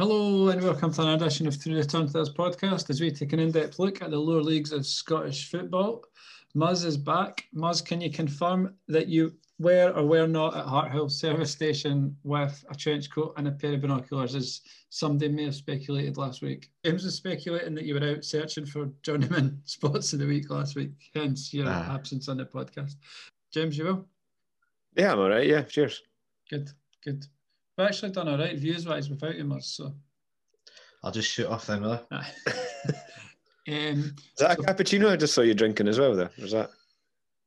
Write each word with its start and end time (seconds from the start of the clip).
Hello 0.00 0.48
and 0.50 0.62
welcome 0.62 0.92
to 0.92 1.02
an 1.02 1.08
edition 1.08 1.48
of 1.48 1.56
Through 1.56 1.74
the 1.74 1.84
Turnstiles 1.84 2.32
podcast 2.32 2.88
as 2.88 3.00
we 3.00 3.10
take 3.10 3.32
an 3.32 3.40
in-depth 3.40 3.80
look 3.80 4.00
at 4.00 4.12
the 4.12 4.16
lower 4.16 4.40
leagues 4.40 4.70
of 4.70 4.86
Scottish 4.86 5.50
football. 5.50 6.04
Muzz 6.54 6.84
is 6.84 6.96
back. 6.96 7.46
Muzz, 7.52 7.84
can 7.84 8.00
you 8.00 8.08
confirm 8.08 8.76
that 8.86 9.08
you 9.08 9.32
were 9.58 9.90
or 9.96 10.06
were 10.06 10.28
not 10.28 10.56
at 10.56 10.66
Harthill 10.66 11.10
service 11.10 11.50
station 11.50 12.16
with 12.22 12.64
a 12.70 12.76
trench 12.76 13.10
coat 13.10 13.34
and 13.36 13.48
a 13.48 13.50
pair 13.50 13.74
of 13.74 13.80
binoculars 13.80 14.36
as 14.36 14.60
somebody 14.90 15.32
may 15.32 15.46
have 15.46 15.56
speculated 15.56 16.16
last 16.16 16.42
week? 16.42 16.70
James 16.84 17.02
was 17.02 17.16
speculating 17.16 17.74
that 17.74 17.84
you 17.84 17.94
were 17.94 18.08
out 18.08 18.24
searching 18.24 18.66
for 18.66 18.92
journeyman 19.02 19.60
spots 19.64 20.12
of 20.12 20.20
the 20.20 20.28
week 20.28 20.48
last 20.48 20.76
week, 20.76 20.92
hence 21.12 21.52
your 21.52 21.66
ah. 21.68 21.92
absence 21.92 22.28
on 22.28 22.36
the 22.36 22.44
podcast. 22.44 22.94
James, 23.52 23.76
you 23.76 23.82
will? 23.86 24.06
Yeah, 24.94 25.14
I'm 25.14 25.18
all 25.18 25.28
right. 25.28 25.44
Yeah, 25.44 25.62
cheers. 25.62 26.00
Good, 26.48 26.70
good. 27.02 27.26
We've 27.78 27.86
actually 27.86 28.10
done 28.10 28.28
all 28.28 28.36
right 28.36 28.58
views 28.58 28.86
wise 28.86 29.08
without 29.08 29.36
you 29.36 29.44
much, 29.44 29.62
so. 29.62 29.94
I'll 31.04 31.12
just 31.12 31.30
shoot 31.30 31.46
off 31.46 31.66
then, 31.66 31.82
will 31.82 32.04
I? 32.10 32.16
um, 32.48 32.96
Is 33.68 34.12
that 34.38 34.56
so, 34.56 34.64
a 34.64 34.66
cappuccino 34.66 35.08
I 35.08 35.16
just 35.16 35.32
saw 35.32 35.42
you 35.42 35.54
drinking 35.54 35.86
as 35.86 36.00
well, 36.00 36.16
there? 36.16 36.30
Was 36.40 36.50
that? 36.50 36.70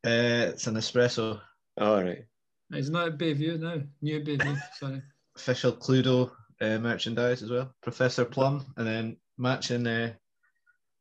Uh, 0.06 0.52
it's 0.52 0.68
an 0.68 0.76
espresso. 0.76 1.42
Oh, 1.78 1.96
all 1.96 2.04
right. 2.04 2.24
It's 2.72 2.88
not 2.88 3.10
a 3.10 3.12
Bayview 3.12 3.60
now. 3.60 3.82
New 4.02 4.24
Bayview, 4.24 4.58
sorry. 4.80 5.02
Official 5.36 5.74
Cluedo 5.74 6.32
uh, 6.62 6.78
merchandise 6.78 7.44
as 7.44 7.50
well. 7.50 7.76
Professor 7.84 8.24
Plum, 8.24 8.66
and 8.78 8.88
then 8.88 9.18
matching. 9.38 9.86
Uh, 9.86 10.14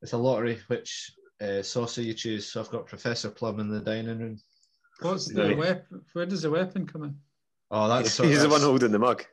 it's 0.03 0.13
a 0.13 0.19
lottery 0.19 0.59
which 0.67 1.13
uh, 1.41 1.63
saucer 1.63 2.03
you 2.03 2.15
choose. 2.15 2.51
So 2.51 2.61
I've 2.61 2.71
got 2.71 2.87
Professor 2.87 3.31
Plum 3.31 3.61
in 3.61 3.69
the 3.69 3.81
dining 3.81 4.19
room. 4.19 4.41
What's 5.03 5.33
the 5.33 5.51
right. 5.51 5.57
weapon? 5.57 6.03
Where 6.15 6.27
does 6.27 6.43
the 6.43 6.51
weapon 6.51 6.85
come 6.85 7.05
in? 7.05 7.15
Oh, 7.71 7.89
that's 7.89 8.13
so, 8.13 8.25
he's 8.25 8.39
that's... 8.39 8.45
the 8.45 8.51
one 8.51 8.61
holding 8.61 8.91
the 8.93 8.99
mug. 8.99 9.25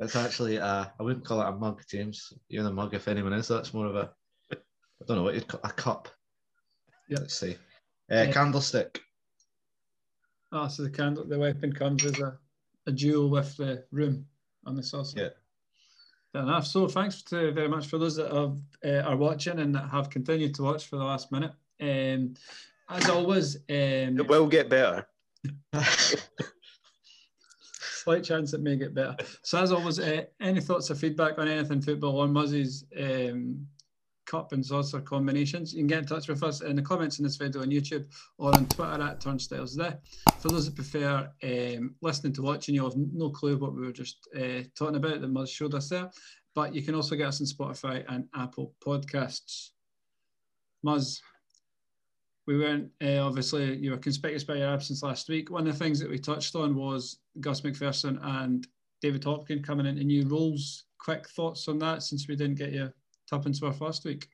it's 0.00 0.16
actually 0.16 0.58
uh, 0.58 0.86
I 0.98 1.02
wouldn't 1.02 1.24
call 1.24 1.40
it 1.40 1.48
a 1.48 1.52
mug, 1.52 1.82
James. 1.88 2.32
You're 2.48 2.64
the 2.64 2.72
mug 2.72 2.94
if 2.94 3.08
anyone 3.08 3.32
is. 3.32 3.48
That's 3.48 3.74
more 3.74 3.86
of 3.86 3.96
a 3.96 4.10
I 4.52 5.04
don't 5.06 5.16
know 5.16 5.24
what 5.24 5.34
you'd 5.34 5.48
call 5.48 5.60
a 5.64 5.70
cup. 5.70 6.08
Yeah. 7.08 7.18
Let's 7.18 7.36
see. 7.36 7.54
Uh, 8.10 8.14
yeah. 8.14 8.32
Candlestick. 8.32 9.00
Oh, 10.52 10.68
so 10.68 10.82
the 10.82 10.90
candle, 10.90 11.24
the 11.24 11.38
weapon 11.38 11.72
comes 11.72 12.04
as 12.04 12.20
a, 12.20 12.38
a 12.86 12.92
duel 12.92 13.30
with 13.30 13.56
the 13.56 13.84
room 13.90 14.26
on 14.66 14.76
the 14.76 14.82
saucer. 14.82 15.18
Yeah. 15.18 15.28
Fair 16.32 16.42
enough. 16.42 16.66
So 16.66 16.86
thanks 16.88 17.22
to, 17.24 17.52
very 17.52 17.68
much 17.68 17.86
for 17.86 17.98
those 17.98 18.16
that 18.16 18.32
have, 18.32 18.58
uh, 18.84 19.08
are 19.08 19.16
watching 19.16 19.58
and 19.58 19.74
that 19.74 19.90
have 19.90 20.10
continued 20.10 20.54
to 20.56 20.62
watch 20.62 20.86
for 20.86 20.96
the 20.96 21.04
last 21.04 21.32
minute. 21.32 21.52
Um, 21.80 22.34
as 22.88 23.08
always, 23.08 23.56
um, 23.56 24.18
it 24.18 24.28
will 24.28 24.46
get 24.46 24.68
better. 24.68 25.06
Slight 28.02 28.24
chance 28.24 28.52
it 28.52 28.60
may 28.60 28.76
get 28.76 28.94
better. 28.94 29.16
So 29.42 29.62
as 29.62 29.72
always, 29.72 30.00
uh, 30.00 30.22
any 30.40 30.60
thoughts 30.60 30.90
or 30.90 30.96
feedback 30.96 31.38
on 31.38 31.48
anything 31.48 31.80
football 31.80 32.18
or 32.18 32.26
Muzzy's 32.26 32.84
um, 32.98 33.66
cup 34.26 34.52
and 34.52 34.64
saucer 34.64 35.00
combinations, 35.00 35.72
you 35.72 35.80
can 35.80 35.86
get 35.86 35.98
in 35.98 36.06
touch 36.06 36.28
with 36.28 36.42
us 36.42 36.62
in 36.62 36.74
the 36.74 36.82
comments 36.82 37.18
in 37.18 37.24
this 37.24 37.36
video 37.36 37.62
on 37.62 37.70
YouTube 37.70 38.06
or 38.38 38.54
on 38.56 38.66
Twitter 38.66 39.02
at 39.02 39.20
Turnstiles 39.20 39.76
there. 39.76 39.98
For 40.38 40.48
those 40.48 40.66
that 40.66 40.74
prefer 40.74 41.30
um, 41.44 41.94
listening 42.00 42.32
to 42.34 42.42
watching, 42.42 42.74
you'll 42.74 42.90
have 42.90 42.98
no 43.12 43.30
clue 43.30 43.56
what 43.56 43.74
we 43.74 43.82
were 43.82 43.92
just 43.92 44.28
uh, 44.36 44.62
talking 44.76 44.96
about 44.96 45.20
that 45.20 45.32
Muzz 45.32 45.50
showed 45.50 45.74
us 45.74 45.88
there. 45.88 46.10
But 46.54 46.74
you 46.74 46.82
can 46.82 46.94
also 46.94 47.14
get 47.14 47.28
us 47.28 47.40
on 47.40 47.46
Spotify 47.46 48.04
and 48.08 48.26
Apple 48.34 48.74
Podcasts. 48.84 49.70
Muzz, 50.84 51.20
we 52.46 52.58
weren't 52.58 52.90
uh, 53.02 53.24
obviously 53.24 53.76
you 53.76 53.90
were 53.90 53.96
conspicuous 53.96 54.44
by 54.44 54.56
your 54.56 54.68
absence 54.68 55.02
last 55.02 55.28
week. 55.28 55.50
One 55.50 55.66
of 55.66 55.78
the 55.78 55.84
things 55.84 56.00
that 56.00 56.10
we 56.10 56.18
touched 56.18 56.54
on 56.54 56.74
was 56.74 57.18
Gus 57.40 57.60
McPherson 57.60 58.18
and 58.22 58.66
David 59.00 59.22
Hopkin 59.22 59.64
coming 59.64 59.86
into 59.86 60.04
new 60.04 60.26
roles. 60.26 60.84
Quick 60.98 61.28
thoughts 61.30 61.68
on 61.68 61.78
that 61.80 62.02
since 62.02 62.28
we 62.28 62.36
didn't 62.36 62.56
get 62.56 62.72
you 62.72 62.92
Tuppence 63.30 63.62
last 63.62 64.04
week. 64.04 64.28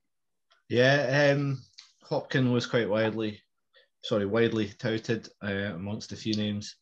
Yeah, 0.69 1.33
um, 1.33 1.63
Hopkin 2.05 2.53
was 2.53 2.67
quite 2.67 2.89
widely, 2.89 3.41
sorry, 4.03 4.27
widely 4.27 4.69
touted 4.79 5.29
uh, 5.43 5.73
amongst 5.75 6.13
a 6.13 6.17
few 6.17 6.35
names, 6.35 6.77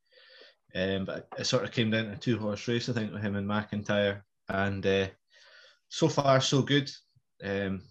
um, 0.75 1.05
but 1.05 1.29
it 1.39 1.45
sort 1.45 1.65
of 1.65 1.73
came 1.73 1.91
down 1.91 2.07
to 2.07 2.13
a 2.13 2.17
two 2.17 2.39
horse 2.39 2.67
race, 2.69 2.89
I 2.89 2.93
think, 2.93 3.13
with 3.13 3.23
him 3.23 3.37
and 3.37 3.49
McIntyre, 3.49 4.23
and 4.49 4.85
uh, 4.87 5.07
so 5.89 6.09
far 6.09 6.41
so 6.41 6.63
good. 6.63 6.91
Um, 7.45 7.83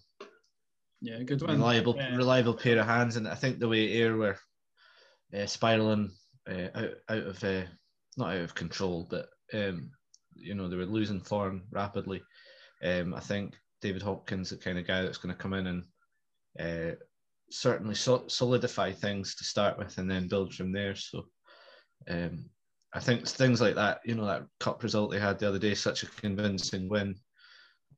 yeah, 1.00 1.22
good 1.22 1.42
one. 1.42 1.56
Reliable, 1.56 1.94
yeah. 1.96 2.16
reliable 2.16 2.54
pair 2.54 2.78
of 2.78 2.86
hands, 2.86 3.16
and 3.16 3.28
I 3.28 3.34
think 3.34 3.58
the 3.58 3.68
way 3.68 3.92
Ayr 3.92 4.16
were 4.16 4.36
uh, 5.34 5.46
spiraling 5.46 6.10
uh, 6.48 6.68
out, 6.74 6.90
out 7.08 7.26
of 7.26 7.44
uh, 7.44 7.62
not 8.16 8.34
out 8.34 8.42
of 8.42 8.54
control, 8.54 9.06
but 9.10 9.28
um, 9.52 9.90
you 10.34 10.54
know 10.54 10.68
they 10.68 10.76
were 10.76 10.86
losing 10.86 11.20
form 11.20 11.62
rapidly. 11.70 12.22
Um, 12.82 13.14
I 13.14 13.20
think 13.20 13.54
David 13.80 14.02
Hopkins, 14.02 14.50
the 14.50 14.56
kind 14.56 14.78
of 14.78 14.86
guy 14.86 15.02
that's 15.02 15.18
going 15.18 15.34
to 15.34 15.40
come 15.40 15.52
in 15.52 15.66
and 15.66 15.84
uh, 16.58 16.96
certainly 17.50 17.94
so- 17.94 18.28
solidify 18.28 18.92
things 18.92 19.34
to 19.36 19.44
start 19.44 19.78
with, 19.78 19.98
and 19.98 20.10
then 20.10 20.28
build 20.28 20.54
from 20.54 20.72
there. 20.72 20.94
So. 20.94 21.26
Um, 22.08 22.50
I 22.94 23.00
think 23.00 23.26
things 23.28 23.60
like 23.60 23.74
that, 23.74 24.00
you 24.06 24.14
know, 24.14 24.24
that 24.24 24.46
cup 24.58 24.82
result 24.82 25.10
they 25.10 25.18
had 25.18 25.38
the 25.38 25.48
other 25.48 25.58
day, 25.58 25.74
such 25.74 26.02
a 26.02 26.06
convincing 26.06 26.88
win. 26.88 27.14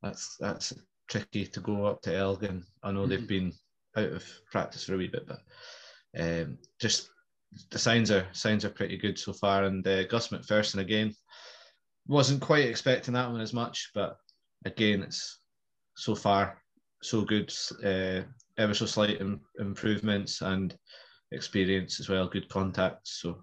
That's 0.03 0.37
that's 0.41 0.73
tricky 1.09 1.47
to 1.47 1.61
go 1.61 1.87
up 1.87 2.03
to 2.03 2.15
Elgin. 2.15 2.65
I 2.83 2.93
know 2.93 3.01
mm-hmm. 3.01 3.11
they've 3.11 3.29
been 3.29 3.53
out 3.97 4.13
of 4.13 4.25
practice 4.51 4.85
for 4.85 4.95
a 4.95 4.99
wee 4.99 5.09
bit, 5.09 5.27
but 5.27 5.41
um, 6.19 6.59
just 6.81 7.11
the 7.71 7.79
signs 7.79 8.11
are 8.11 8.27
signs 8.33 8.65
are 8.65 8.71
pretty 8.71 8.97
good 8.97 9.19
so 9.19 9.33
far. 9.33 9.65
And 9.65 9.87
uh, 9.87 10.05
Gus 10.05 10.29
McPherson 10.29 10.79
again 10.79 11.15
wasn't 12.07 12.41
quite 12.41 12.67
expecting 12.67 13.15
that 13.15 13.31
one 13.31 13.41
as 13.41 13.53
much, 13.53 13.91
but 13.95 14.17
again, 14.65 15.03
it's 15.03 15.41
so 15.97 16.15
far 16.15 16.63
so 17.03 17.23
good. 17.23 17.53
Uh, 17.85 18.23
ever 18.59 18.75
so 18.75 18.87
slight 18.87 19.21
Im- 19.21 19.41
improvements 19.59 20.43
and 20.43 20.77
experience 21.33 22.01
as 22.01 22.09
well, 22.09 22.27
good 22.27 22.49
contacts. 22.49 23.21
So 23.23 23.39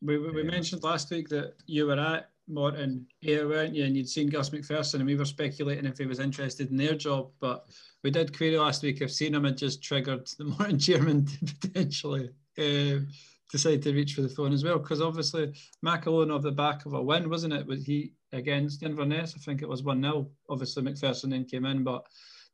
we, 0.00 0.18
we, 0.18 0.42
mentioned 0.42 0.82
last 0.82 1.10
week 1.10 1.28
that 1.28 1.54
you 1.66 1.86
were 1.86 2.00
at 2.00 2.30
Morton 2.48 3.06
here, 3.20 3.48
weren't 3.48 3.74
you? 3.74 3.84
And 3.84 3.96
you'd 3.96 4.08
seen 4.08 4.28
Gus 4.28 4.50
McPherson, 4.50 4.96
and 4.96 5.06
we 5.06 5.16
were 5.16 5.24
speculating 5.24 5.86
if 5.86 5.98
he 5.98 6.06
was 6.06 6.20
interested 6.20 6.70
in 6.70 6.76
their 6.76 6.94
job. 6.94 7.30
But 7.40 7.66
we 8.02 8.10
did 8.10 8.36
query 8.36 8.58
last 8.58 8.82
week 8.82 9.00
if 9.00 9.12
seen 9.12 9.34
him 9.34 9.44
had 9.44 9.56
just 9.56 9.82
triggered 9.82 10.28
the 10.38 10.44
Morton 10.58 10.78
chairman 10.78 11.26
to 11.26 11.54
potentially 11.60 12.30
uh, 12.58 13.04
decide 13.50 13.82
to 13.82 13.92
reach 13.92 14.14
for 14.14 14.22
the 14.22 14.28
phone 14.28 14.52
as 14.52 14.64
well. 14.64 14.78
Because 14.78 15.00
obviously, 15.00 15.52
McElhone 15.84 16.34
off 16.34 16.42
the 16.42 16.52
back 16.52 16.84
of 16.86 16.94
a 16.94 17.02
win, 17.02 17.30
wasn't 17.30 17.54
it? 17.54 17.66
Was 17.66 17.84
he 17.84 18.12
against 18.32 18.82
Inverness? 18.82 19.34
I 19.36 19.40
think 19.40 19.62
it 19.62 19.68
was 19.68 19.82
1 19.82 20.02
0. 20.02 20.28
Obviously, 20.48 20.82
McPherson 20.82 21.30
then 21.30 21.44
came 21.44 21.64
in. 21.64 21.84
But 21.84 22.06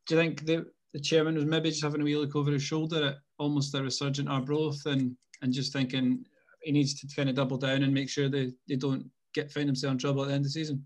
do 0.07 0.15
you 0.15 0.21
think 0.21 0.45
the, 0.45 0.65
the 0.93 0.99
chairman 0.99 1.35
was 1.35 1.45
maybe 1.45 1.69
just 1.69 1.83
having 1.83 2.01
a 2.01 2.03
wee 2.03 2.17
look 2.17 2.35
over 2.35 2.51
his 2.51 2.63
shoulder 2.63 3.07
at 3.07 3.17
almost 3.37 3.73
a 3.75 3.81
resurgent 3.81 4.29
Arbroath 4.29 4.85
and, 4.85 5.15
and 5.41 5.53
just 5.53 5.73
thinking 5.73 6.25
he 6.61 6.71
needs 6.71 6.99
to 6.99 7.15
kind 7.15 7.29
of 7.29 7.35
double 7.35 7.57
down 7.57 7.83
and 7.83 7.93
make 7.93 8.09
sure 8.09 8.27
they, 8.27 8.51
they 8.67 8.75
don't 8.75 9.05
get 9.33 9.51
find 9.51 9.67
himself 9.67 9.91
in 9.91 9.97
trouble 9.97 10.23
at 10.23 10.27
the 10.27 10.33
end 10.33 10.41
of 10.41 10.45
the 10.45 10.51
season? 10.51 10.85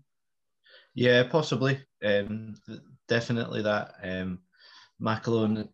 Yeah, 0.94 1.24
possibly. 1.24 1.80
Um, 2.04 2.54
definitely 3.08 3.62
that. 3.62 3.94
Um, 4.02 4.40
McElhone 5.00 5.68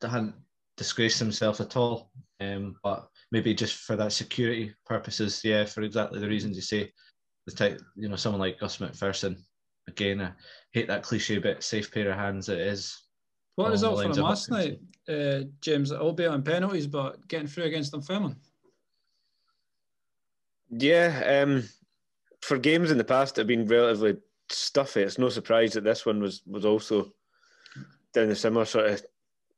hadn't 0.00 0.34
disgraced 0.76 1.18
himself 1.18 1.60
at 1.60 1.76
all, 1.76 2.10
um, 2.40 2.76
but 2.82 3.08
maybe 3.30 3.54
just 3.54 3.76
for 3.76 3.96
that 3.96 4.12
security 4.12 4.74
purposes, 4.86 5.42
yeah, 5.44 5.64
for 5.64 5.82
exactly 5.82 6.20
the 6.20 6.28
reasons 6.28 6.56
you 6.56 6.62
say. 6.62 6.92
The 7.46 7.52
type, 7.52 7.80
you 7.96 8.08
know, 8.08 8.16
someone 8.16 8.40
like 8.40 8.60
Gus 8.60 8.78
McPherson. 8.78 9.36
Again, 9.88 10.20
I 10.20 10.32
hate 10.72 10.86
that 10.86 11.02
cliche 11.02 11.38
bit. 11.38 11.62
Safe 11.62 11.92
pair 11.92 12.10
of 12.10 12.16
hands. 12.16 12.48
It 12.48 12.60
is. 12.60 12.96
What 13.56 13.72
result 13.72 14.00
for 14.00 14.04
him 14.04 14.12
last 14.12 14.48
night, 14.48 14.78
uh, 15.08 15.40
James? 15.60 15.92
Albeit 15.92 16.30
on 16.30 16.42
penalties, 16.42 16.86
but 16.86 17.26
getting 17.26 17.48
through 17.48 17.64
against 17.64 17.92
Dunfermline. 17.92 18.36
Yeah, 20.70 21.42
um, 21.44 21.64
for 22.42 22.58
games 22.58 22.90
in 22.90 22.98
the 22.98 23.04
past 23.04 23.34
that 23.34 23.42
have 23.42 23.48
been 23.48 23.66
relatively 23.66 24.16
stuffy, 24.50 25.02
it's 25.02 25.18
no 25.18 25.28
surprise 25.28 25.72
that 25.72 25.84
this 25.84 26.04
one 26.04 26.20
was 26.20 26.42
was 26.46 26.64
also 26.64 27.12
down 28.12 28.30
a 28.30 28.36
similar 28.36 28.64
sort 28.64 28.86
of 28.86 29.02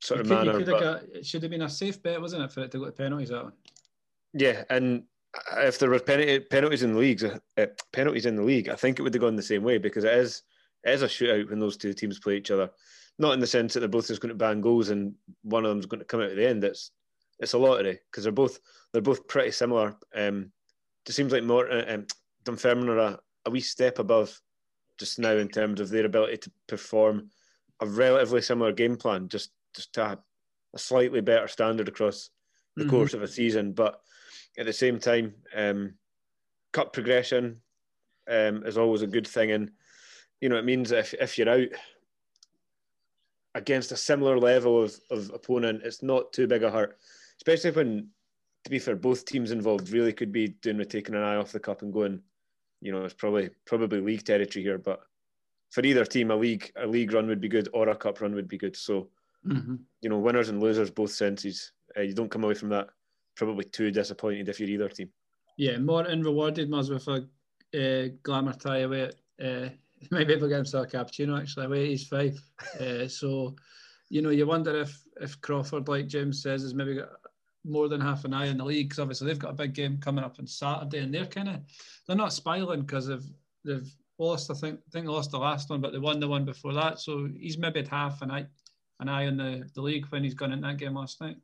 sort 0.00 0.20
of 0.20 0.28
manner. 0.28 0.64
But, 0.64 0.80
got, 0.80 1.02
it 1.12 1.26
should 1.26 1.42
have 1.42 1.50
been 1.50 1.62
a 1.62 1.68
safe 1.68 2.02
bet, 2.02 2.20
wasn't 2.20 2.42
it, 2.42 2.52
for 2.52 2.60
it 2.60 2.70
to 2.72 2.78
go 2.78 2.84
to 2.84 2.92
penalties 2.92 3.30
that 3.30 3.44
one? 3.44 3.52
Yeah, 4.34 4.64
and 4.70 5.04
if 5.56 5.78
there 5.78 5.90
were 5.90 5.98
penalty, 5.98 6.40
penalties 6.40 6.82
in 6.82 6.92
the 6.92 6.98
leagues, 6.98 7.24
uh, 7.24 7.66
penalties 7.92 8.26
in 8.26 8.36
the 8.36 8.42
league, 8.42 8.68
I 8.68 8.76
think 8.76 8.98
it 8.98 9.02
would 9.02 9.14
have 9.14 9.20
gone 9.20 9.36
the 9.36 9.42
same 9.42 9.62
way 9.62 9.78
because 9.78 10.04
it 10.04 10.12
is 10.12 10.42
it 10.84 10.90
is 10.90 11.02
a 11.02 11.06
shootout 11.06 11.48
when 11.48 11.58
those 11.58 11.76
two 11.76 11.94
teams 11.94 12.18
play 12.18 12.36
each 12.36 12.50
other. 12.50 12.70
Not 13.18 13.32
in 13.32 13.40
the 13.40 13.46
sense 13.46 13.74
that 13.74 13.80
they're 13.80 13.88
both 13.88 14.08
just 14.08 14.20
going 14.20 14.30
to 14.30 14.34
bang 14.34 14.60
goals 14.60 14.90
and 14.90 15.14
one 15.42 15.64
of 15.64 15.70
them's 15.70 15.86
going 15.86 16.00
to 16.00 16.04
come 16.04 16.20
out 16.20 16.30
at 16.30 16.36
the 16.36 16.46
end. 16.46 16.62
It's 16.64 16.90
it's 17.38 17.54
a 17.54 17.58
lottery 17.58 18.00
because 18.10 18.24
they're 18.24 18.32
both 18.32 18.60
they're 18.92 19.02
both 19.02 19.26
pretty 19.26 19.52
similar. 19.52 19.96
Um, 20.14 20.52
it 21.06 21.12
seems 21.12 21.32
like 21.32 21.44
more 21.44 21.70
uh, 21.70 21.94
um, 21.94 22.06
Dunfermline 22.44 22.88
are 22.88 22.98
a, 22.98 23.18
a 23.46 23.50
wee 23.50 23.60
step 23.60 23.98
above 23.98 24.40
just 24.98 25.18
now 25.18 25.32
in 25.32 25.48
terms 25.48 25.80
of 25.80 25.88
their 25.88 26.06
ability 26.06 26.36
to 26.38 26.52
perform 26.68 27.30
a 27.80 27.86
relatively 27.86 28.40
similar 28.40 28.72
game 28.72 28.96
plan, 28.96 29.28
just 29.28 29.50
just 29.74 29.92
to 29.94 30.04
have 30.04 30.18
a 30.74 30.78
slightly 30.78 31.20
better 31.20 31.48
standard 31.48 31.88
across 31.88 32.30
the 32.76 32.82
mm-hmm. 32.82 32.90
course 32.90 33.14
of 33.14 33.22
a 33.22 33.28
season. 33.28 33.72
But 33.72 34.00
at 34.56 34.66
the 34.66 34.72
same 34.72 34.98
time, 35.00 35.34
um, 35.54 35.94
cup 36.72 36.92
progression, 36.92 37.60
um, 38.28 38.64
is 38.64 38.78
always 38.78 39.02
a 39.02 39.06
good 39.06 39.26
thing, 39.26 39.50
and 39.50 39.70
you 40.40 40.48
know 40.48 40.56
it 40.56 40.64
means 40.64 40.92
if 40.92 41.14
if 41.14 41.38
you're 41.38 41.48
out 41.48 41.68
against 43.54 43.92
a 43.92 43.96
similar 43.96 44.38
level 44.38 44.82
of, 44.82 44.98
of 45.10 45.30
opponent, 45.32 45.82
it's 45.84 46.02
not 46.02 46.32
too 46.32 46.46
big 46.46 46.62
a 46.62 46.70
hurt, 46.70 46.98
especially 47.38 47.70
when, 47.70 48.08
to 48.64 48.70
be 48.70 48.78
fair, 48.78 48.96
both 48.96 49.24
teams 49.24 49.52
involved 49.52 49.90
really 49.90 50.12
could 50.12 50.32
be 50.32 50.48
doing 50.48 50.78
with 50.78 50.88
taking 50.88 51.14
an 51.14 51.22
eye 51.22 51.36
off 51.36 51.52
the 51.52 51.60
cup 51.60 51.82
and 51.82 51.92
going, 51.92 52.20
you 52.84 52.92
know, 52.92 53.04
it's 53.04 53.14
probably 53.14 53.48
probably 53.64 54.00
league 54.00 54.24
territory 54.24 54.62
here, 54.62 54.78
but 54.78 55.00
for 55.70 55.84
either 55.84 56.04
team, 56.04 56.30
a 56.30 56.36
league 56.36 56.70
a 56.76 56.86
league 56.86 57.12
run 57.14 57.26
would 57.26 57.40
be 57.40 57.48
good 57.48 57.68
or 57.72 57.88
a 57.88 57.96
cup 57.96 58.20
run 58.20 58.34
would 58.34 58.46
be 58.46 58.58
good. 58.58 58.76
So, 58.76 59.08
mm-hmm. 59.44 59.76
you 60.02 60.10
know, 60.10 60.18
winners 60.18 60.50
and 60.50 60.62
losers 60.62 60.90
both 60.90 61.10
senses. 61.10 61.72
Uh, 61.96 62.02
you 62.02 62.12
don't 62.12 62.30
come 62.30 62.44
away 62.44 62.54
from 62.54 62.68
that 62.68 62.88
probably 63.36 63.64
too 63.64 63.90
disappointed 63.90 64.50
if 64.50 64.60
you're 64.60 64.68
either 64.68 64.90
team. 64.90 65.08
Yeah, 65.56 65.78
Morton 65.78 66.22
rewarded 66.22 66.70
Muzz 66.70 66.90
with 66.90 67.08
a 67.08 68.04
uh, 68.04 68.08
glamour 68.22 68.52
tie 68.52 68.80
away 68.80 69.02
at 69.04 69.14
uh, 69.44 69.68
might 70.10 70.26
be 70.26 70.34
able 70.34 70.42
to 70.42 70.48
get 70.50 70.56
himself 70.56 70.92
a 70.92 70.96
cappuccino 70.96 71.40
actually 71.40 71.66
away 71.66 71.88
he's 71.88 72.06
five. 72.06 72.38
uh, 72.80 73.08
so, 73.08 73.56
you 74.10 74.20
know, 74.20 74.30
you 74.30 74.46
wonder 74.46 74.78
if 74.78 75.02
if 75.22 75.40
Crawford, 75.40 75.88
like 75.88 76.06
James 76.06 76.42
says, 76.42 76.62
has 76.62 76.74
maybe 76.74 76.96
got 76.96 77.08
more 77.64 77.88
than 77.88 78.00
half 78.00 78.24
an 78.24 78.34
eye 78.34 78.46
in 78.46 78.58
the 78.58 78.64
league 78.64 78.88
because 78.88 78.98
obviously 78.98 79.26
they've 79.26 79.38
got 79.38 79.50
a 79.50 79.54
big 79.54 79.72
game 79.72 79.98
coming 79.98 80.24
up 80.24 80.36
on 80.38 80.46
Saturday 80.46 80.98
and 80.98 81.14
they're 81.14 81.26
kind 81.26 81.48
of 81.48 81.60
they're 82.06 82.16
not 82.16 82.32
spiraling 82.32 82.82
because 82.82 83.06
they've 83.06 83.26
they've 83.64 83.90
lost 84.18 84.50
I 84.50 84.54
think 84.54 84.80
I 84.86 84.90
think 84.90 85.06
they 85.06 85.12
lost 85.12 85.30
the 85.30 85.38
last 85.38 85.70
one 85.70 85.80
but 85.80 85.92
they 85.92 85.98
won 85.98 86.20
the 86.20 86.28
one 86.28 86.44
before 86.44 86.74
that 86.74 87.00
so 87.00 87.28
he's 87.38 87.58
maybe 87.58 87.80
had 87.80 87.88
half 87.88 88.22
an 88.22 88.30
eye 88.30 88.46
an 89.00 89.08
eye 89.08 89.26
on 89.26 89.36
the, 89.36 89.68
the 89.74 89.80
league 89.80 90.06
when 90.06 90.24
he's 90.24 90.34
gone 90.34 90.52
in 90.52 90.60
that 90.60 90.78
game 90.78 90.94
last 90.94 91.20
night. 91.20 91.36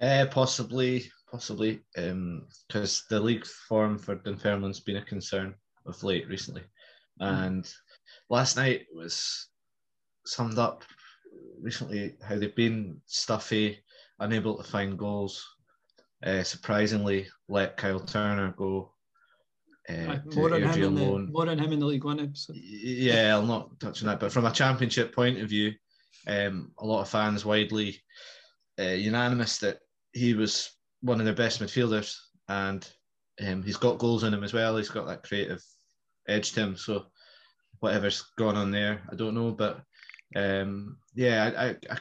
Uh, 0.00 0.26
possibly, 0.30 1.04
possibly, 1.30 1.80
because 1.94 3.02
um, 3.02 3.06
the 3.08 3.20
league 3.20 3.46
form 3.46 3.98
for 3.98 4.16
Dunfermline's 4.16 4.80
been 4.80 4.96
a 4.96 5.04
concern 5.04 5.54
of 5.86 6.02
late 6.02 6.28
recently, 6.28 6.62
mm. 7.20 7.46
and 7.46 7.72
last 8.28 8.56
night 8.56 8.86
was 8.92 9.48
summed 10.26 10.58
up 10.58 10.82
recently 11.60 12.14
how 12.26 12.36
they've 12.36 12.54
been 12.56 13.00
stuffy, 13.06 13.78
unable 14.22 14.56
to 14.56 14.62
find 14.62 14.98
goals. 14.98 15.46
Uh, 16.24 16.42
surprisingly, 16.42 17.26
let 17.48 17.76
Kyle 17.76 18.00
Turner 18.00 18.54
go. 18.56 18.92
Uh, 19.88 20.18
more, 20.36 20.54
on 20.54 20.62
him 20.62 20.94
the, 20.94 21.18
more 21.32 21.48
on 21.48 21.58
him 21.58 21.72
in 21.72 21.80
the 21.80 21.86
League 21.86 22.04
One 22.04 22.20
episode. 22.20 22.56
Yeah, 22.56 23.34
I'll 23.34 23.46
not 23.46 23.80
touch 23.80 24.02
on 24.02 24.08
that. 24.08 24.20
But 24.20 24.32
from 24.32 24.46
a 24.46 24.52
championship 24.52 25.14
point 25.14 25.40
of 25.40 25.48
view, 25.48 25.72
um, 26.28 26.70
a 26.78 26.86
lot 26.86 27.02
of 27.02 27.08
fans 27.08 27.44
widely 27.44 28.00
uh, 28.78 28.84
unanimous 28.84 29.58
that 29.58 29.78
he 30.12 30.34
was 30.34 30.70
one 31.00 31.18
of 31.18 31.26
their 31.26 31.34
best 31.34 31.60
midfielders, 31.60 32.16
and 32.48 32.88
um, 33.44 33.62
he's 33.62 33.76
got 33.76 33.98
goals 33.98 34.22
in 34.22 34.32
him 34.32 34.44
as 34.44 34.52
well. 34.52 34.76
He's 34.76 34.88
got 34.88 35.06
that 35.08 35.24
creative 35.24 35.62
edge 36.28 36.52
to 36.52 36.60
him. 36.60 36.76
So 36.76 37.06
whatever's 37.80 38.22
gone 38.38 38.56
on 38.56 38.70
there, 38.70 39.02
I 39.10 39.16
don't 39.16 39.34
know, 39.34 39.50
but 39.50 39.82
um, 40.36 40.98
yeah, 41.14 41.52
I, 41.56 41.64
I, 41.64 41.76
I 41.90 41.98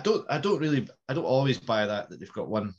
don't, 0.00 0.24
I 0.30 0.38
don't 0.38 0.60
really, 0.60 0.88
I 1.08 1.14
don't 1.14 1.24
always 1.24 1.58
buy 1.58 1.86
that 1.86 2.08
that 2.08 2.20
they've 2.20 2.32
got 2.32 2.48
one. 2.48 2.74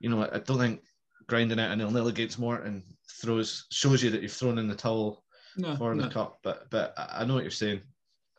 You 0.00 0.10
know, 0.10 0.28
I 0.30 0.38
don't 0.38 0.58
think 0.58 0.82
grinding 1.26 1.60
out 1.60 1.70
a 1.70 1.76
nil 1.76 1.90
nil 1.90 2.08
against 2.08 2.38
Morton 2.38 2.82
throws 3.20 3.66
shows 3.70 4.02
you 4.02 4.10
that 4.10 4.22
you've 4.22 4.32
thrown 4.32 4.58
in 4.58 4.68
the 4.68 4.74
towel 4.74 5.24
no, 5.56 5.76
for 5.76 5.94
no. 5.94 6.02
the 6.02 6.10
cup. 6.10 6.38
But 6.42 6.68
but 6.70 6.94
I 6.96 7.24
know 7.24 7.34
what 7.34 7.44
you're 7.44 7.50
saying. 7.50 7.82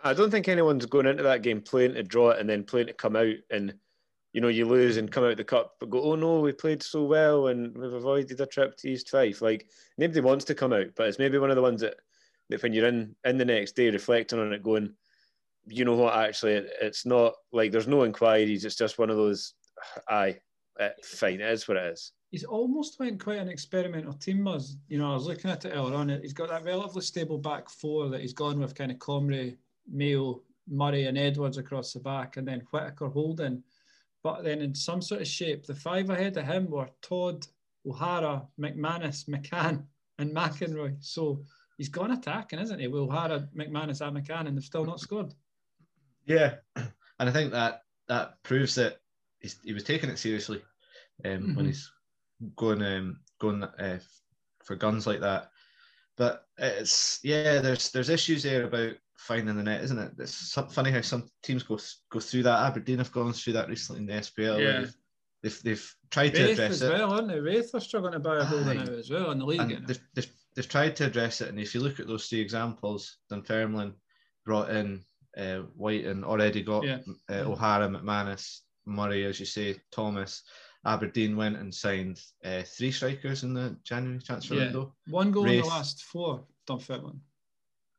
I 0.03 0.13
don't 0.13 0.31
think 0.31 0.47
anyone's 0.47 0.85
going 0.85 1.05
into 1.05 1.23
that 1.23 1.43
game 1.43 1.61
playing 1.61 1.93
to 1.93 2.03
draw 2.03 2.31
it 2.31 2.39
and 2.39 2.49
then 2.49 2.65
playing 2.65 2.87
to 2.87 2.93
come 2.93 3.15
out 3.15 3.35
and 3.49 3.73
you 4.33 4.41
know, 4.41 4.47
you 4.47 4.65
lose 4.65 4.97
and 4.97 5.11
come 5.11 5.23
out 5.23 5.37
the 5.37 5.43
cup, 5.43 5.75
but 5.79 5.91
go, 5.91 6.01
oh 6.01 6.15
no, 6.15 6.39
we 6.39 6.51
played 6.51 6.81
so 6.81 7.03
well 7.03 7.47
and 7.47 7.77
we've 7.77 7.93
avoided 7.93 8.41
a 8.41 8.47
trip 8.47 8.75
to 8.77 8.89
East 8.89 9.09
Fife. 9.09 9.43
Like 9.43 9.67
nobody 9.97 10.21
wants 10.21 10.43
to 10.45 10.55
come 10.55 10.73
out, 10.73 10.87
but 10.95 11.07
it's 11.07 11.19
maybe 11.19 11.37
one 11.37 11.51
of 11.51 11.55
the 11.55 11.61
ones 11.61 11.81
that, 11.81 11.97
that 12.49 12.61
when 12.63 12.73
you're 12.73 12.87
in 12.87 13.15
in 13.23 13.37
the 13.37 13.45
next 13.45 13.75
day 13.75 13.91
reflecting 13.91 14.39
on 14.39 14.51
it, 14.51 14.63
going, 14.63 14.95
you 15.67 15.85
know 15.85 15.95
what, 15.95 16.15
actually, 16.15 16.53
it, 16.53 16.71
it's 16.81 17.05
not 17.05 17.33
like 17.51 17.71
there's 17.71 17.87
no 17.87 18.03
inquiries. 18.03 18.65
It's 18.65 18.75
just 18.75 18.99
one 18.99 19.09
of 19.09 19.17
those, 19.17 19.53
aye, 20.09 20.39
it, 20.79 21.05
fine, 21.05 21.41
it 21.41 21.51
is 21.51 21.67
what 21.67 21.77
it 21.77 21.93
is. 21.93 22.11
He's 22.31 22.43
almost 22.43 22.99
went 22.99 23.23
quite 23.23 23.37
an 23.37 23.49
experimental 23.49 24.13
team, 24.13 24.43
was 24.43 24.77
you 24.87 24.97
know. 24.97 25.11
I 25.11 25.13
was 25.13 25.27
looking 25.27 25.51
at 25.51 25.65
it 25.65 25.69
earlier 25.75 25.95
on. 25.95 26.09
He's 26.09 26.33
got 26.33 26.49
that 26.49 26.63
relatively 26.63 27.03
stable 27.03 27.37
back 27.37 27.69
four 27.69 28.09
that 28.09 28.21
he's 28.21 28.33
gone 28.33 28.59
with, 28.59 28.73
kind 28.73 28.91
of 28.91 28.97
Comrie, 28.97 29.55
Mayo, 29.87 30.41
Murray, 30.67 31.05
and 31.05 31.17
Edwards 31.17 31.59
across 31.59 31.93
the 31.93 31.99
back, 31.99 32.37
and 32.37 32.47
then 32.47 32.63
Whittaker 32.71 33.07
holding 33.07 33.61
but 34.23 34.43
then 34.43 34.61
in 34.61 34.73
some 34.73 35.01
sort 35.01 35.21
of 35.21 35.27
shape, 35.27 35.65
the 35.65 35.75
five 35.75 36.09
ahead 36.09 36.37
of 36.37 36.45
him 36.45 36.69
were 36.69 36.89
Todd, 37.01 37.45
O'Hara, 37.85 38.47
McManus, 38.59 39.27
McCann, 39.27 39.83
and 40.17 40.33
McInroy. 40.33 40.95
So 41.01 41.43
he's 41.77 41.89
gone 41.89 42.11
attacking, 42.11 42.59
isn't 42.59 42.79
he? 42.79 42.87
With 42.87 43.01
O'Hara, 43.01 43.49
McManus, 43.55 43.99
and 43.99 44.17
McCann, 44.17 44.47
and 44.47 44.57
they've 44.57 44.63
still 44.63 44.85
not 44.85 45.01
scored. 45.01 45.33
Yeah, 46.25 46.55
and 46.75 47.29
I 47.29 47.31
think 47.31 47.51
that 47.51 47.81
that 48.07 48.41
proves 48.43 48.75
that 48.75 48.97
he 49.63 49.73
was 49.73 49.83
taking 49.83 50.09
it 50.09 50.17
seriously 50.17 50.61
um, 51.25 51.31
mm-hmm. 51.31 51.55
when 51.55 51.65
he's 51.65 51.91
going 52.55 52.81
um, 52.81 53.19
going 53.39 53.63
uh, 53.63 53.99
for 54.63 54.75
guns 54.75 55.07
like 55.07 55.21
that. 55.21 55.49
But 56.17 56.45
it's 56.57 57.19
yeah, 57.23 57.59
there's 57.59 57.91
there's 57.91 58.09
issues 58.09 58.43
there 58.43 58.63
about 58.65 58.93
finding 59.17 59.55
the 59.55 59.63
net, 59.63 59.83
isn't 59.83 59.99
it? 59.99 60.11
It's 60.19 60.53
funny 60.71 60.91
how 60.91 61.01
some 61.01 61.29
teams 61.41 61.63
go 61.63 61.79
go 62.09 62.19
through 62.19 62.43
that. 62.43 62.67
Aberdeen 62.67 62.99
have 62.99 63.11
gone 63.11 63.33
through 63.33 63.53
that 63.53 63.69
recently 63.69 64.01
in 64.01 64.07
the 64.07 64.13
SPL. 64.13 64.61
Yeah. 64.61 64.79
They've, 64.81 64.93
they've, 65.41 65.63
they've 65.63 65.95
tried 66.11 66.35
to 66.35 66.51
address 66.51 66.71
as 66.71 66.81
it. 66.83 66.91
well, 66.91 67.13
aren't 67.13 67.29
they? 67.29 67.39
Raith 67.39 67.71
are 67.73 67.79
struggling 67.79 68.13
to 68.13 68.19
buy 68.19 68.37
a 68.37 68.49
goal 68.49 68.61
now 68.61 68.83
as 68.83 69.09
well 69.09 69.31
in 69.31 69.39
the 69.39 69.45
league. 69.45 69.87
They've, 69.87 69.99
they've, 70.13 70.31
they've, 70.55 70.69
tried 70.69 70.95
to 70.97 71.05
address 71.05 71.41
it, 71.41 71.49
and 71.49 71.59
if 71.59 71.73
you 71.73 71.81
look 71.81 71.99
at 71.99 72.07
those 72.07 72.27
three 72.27 72.41
examples, 72.41 73.17
Dunfermline 73.29 73.93
brought 74.45 74.69
in 74.69 75.03
uh, 75.37 75.59
White 75.75 76.05
and 76.05 76.23
already 76.23 76.61
got 76.61 76.85
yeah. 76.85 76.99
uh, 77.29 77.49
O'Hara, 77.49 77.89
McManus, 77.89 78.59
Murray, 78.85 79.25
as 79.25 79.39
you 79.39 79.45
say, 79.45 79.77
Thomas. 79.91 80.43
Aberdeen 80.85 81.37
went 81.37 81.55
and 81.57 81.73
signed 81.73 82.19
uh, 82.43 82.61
three 82.63 82.91
strikers 82.91 83.43
in 83.43 83.53
the 83.53 83.77
January 83.83 84.19
transfer 84.19 84.55
yeah. 84.55 84.63
window. 84.65 84.93
One 85.09 85.31
goal 85.31 85.45
Raith, 85.45 85.55
in 85.55 85.61
the 85.61 85.67
last 85.67 86.03
four, 86.03 86.43
Dunfermline. 86.67 87.21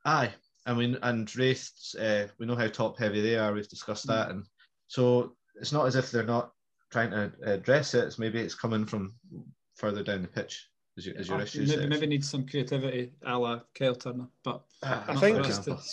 Aye, 0.04 0.32
I 0.66 0.74
mean, 0.74 0.98
and 1.02 1.34
Raith, 1.34 1.70
uh, 1.98 2.24
we 2.38 2.46
know 2.46 2.56
how 2.56 2.68
top 2.68 2.98
heavy 2.98 3.22
they 3.22 3.36
are. 3.36 3.52
We've 3.54 3.68
discussed 3.68 4.06
that, 4.08 4.30
and 4.30 4.44
so 4.88 5.34
it's 5.58 5.72
not 5.72 5.86
as 5.86 5.96
if 5.96 6.10
they're 6.10 6.24
not 6.24 6.52
trying 6.90 7.10
to 7.10 7.32
address 7.42 7.94
it. 7.94 8.04
It's 8.04 8.18
maybe 8.18 8.38
it's 8.40 8.54
coming 8.54 8.84
from 8.84 9.14
further 9.76 10.02
down 10.02 10.22
the 10.22 10.28
pitch. 10.28 10.68
As 10.96 11.06
your, 11.06 11.16
as 11.18 11.28
your 11.28 11.40
issue 11.40 11.66
maybe, 11.66 11.86
maybe 11.86 12.06
needs 12.06 12.30
some 12.30 12.46
creativity, 12.46 13.12
a 13.24 13.36
la 13.36 13.60
Kyle 13.74 13.96
Turner. 13.96 14.28
But 14.44 14.62
uh, 14.82 15.02
I 15.08 15.16
think 15.16 15.38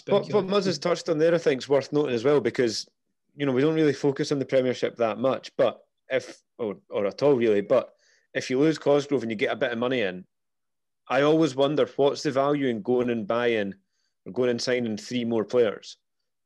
what, 0.07 0.31
what 0.31 0.47
Muzz 0.47 0.65
has 0.65 0.77
touched 0.77 1.09
on 1.09 1.17
there, 1.17 1.33
I 1.33 1.39
think, 1.39 1.61
is 1.61 1.69
worth 1.69 1.91
noting 1.91 2.13
as 2.13 2.23
well 2.23 2.39
because 2.39 2.87
you 3.35 3.45
know 3.45 3.51
we 3.51 3.61
don't 3.61 3.73
really 3.73 3.93
focus 3.93 4.31
on 4.31 4.37
the 4.37 4.45
Premiership 4.45 4.97
that 4.97 5.17
much, 5.17 5.51
but 5.57 5.83
if 6.09 6.41
or, 6.59 6.77
or 6.89 7.07
at 7.07 7.23
all 7.23 7.33
really, 7.33 7.61
but 7.61 7.95
if 8.33 8.49
you 8.49 8.59
lose 8.59 8.77
Cosgrove 8.77 9.23
and 9.23 9.31
you 9.31 9.37
get 9.37 9.51
a 9.51 9.55
bit 9.57 9.71
of 9.71 9.79
money 9.79 10.01
in, 10.01 10.23
I 11.09 11.21
always 11.21 11.55
wonder 11.55 11.89
what's 11.95 12.23
the 12.23 12.31
value 12.31 12.67
in 12.67 12.81
going 12.81 13.09
and 13.09 13.27
buying 13.27 13.73
we're 14.25 14.31
going 14.33 14.49
and 14.49 14.61
signing 14.61 14.97
three 14.97 15.25
more 15.25 15.43
players. 15.43 15.97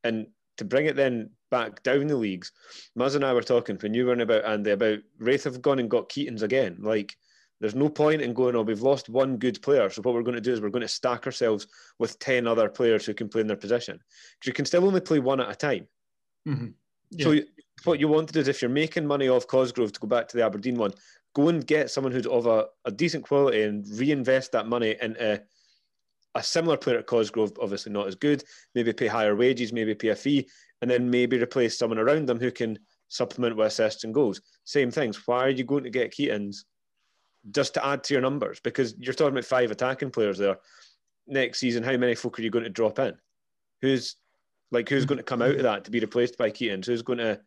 And 0.04 0.26
to 0.56 0.64
bring 0.64 0.86
it 0.86 0.96
then 0.96 1.30
back 1.50 1.82
down 1.82 2.06
the 2.06 2.16
leagues, 2.16 2.52
Muzz 2.98 3.14
and 3.14 3.24
I 3.24 3.32
were 3.32 3.42
talking 3.42 3.76
when 3.76 3.94
you 3.94 4.06
were 4.06 4.12
in 4.12 4.22
about 4.22 4.44
Andy 4.44 4.70
about 4.70 5.00
Raith 5.18 5.44
have 5.44 5.62
gone 5.62 5.78
and 5.78 5.90
got 5.90 6.08
Keatings 6.08 6.42
again. 6.42 6.78
Like 6.80 7.16
there's 7.60 7.74
no 7.74 7.88
point 7.88 8.20
in 8.22 8.34
going, 8.34 8.54
oh, 8.54 8.62
we've 8.62 8.82
lost 8.82 9.08
one 9.08 9.38
good 9.38 9.62
player. 9.62 9.88
So 9.88 10.02
what 10.02 10.14
we're 10.14 10.22
going 10.22 10.34
to 10.34 10.40
do 10.40 10.52
is 10.52 10.60
we're 10.60 10.68
going 10.68 10.82
to 10.82 10.88
stack 10.88 11.26
ourselves 11.26 11.66
with 11.98 12.18
10 12.18 12.46
other 12.46 12.68
players 12.68 13.06
who 13.06 13.14
can 13.14 13.28
play 13.28 13.40
in 13.40 13.46
their 13.46 13.56
position. 13.56 13.96
Because 13.96 14.46
you 14.46 14.52
can 14.52 14.66
still 14.66 14.86
only 14.86 15.00
play 15.00 15.18
one 15.18 15.40
at 15.40 15.50
a 15.50 15.54
time. 15.54 15.86
Mm-hmm. 16.46 16.66
Yeah. 17.10 17.24
So 17.24 17.40
what 17.84 18.00
you 18.00 18.08
wanted 18.08 18.36
is 18.36 18.48
if 18.48 18.60
you're 18.60 18.70
making 18.70 19.06
money 19.06 19.28
off 19.28 19.46
Cosgrove 19.46 19.92
to 19.92 20.00
go 20.00 20.08
back 20.08 20.28
to 20.28 20.36
the 20.36 20.44
Aberdeen 20.44 20.76
one, 20.76 20.92
go 21.34 21.48
and 21.48 21.66
get 21.66 21.90
someone 21.90 22.12
who's 22.12 22.26
of 22.26 22.46
a, 22.46 22.66
a 22.84 22.90
decent 22.90 23.24
quality 23.24 23.62
and 23.62 23.86
reinvest 23.98 24.52
that 24.52 24.66
money 24.66 24.96
into 25.00 25.42
a 26.34 26.42
similar 26.42 26.76
player 26.76 26.98
at 26.98 27.06
Cosgrove, 27.06 27.52
obviously 27.60 27.92
not 27.92 28.06
as 28.06 28.14
good, 28.14 28.44
maybe 28.74 28.92
pay 28.92 29.06
higher 29.06 29.34
wages, 29.34 29.72
maybe 29.72 29.94
pay 29.94 30.08
a 30.08 30.16
fee, 30.16 30.46
and 30.82 30.90
then 30.90 31.10
maybe 31.10 31.40
replace 31.40 31.78
someone 31.78 31.98
around 31.98 32.26
them 32.26 32.38
who 32.38 32.50
can 32.50 32.78
supplement 33.08 33.56
with 33.56 33.68
assists 33.68 34.04
and 34.04 34.12
goals. 34.12 34.42
Same 34.64 34.90
things. 34.90 35.26
Why 35.26 35.44
are 35.44 35.50
you 35.50 35.64
going 35.64 35.84
to 35.84 35.90
get 35.90 36.12
Keatings 36.12 36.64
just 37.50 37.74
to 37.74 37.86
add 37.86 38.04
to 38.04 38.14
your 38.14 38.20
numbers? 38.20 38.60
Because 38.60 38.94
you're 38.98 39.14
talking 39.14 39.32
about 39.32 39.44
five 39.44 39.70
attacking 39.70 40.10
players 40.10 40.38
there. 40.38 40.58
Next 41.26 41.58
season, 41.58 41.82
how 41.82 41.96
many 41.96 42.14
folk 42.14 42.38
are 42.38 42.42
you 42.42 42.50
going 42.50 42.64
to 42.64 42.70
drop 42.70 42.98
in? 42.98 43.14
Who's 43.82 44.16
like 44.70 44.88
who's 44.88 45.04
going 45.04 45.18
to 45.18 45.24
come 45.24 45.42
out 45.42 45.54
of 45.54 45.62
that 45.62 45.84
to 45.84 45.90
be 45.90 46.00
replaced 46.00 46.38
by 46.38 46.50
Keatings? 46.50 46.86
Who's 46.86 47.02
going 47.02 47.18
to 47.18 47.40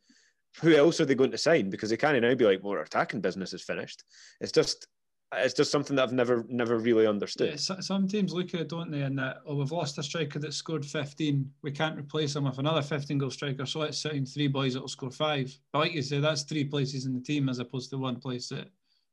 who 0.62 0.76
else 0.76 1.00
are 1.00 1.06
they 1.06 1.16
going 1.16 1.32
to 1.32 1.38
sign? 1.38 1.70
Because 1.70 1.90
they 1.90 1.98
can't 1.98 2.20
now 2.22 2.36
be 2.36 2.46
like, 2.46 2.64
well, 2.64 2.74
our 2.74 2.84
attacking 2.84 3.22
business 3.22 3.54
is 3.54 3.64
finished. 3.64 4.04
It's 4.42 4.52
just 4.52 4.88
it's 5.36 5.54
just 5.54 5.72
something 5.72 5.96
that 5.96 6.04
I've 6.04 6.14
never 6.14 6.44
never 6.50 6.80
really 6.80 7.06
understood. 7.06 7.50
Yeah, 7.52 7.80
some 7.82 8.08
teams 8.08 8.34
look 8.34 8.54
at 8.54 8.62
it, 8.62 8.70
don't 8.70 8.90
they? 8.90 9.02
And 9.02 9.18
that 9.20 9.38
oh, 9.46 9.56
we've 9.56 9.72
lost 9.72 10.00
a 10.00 10.04
striker 10.04 10.40
that 10.40 10.54
scored 10.54 10.86
15. 10.86 11.50
We 11.62 11.72
can't 11.72 12.00
replace 12.00 12.36
him 12.36 12.46
with 12.46 12.58
another 12.58 12.82
15 12.82 13.18
goal 13.20 13.30
striker. 13.30 13.66
So 13.66 13.80
let's 13.80 14.02
sign 14.02 14.26
three 14.26 14.48
boys 14.48 14.74
that 14.74 14.82
will 14.82 14.88
score 14.88 15.12
five. 15.12 15.56
But 15.72 15.80
like 15.80 15.94
you 15.94 16.02
say, 16.02 16.20
that's 16.20 16.44
three 16.44 16.66
places 16.66 17.06
in 17.06 17.14
the 17.14 17.22
team 17.22 17.48
as 17.48 17.60
opposed 17.60 17.92
to 17.92 17.98
one 17.98 18.20
place 18.20 18.50
that 18.50 18.70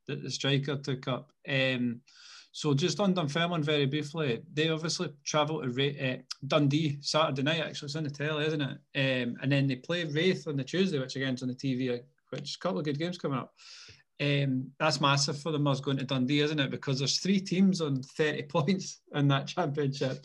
that 0.09 0.23
the 0.23 0.31
striker 0.31 0.77
took 0.77 1.09
up. 1.09 1.33
Um, 1.49 2.01
So 2.57 2.73
just 2.73 3.01
on 3.01 3.13
Dunfermline 3.13 3.63
very 3.63 3.85
briefly, 3.85 4.41
they 4.55 4.71
obviously 4.71 5.13
travel 5.27 5.61
to 5.61 6.13
uh, 6.13 6.17
Dundee 6.47 6.97
Saturday 7.03 7.43
night. 7.43 7.61
Actually, 7.61 7.87
it's 7.87 7.97
on 7.97 8.05
the 8.05 8.11
telly, 8.11 8.47
isn't 8.47 8.63
it? 8.63 8.79
Um, 8.97 9.37
and 9.43 9.53
then 9.53 9.67
they 9.67 9.77
play 9.77 10.05
Raith 10.05 10.49
on 10.49 10.57
the 10.57 10.65
Tuesday, 10.65 10.99
which 10.99 11.17
again 11.17 11.29
again's 11.29 11.43
on 11.43 11.51
the 11.51 11.55
TV. 11.55 12.01
Which 12.31 12.57
a 12.57 12.59
couple 12.59 12.79
of 12.79 12.87
good 12.87 12.99
games 12.99 13.19
coming 13.19 13.39
up. 13.39 13.53
Um, 14.19 14.71
that's 14.81 15.03
massive 15.03 15.39
for 15.39 15.53
them 15.53 15.67
us 15.67 15.81
going 15.81 15.99
to 15.99 16.05
Dundee, 16.05 16.41
isn't 16.41 16.59
it? 16.59 16.71
Because 16.71 16.99
there's 16.99 17.19
three 17.19 17.41
teams 17.41 17.83
on 17.83 18.03
30 18.03 18.43
points 18.49 19.01
in 19.15 19.29
that 19.29 19.49
championship. 19.49 20.25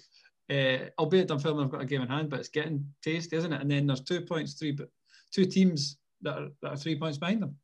Uh, 0.49 0.89
albeit 0.99 1.27
Dunfermline 1.27 1.63
have 1.63 1.71
got 1.71 1.81
a 1.81 1.85
game 1.85 2.01
in 2.01 2.07
hand, 2.07 2.29
but 2.29 2.39
it's 2.39 2.47
getting 2.47 2.85
tasty, 3.03 3.35
isn't 3.35 3.51
it? 3.51 3.59
And 3.59 3.69
then 3.69 3.87
there's 3.87 4.05
two 4.05 4.21
points, 4.21 4.53
three, 4.53 4.71
but 4.71 4.89
two 5.33 5.45
teams 5.45 5.97
that 6.21 6.37
are, 6.37 6.47
that 6.61 6.71
are 6.71 6.77
three 6.77 6.97
points 6.97 7.17
behind 7.17 7.41
them. 7.41 7.57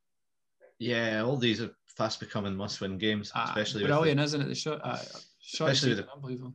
Yeah, 0.77 1.23
all 1.23 1.37
these 1.37 1.61
are 1.61 1.71
fast 1.97 2.19
becoming 2.19 2.55
must-win 2.55 2.97
games, 2.99 3.31
Ah, 3.33 3.45
especially 3.49 3.83
brilliant, 3.85 4.19
with 4.19 4.25
isn't 4.25 4.41
it? 4.41 4.47
The 4.47 4.55
shot, 4.55 4.79
uh, 4.83 4.97
short 5.41 5.71
Especially 5.71 5.89
season, 5.91 6.05
the- 6.05 6.13
unbelievable. 6.13 6.53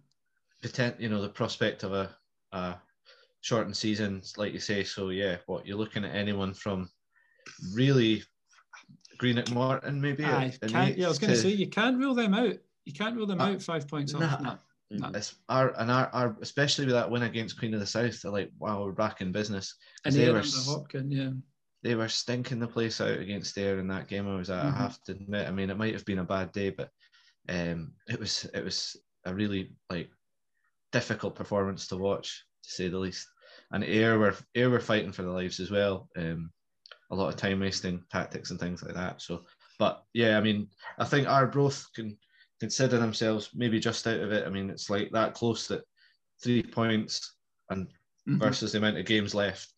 potent, 0.62 1.00
you 1.00 1.08
know, 1.08 1.20
the 1.20 1.28
prospect 1.28 1.82
of 1.82 1.92
a, 1.92 2.14
a 2.52 2.76
shortened 3.40 3.76
season, 3.76 4.22
like 4.36 4.52
you 4.52 4.60
say. 4.60 4.84
So 4.84 5.08
yeah, 5.10 5.38
what 5.46 5.66
you're 5.66 5.76
looking 5.76 6.04
at 6.04 6.14
anyone 6.14 6.54
from 6.54 6.88
really 7.74 8.22
Greenock 9.18 9.50
Morton, 9.50 10.00
maybe. 10.00 10.24
Aye, 10.24 10.56
can't, 10.68 10.96
yeah, 10.96 11.06
I 11.06 11.08
was 11.08 11.18
going 11.18 11.32
to 11.32 11.36
say 11.38 11.48
you 11.50 11.68
can't 11.68 11.98
rule 11.98 12.14
them 12.14 12.34
out. 12.34 12.54
You 12.84 12.92
can't 12.92 13.16
rule 13.16 13.26
them 13.26 13.40
Uh, 13.40 13.52
out 13.52 13.62
five 13.62 13.88
points 13.88 14.12
nah. 14.12 14.26
off. 14.34 14.40
No. 14.40 14.58
No. 14.90 15.10
It's 15.14 15.36
our 15.48 15.72
and 15.80 15.90
our, 15.90 16.08
our 16.12 16.36
especially 16.42 16.84
with 16.84 16.94
that 16.94 17.10
win 17.10 17.22
against 17.22 17.58
Queen 17.58 17.72
of 17.72 17.80
the 17.80 17.86
South, 17.86 18.20
they're 18.20 18.30
like, 18.30 18.50
wow, 18.58 18.84
we're 18.84 18.92
back 18.92 19.22
in 19.22 19.32
business. 19.32 19.74
And 20.04 20.14
they 20.14 20.28
were 20.28 20.36
under 20.36 20.46
s- 20.46 20.68
Hopkin, 20.68 21.10
yeah. 21.10 21.30
They 21.82 21.94
were 21.96 22.08
stinking 22.08 22.60
the 22.60 22.68
place 22.68 23.00
out 23.00 23.18
against 23.18 23.54
there 23.54 23.78
in 23.78 23.88
that 23.88 24.06
game. 24.08 24.28
I 24.28 24.36
was 24.36 24.50
at. 24.50 24.64
Mhm. 24.64 24.74
I 24.74 24.78
have 24.78 25.02
to 25.04 25.12
admit. 25.12 25.48
I 25.48 25.50
mean, 25.50 25.70
it 25.70 25.76
might 25.76 25.94
have 25.94 26.04
been 26.04 26.20
a 26.20 26.24
bad 26.24 26.52
day, 26.52 26.70
but 26.70 26.90
um, 27.48 27.94
it 28.08 28.18
was 28.20 28.44
it 28.54 28.64
was 28.64 28.96
a 29.24 29.34
really 29.34 29.74
like 29.90 30.10
difficult 30.92 31.34
performance 31.34 31.86
to 31.88 31.96
watch, 31.96 32.44
to 32.62 32.70
say 32.70 32.88
the 32.88 32.98
least. 32.98 33.28
And 33.72 33.82
Ayr 33.84 34.18
were 34.18 34.36
Ayr 34.54 34.70
were 34.70 34.80
fighting 34.80 35.12
for 35.12 35.22
their 35.22 35.32
lives 35.32 35.58
as 35.60 35.70
well. 35.70 36.08
Um, 36.16 36.52
a 37.10 37.16
lot 37.16 37.28
of 37.28 37.36
time 37.36 37.60
wasting 37.60 38.04
tactics 38.10 38.50
and 38.50 38.60
things 38.60 38.82
like 38.82 38.94
that. 38.94 39.20
So, 39.20 39.44
but 39.78 40.04
yeah, 40.14 40.38
I 40.38 40.40
mean, 40.40 40.68
I 40.98 41.04
think 41.04 41.26
Arbroath 41.28 41.86
can 41.94 42.16
consider 42.60 42.98
themselves 42.98 43.50
maybe 43.54 43.80
just 43.80 44.06
out 44.06 44.20
of 44.20 44.32
it. 44.32 44.46
I 44.46 44.50
mean, 44.50 44.70
it's 44.70 44.88
like 44.88 45.10
that 45.12 45.34
close 45.34 45.66
that 45.68 45.82
three 46.42 46.62
points 46.62 47.34
and 47.70 47.92
Mhm. 48.28 48.38
versus 48.38 48.72
the 48.72 48.78
amount 48.78 48.98
of 48.98 49.04
games 49.04 49.34
left. 49.34 49.72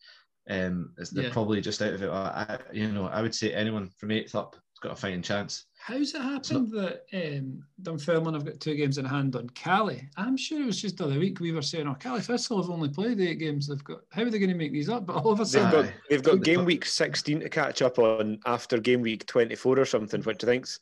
Um, 0.49 0.91
is 0.97 1.09
they're 1.09 1.25
Yeah. 1.25 1.33
probably 1.33 1.59
just 1.61 1.81
out 1.81 1.93
of 1.93 2.03
it. 2.03 2.09
I, 2.09 2.45
I- 2.49 2.73
you 2.73 2.91
know, 2.91 3.07
I 3.07 3.21
would 3.21 3.33
say 3.33 3.53
anyone 3.53 3.89
from 3.97 4.11
eighth 4.11 4.35
up 4.35 4.55
has 4.55 4.79
got 4.81 4.91
a 4.91 4.95
fighting 4.95 5.21
chance. 5.23 5.65
How's 5.79 6.13
it 6.13 6.21
happened 6.21 6.71
that 6.71 7.03
um, 7.13 7.63
Dunfermline 7.81 8.33
have 8.33 8.45
got 8.45 8.59
two 8.59 8.75
games 8.75 8.97
in 8.97 9.05
hand 9.05 9.35
on 9.35 9.49
Caley? 9.51 10.07
I'm 10.17 10.35
sure 10.37 10.61
it 10.61 10.65
was 10.65 10.81
just 10.81 10.97
the 10.97 11.05
other 11.05 11.17
week 11.19 11.39
we 11.39 11.51
were 11.51 11.61
saying, 11.61 11.87
oh, 11.87 11.95
Caley 11.95 12.21
Thistle 12.21 12.61
have 12.61 12.69
only 12.71 12.89
played 12.89 13.19
eight 13.19 13.39
games. 13.39 13.67
They've 13.67 13.83
got. 13.83 14.01
How 14.11 14.23
are 14.23 14.29
they 14.29 14.37
going 14.39 14.49
to 14.51 14.55
make 14.57 14.71
these 14.73 14.89
up? 14.89 15.05
But 15.07 15.15
all 15.17 15.31
of 15.31 15.39
a 15.39 15.43
They've 15.43 15.47
sudden, 15.61 15.85
got 15.85 15.93
they've 16.09 16.23
got 16.23 16.43
game 16.43 16.65
week 16.65 16.85
16 16.85 17.39
to 17.39 17.49
catch 17.49 17.81
up 17.81 17.97
on 17.99 18.39
after 18.45 18.77
game 18.79 19.01
week 19.01 19.25
24 19.25 19.79
or 19.79 19.85
something, 19.85 20.21
which 20.23 20.43
I 20.43 20.47
think's 20.47 20.79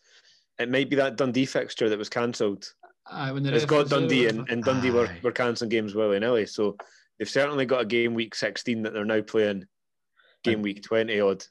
it 0.60 0.70
might 0.70 0.89
be 0.89 0.96
that 0.98 1.15
Dundee 1.17 1.46
fixture 1.46 1.89
that 1.89 1.98
was 1.98 2.10
cancelled. 2.10 2.74
aye, 3.10 3.32
when 3.32 3.43
the 3.43 3.53
It's 3.53 3.63
ref 3.63 3.70
got 3.70 3.77
was 3.84 3.89
there 3.89 3.98
or 4.00 4.01
Dundee 4.01 4.27
and, 4.27 4.50
and 4.50 4.63
Dundee 4.63 4.91
were, 4.91 5.08
Aye. 5.08 5.20
were 5.24 5.32
cancelling 5.32 5.70
games 5.70 5.96
willy 5.96 6.20
nilly. 6.20 6.46
So 6.46 6.77
they've 7.17 7.29
certainly 7.29 7.65
got 7.65 7.82
a 7.82 7.86
game 7.86 8.13
week 8.13 8.36
16 8.36 8.84
that 8.84 8.93
they're 8.93 9.05
now 9.05 9.22
playing 9.22 9.65
game 10.43 10.60
Aye. 10.60 10.63
week 10.63 10.84
20 10.84 11.20
odd. 11.20 11.43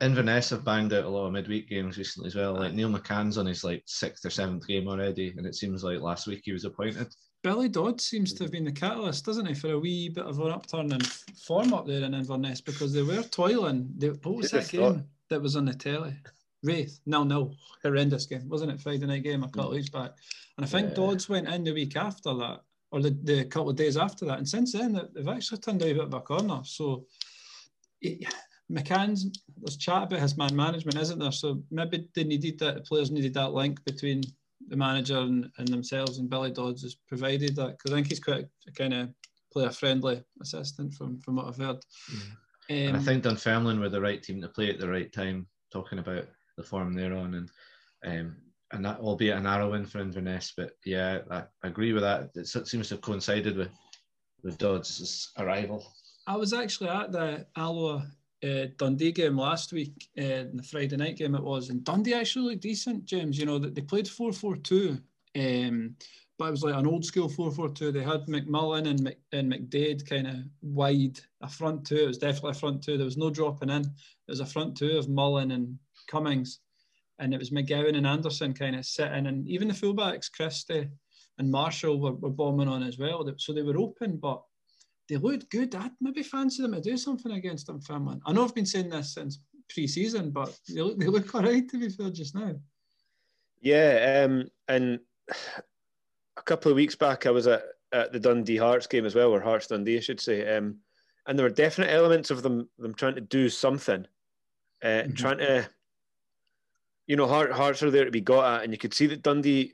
Inverness 0.00 0.50
have 0.50 0.64
banged 0.64 0.92
out 0.92 1.04
a 1.04 1.08
lot 1.08 1.26
of 1.26 1.32
midweek 1.32 1.68
games 1.68 1.98
recently 1.98 2.28
as 2.28 2.36
well. 2.36 2.54
Like 2.54 2.72
Neil 2.72 2.88
McCann's 2.88 3.36
on 3.36 3.46
his 3.46 3.64
like 3.64 3.82
sixth 3.86 4.24
or 4.24 4.30
seventh 4.30 4.66
game 4.66 4.86
already, 4.86 5.34
and 5.36 5.44
it 5.44 5.56
seems 5.56 5.82
like 5.82 6.00
last 6.00 6.28
week 6.28 6.42
he 6.44 6.52
was 6.52 6.64
appointed. 6.64 7.12
Billy 7.42 7.68
Dodd 7.68 8.00
seems 8.00 8.32
to 8.32 8.44
have 8.44 8.50
mm-hmm. 8.50 8.64
been 8.64 8.74
the 8.74 8.80
catalyst, 8.80 9.24
doesn't 9.24 9.46
he, 9.46 9.54
for 9.54 9.72
a 9.72 9.78
wee 9.78 10.08
bit 10.08 10.24
of 10.24 10.38
an 10.40 10.52
upturn 10.52 10.92
in 10.92 11.00
form 11.00 11.72
up 11.72 11.86
there 11.86 12.02
in 12.02 12.14
Inverness 12.14 12.60
because 12.60 12.92
they 12.92 13.02
were 13.02 13.22
toiling. 13.22 13.88
They, 13.96 14.08
what 14.08 14.36
was 14.36 14.50
that 14.52 14.68
game 14.68 14.80
thought? 14.80 15.04
that 15.30 15.42
was 15.42 15.56
on 15.56 15.64
the 15.64 15.74
telly? 15.74 16.14
Raith. 16.62 17.00
No, 17.06 17.22
no, 17.24 17.52
horrendous 17.82 18.26
game, 18.26 18.48
wasn't 18.48 18.72
it? 18.72 18.80
Friday 18.80 19.06
night 19.06 19.22
game 19.22 19.44
a 19.44 19.46
couple 19.46 19.70
of 19.70 19.76
weeks 19.76 19.88
back. 19.88 20.12
And 20.56 20.64
I 20.64 20.68
think 20.68 20.90
Yeah. 20.90 20.94
Dodds 20.94 21.28
went 21.28 21.48
in 21.48 21.64
the 21.64 21.72
week 21.72 21.96
after 21.96 22.34
that, 22.34 22.62
or 22.90 23.02
the, 23.02 23.10
the 23.24 23.44
couple 23.44 23.70
of 23.70 23.76
days 23.76 23.96
after 23.96 24.24
that. 24.26 24.38
And 24.38 24.48
since 24.48 24.72
then, 24.72 24.92
they- 24.92 25.08
they've 25.14 25.28
actually 25.28 25.58
turned 25.58 25.82
out 25.82 25.90
a 25.90 25.94
bit 25.94 26.04
of 26.04 26.14
a 26.14 26.20
corner. 26.20 26.60
So 26.64 27.04
it, 28.00 28.26
McCann's, 28.70 29.30
there's 29.60 29.76
chat 29.76 30.04
about 30.04 30.20
his 30.20 30.36
man 30.36 30.54
management, 30.54 30.98
isn't 30.98 31.18
there? 31.18 31.32
So 31.32 31.62
maybe 31.70 32.06
they 32.14 32.24
needed 32.24 32.58
that, 32.58 32.74
the 32.74 32.80
players 32.82 33.10
needed 33.10 33.34
that 33.34 33.52
link 33.52 33.82
between 33.84 34.22
the 34.68 34.76
manager 34.76 35.18
and, 35.18 35.50
and 35.58 35.68
themselves, 35.68 36.18
and 36.18 36.28
Billy 36.28 36.50
Dodds 36.50 36.82
has 36.82 36.94
provided 36.94 37.56
that 37.56 37.78
because 37.78 37.92
I 37.92 37.94
think 37.94 38.08
he's 38.08 38.20
quite 38.20 38.46
a, 38.66 38.72
kind 38.72 38.92
of 38.92 39.08
player 39.52 39.70
friendly 39.70 40.22
assistant 40.42 40.92
from, 40.92 41.20
from 41.20 41.36
what 41.36 41.46
I've 41.46 41.56
heard. 41.56 41.78
And 42.68 42.96
I 42.96 42.98
Um, 42.98 43.04
think 43.04 43.22
Dunfermline 43.22 43.80
were 43.80 43.88
the 43.88 44.00
right 44.00 44.22
team 44.22 44.42
to 44.42 44.48
play 44.48 44.68
at 44.68 44.78
the 44.78 44.88
right 44.88 45.10
time. 45.12 45.46
Talking 45.72 45.98
about 45.98 46.26
the 46.56 46.62
form 46.62 46.92
they're 46.92 47.16
on, 47.16 47.34
and 47.34 47.50
um, 48.04 48.36
and 48.72 48.84
that 48.84 49.00
albeit 49.00 49.36
a 49.36 49.40
narrow 49.40 49.70
win 49.70 49.86
for 49.86 49.98
Inverness, 49.98 50.52
but 50.56 50.72
yeah, 50.84 51.20
I, 51.30 51.44
agree 51.62 51.92
with 51.92 52.02
that. 52.02 52.30
It 52.34 52.46
seems 52.46 52.88
to 52.88 52.94
have 52.94 53.00
coincided 53.00 53.56
with 53.56 53.70
with 54.42 54.58
Dodds' 54.58 55.32
arrival. 55.38 55.84
I 56.26 56.36
was 56.36 56.52
actually 56.52 56.90
at 56.90 57.10
the 57.10 57.46
Alloa 57.56 58.06
uh, 58.44 58.66
Dundee 58.76 59.12
game 59.12 59.36
last 59.36 59.72
week, 59.72 60.08
uh, 60.18 60.44
the 60.52 60.66
Friday 60.70 60.96
night 60.96 61.16
game 61.16 61.34
it 61.34 61.42
was, 61.42 61.70
and 61.70 61.82
Dundee 61.84 62.14
actually 62.14 62.50
looked 62.50 62.62
decent, 62.62 63.04
James. 63.04 63.38
You 63.38 63.46
know, 63.46 63.58
that 63.58 63.74
they 63.74 63.80
played 63.80 64.06
4 64.06 64.32
4 64.32 64.56
2, 64.56 64.98
um, 65.36 65.96
but 66.38 66.48
it 66.48 66.50
was 66.50 66.62
like 66.62 66.74
an 66.74 66.86
old 66.86 67.04
school 67.04 67.28
4 67.28 67.50
4 67.50 67.70
2. 67.70 67.92
They 67.92 68.02
had 68.02 68.26
McMullan 68.26 68.88
and, 68.88 69.02
Mc, 69.02 69.18
and 69.32 69.52
McDaid 69.52 70.08
kind 70.08 70.26
of 70.26 70.36
wide, 70.62 71.18
a 71.40 71.48
front 71.48 71.86
two. 71.86 71.96
It 71.96 72.06
was 72.06 72.18
definitely 72.18 72.52
a 72.52 72.54
front 72.54 72.82
two. 72.82 72.96
There 72.96 73.04
was 73.04 73.16
no 73.16 73.30
dropping 73.30 73.70
in. 73.70 73.82
It 73.82 74.30
was 74.30 74.40
a 74.40 74.46
front 74.46 74.76
two 74.76 74.98
of 74.98 75.08
Mullen 75.08 75.50
and 75.50 75.78
Cummings, 76.06 76.60
and 77.18 77.34
it 77.34 77.38
was 77.38 77.50
McGowan 77.50 77.96
and 77.96 78.06
Anderson 78.06 78.54
kind 78.54 78.76
of 78.76 78.84
sitting, 78.86 79.26
and 79.26 79.48
even 79.48 79.68
the 79.68 79.74
fullbacks, 79.74 80.30
Christie 80.30 80.88
and 81.38 81.50
Marshall, 81.50 82.00
were, 82.00 82.12
were 82.12 82.30
bombing 82.30 82.68
on 82.68 82.82
as 82.82 82.98
well. 82.98 83.28
So 83.38 83.52
they 83.52 83.62
were 83.62 83.78
open, 83.78 84.16
but 84.16 84.42
they 85.08 85.16
looked 85.16 85.50
good. 85.50 85.74
I'd 85.74 85.92
maybe 86.00 86.22
fancy 86.22 86.62
them 86.62 86.72
to 86.72 86.80
do 86.80 86.96
something 86.96 87.32
against 87.32 87.68
Dunfermline. 87.68 88.20
I 88.26 88.32
know 88.32 88.44
I've 88.44 88.54
been 88.54 88.66
saying 88.66 88.90
this 88.90 89.14
since 89.14 89.40
pre-season, 89.70 90.30
but 90.30 90.58
they 90.68 90.82
look, 90.82 90.98
they 90.98 91.06
look 91.06 91.34
all 91.34 91.42
right 91.42 91.68
to 91.68 91.78
be 91.78 91.88
fair 91.88 92.10
just 92.10 92.34
now. 92.34 92.54
Yeah, 93.60 94.24
um, 94.24 94.48
and 94.68 95.00
a 96.36 96.42
couple 96.42 96.70
of 96.70 96.76
weeks 96.76 96.94
back, 96.94 97.26
I 97.26 97.30
was 97.30 97.46
at, 97.46 97.64
at 97.92 98.12
the 98.12 98.20
Dundee 98.20 98.56
Hearts 98.56 98.86
game 98.86 99.04
as 99.06 99.14
well, 99.14 99.30
or 99.30 99.40
Hearts 99.40 99.66
Dundee, 99.66 99.96
I 99.96 100.00
should 100.00 100.20
say. 100.20 100.56
Um, 100.56 100.76
and 101.26 101.38
there 101.38 101.44
were 101.44 101.50
definite 101.50 101.90
elements 101.90 102.30
of 102.30 102.42
them 102.42 102.68
them 102.78 102.94
trying 102.94 103.14
to 103.16 103.20
do 103.20 103.48
something, 103.48 104.06
uh, 104.82 104.86
Mhm. 104.86 105.16
trying 105.16 105.38
to, 105.38 105.68
you 107.08 107.16
know, 107.16 107.26
Heart, 107.26 107.50
Hearts 107.50 107.82
are 107.82 107.90
there 107.90 108.04
to 108.04 108.10
be 108.12 108.20
got 108.20 108.58
at, 108.58 108.64
and 108.64 108.72
you 108.72 108.78
could 108.78 108.94
see 108.94 109.06
that 109.08 109.22
Dundee. 109.22 109.72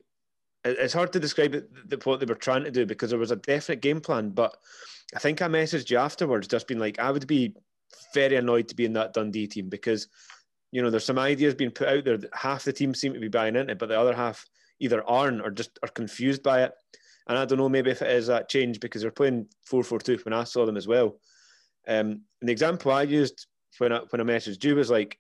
It's 0.64 0.94
hard 0.94 1.12
to 1.12 1.20
describe 1.20 1.54
it, 1.54 1.68
what 2.06 2.20
they 2.20 2.26
were 2.26 2.34
trying 2.34 2.64
to 2.64 2.70
do 2.70 2.86
because 2.86 3.10
there 3.10 3.18
was 3.18 3.30
a 3.30 3.36
definite 3.36 3.82
game 3.82 4.00
plan. 4.00 4.30
But 4.30 4.56
I 5.14 5.18
think 5.18 5.42
I 5.42 5.48
messaged 5.48 5.90
you 5.90 5.98
afterwards, 5.98 6.48
just 6.48 6.66
being 6.66 6.80
like, 6.80 6.98
I 6.98 7.10
would 7.10 7.26
be 7.26 7.54
very 8.14 8.36
annoyed 8.36 8.68
to 8.68 8.74
be 8.74 8.86
in 8.86 8.94
that 8.94 9.12
Dundee 9.12 9.46
team 9.46 9.68
because 9.68 10.08
you 10.74 10.82
know, 10.82 10.90
there's 10.90 11.04
some 11.04 11.20
ideas 11.20 11.54
being 11.54 11.70
put 11.70 11.86
out 11.86 12.04
there 12.04 12.16
that 12.18 12.34
half 12.34 12.64
the 12.64 12.72
team 12.72 12.94
seem 12.94 13.14
to 13.14 13.20
be 13.20 13.28
buying 13.28 13.54
into, 13.54 13.76
but 13.76 13.88
the 13.88 13.98
other 13.98 14.12
half 14.12 14.44
either 14.80 15.08
aren't 15.08 15.40
or 15.40 15.52
just 15.52 15.78
are 15.84 15.88
confused 15.88 16.42
by 16.42 16.64
it. 16.64 16.72
And 17.28 17.38
I 17.38 17.44
don't 17.44 17.58
know, 17.58 17.68
maybe 17.68 17.92
if 17.92 18.02
it 18.02 18.10
is 18.10 18.26
that 18.26 18.48
change 18.48 18.80
because 18.80 19.00
they're 19.00 19.12
playing 19.12 19.46
4 19.66 19.84
4 19.84 20.00
2 20.00 20.18
when 20.24 20.32
I 20.32 20.42
saw 20.42 20.66
them 20.66 20.76
as 20.76 20.88
well. 20.88 21.20
Um, 21.86 22.22
and 22.40 22.48
the 22.48 22.52
example 22.52 22.90
I 22.90 23.02
used 23.02 23.46
when 23.78 23.92
I, 23.92 24.00
when 24.10 24.20
I 24.20 24.24
messaged 24.24 24.64
you 24.64 24.74
was 24.74 24.90
like, 24.90 25.16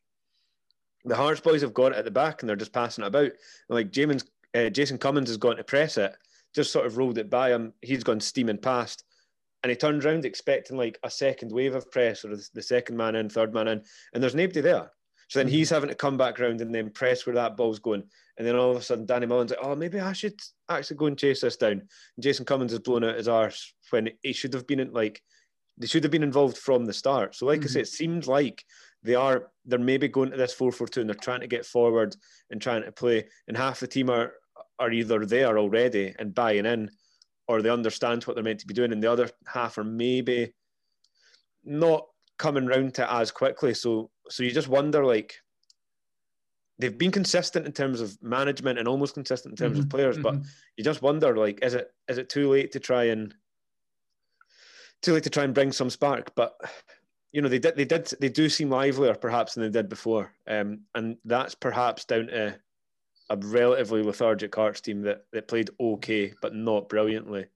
the 1.04 1.16
Hearts 1.16 1.40
boys 1.40 1.62
have 1.62 1.74
got 1.74 1.92
it 1.92 1.98
at 1.98 2.04
the 2.04 2.10
back 2.10 2.42
and 2.42 2.48
they're 2.48 2.56
just 2.56 2.72
passing 2.72 3.04
it 3.04 3.08
about. 3.08 3.24
And 3.24 3.32
like 3.68 3.90
Jamon's, 3.90 4.24
uh, 4.54 4.70
Jason 4.70 4.98
Cummings 4.98 5.28
has 5.28 5.36
gone 5.36 5.56
to 5.56 5.64
press 5.64 5.98
it, 5.98 6.14
just 6.54 6.72
sort 6.72 6.86
of 6.86 6.96
rolled 6.96 7.18
it 7.18 7.28
by 7.30 7.50
him. 7.50 7.72
He's 7.82 8.04
gone 8.04 8.20
steaming 8.20 8.58
past. 8.58 9.04
And 9.62 9.70
he 9.70 9.76
turns 9.76 10.04
around 10.04 10.24
expecting 10.24 10.76
like 10.76 10.98
a 11.02 11.10
second 11.10 11.50
wave 11.50 11.74
of 11.74 11.90
press 11.90 12.24
or 12.24 12.36
the 12.36 12.62
second 12.62 12.96
man 12.96 13.14
in, 13.14 13.30
third 13.30 13.54
man 13.54 13.68
in, 13.68 13.82
and 14.12 14.22
there's 14.22 14.34
nobody 14.34 14.60
there. 14.60 14.90
So 15.28 15.38
then 15.38 15.48
he's 15.48 15.70
having 15.70 15.88
to 15.88 15.94
come 15.94 16.18
back 16.18 16.38
round 16.38 16.60
and 16.60 16.74
then 16.74 16.90
press 16.90 17.24
where 17.24 17.34
that 17.36 17.56
ball's 17.56 17.78
going. 17.78 18.04
And 18.36 18.46
then 18.46 18.56
all 18.56 18.72
of 18.72 18.76
a 18.76 18.82
sudden, 18.82 19.06
Danny 19.06 19.26
Mullins 19.26 19.52
like, 19.52 19.60
oh, 19.62 19.74
maybe 19.74 19.98
I 20.00 20.12
should 20.12 20.38
actually 20.68 20.96
go 20.96 21.06
and 21.06 21.18
chase 21.18 21.40
this 21.40 21.56
down. 21.56 21.72
And 21.72 21.88
Jason 22.20 22.44
Cummings 22.44 22.72
has 22.72 22.80
blown 22.80 23.04
out 23.04 23.16
his 23.16 23.26
arse 23.26 23.74
when 23.90 24.10
he 24.22 24.34
should 24.34 24.52
have 24.52 24.66
been 24.66 24.80
in, 24.80 24.92
like, 24.92 25.22
they 25.78 25.86
should 25.86 26.04
have 26.04 26.12
been 26.12 26.22
involved 26.22 26.58
from 26.58 26.84
the 26.84 26.92
start. 26.92 27.34
So, 27.34 27.46
like 27.46 27.60
Mhm. 27.60 27.64
I 27.64 27.68
say, 27.68 27.80
it 27.80 27.88
seemed 27.88 28.26
like 28.26 28.64
they 29.04 29.14
are, 29.14 29.50
they're 29.66 29.78
maybe 29.78 30.08
going 30.08 30.30
to 30.30 30.36
this 30.36 30.54
4 30.54 30.72
4 30.72 30.88
2 30.88 31.00
and 31.02 31.08
they're 31.08 31.14
trying 31.14 31.40
to 31.40 31.46
get 31.46 31.66
forward 31.66 32.16
and 32.50 32.60
trying 32.60 32.82
to 32.82 32.90
play. 32.90 33.28
And 33.46 33.56
half 33.56 33.80
the 33.80 33.86
team 33.86 34.10
are, 34.10 34.32
are 34.78 34.90
either 34.90 35.24
there 35.24 35.58
already 35.58 36.14
and 36.18 36.34
buying 36.34 36.66
in 36.66 36.90
or 37.46 37.62
they 37.62 37.70
understand 37.70 38.24
what 38.24 38.34
they're 38.34 38.42
meant 38.42 38.60
to 38.60 38.66
be 38.66 38.74
doing. 38.74 38.92
And 38.92 39.02
the 39.02 39.12
other 39.12 39.30
half 39.46 39.78
are 39.78 39.84
maybe 39.84 40.54
not 41.64 42.06
coming 42.38 42.66
round 42.66 42.94
to 42.94 43.02
it 43.02 43.08
as 43.10 43.30
quickly. 43.30 43.74
So, 43.74 44.10
so 44.30 44.42
you 44.42 44.50
just 44.50 44.68
wonder, 44.68 45.04
like, 45.04 45.34
they've 46.78 46.96
been 46.98 47.12
consistent 47.12 47.66
in 47.66 47.72
terms 47.72 48.00
of 48.00 48.20
management 48.22 48.78
and 48.78 48.88
almost 48.88 49.14
consistent 49.14 49.52
in 49.52 49.56
terms 49.56 49.78
Mhm, 49.78 49.82
of 49.82 49.88
players, 49.90 50.18
but 50.18 50.34
mhm. 50.34 50.46
you 50.76 50.82
just 50.82 51.02
wonder 51.02 51.36
like 51.36 51.62
is 51.62 51.74
it 51.74 51.92
is 52.08 52.18
it 52.18 52.28
too 52.28 52.50
late 52.50 52.72
to 52.72 52.80
try 52.80 53.04
and 53.04 53.32
too 55.00 55.14
late 55.14 55.22
to 55.22 55.30
try 55.30 55.44
and 55.44 55.54
bring 55.54 55.70
some 55.70 55.88
spark? 55.90 56.34
But 56.34 56.56
you 57.34 57.42
know 57.42 57.48
they 57.48 57.58
did 57.58 57.74
they 57.74 57.84
did 57.84 58.06
they 58.20 58.28
do 58.28 58.48
seem 58.48 58.70
livelier 58.70 59.14
perhaps 59.16 59.54
than 59.54 59.64
they 59.64 59.70
did 59.70 59.88
before, 59.88 60.32
um, 60.46 60.82
and 60.94 61.16
that's 61.24 61.54
perhaps 61.56 62.04
down 62.04 62.28
to 62.28 62.56
a 63.30 63.36
relatively 63.36 64.02
lethargic 64.02 64.54
Hearts 64.54 64.80
team 64.80 65.02
that 65.02 65.26
that 65.32 65.48
played 65.48 65.70
okay 65.80 66.32
but 66.40 66.54
not 66.54 66.88
brilliantly. 66.88 67.46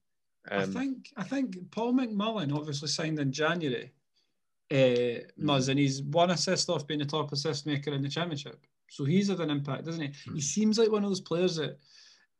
I 0.51 0.63
Um, 0.63 0.73
think 0.73 1.13
I 1.15 1.23
think 1.23 1.71
Paul 1.71 1.93
McMullan 1.93 2.53
obviously 2.53 2.89
signed 2.89 3.19
in 3.19 3.31
January, 3.31 3.93
uh, 4.71 4.75
Mm-hmm. 4.75 5.49
Muzz, 5.49 5.69
and 5.69 5.79
he's 5.79 6.03
one 6.03 6.31
assist 6.31 6.69
off 6.69 6.85
being 6.85 6.99
the 6.99 7.05
top 7.05 7.31
assist 7.31 7.65
maker 7.65 7.93
in 7.93 8.01
the 8.01 8.09
championship. 8.09 8.59
So 8.89 9.05
he's 9.05 9.29
had 9.29 9.39
an 9.39 9.49
impact, 9.49 9.85
doesn't 9.85 10.01
he? 10.01 10.33
He 10.33 10.41
seems 10.41 10.77
like 10.77 10.91
one 10.91 11.05
of 11.05 11.09
those 11.09 11.21
players 11.21 11.55
that 11.55 11.77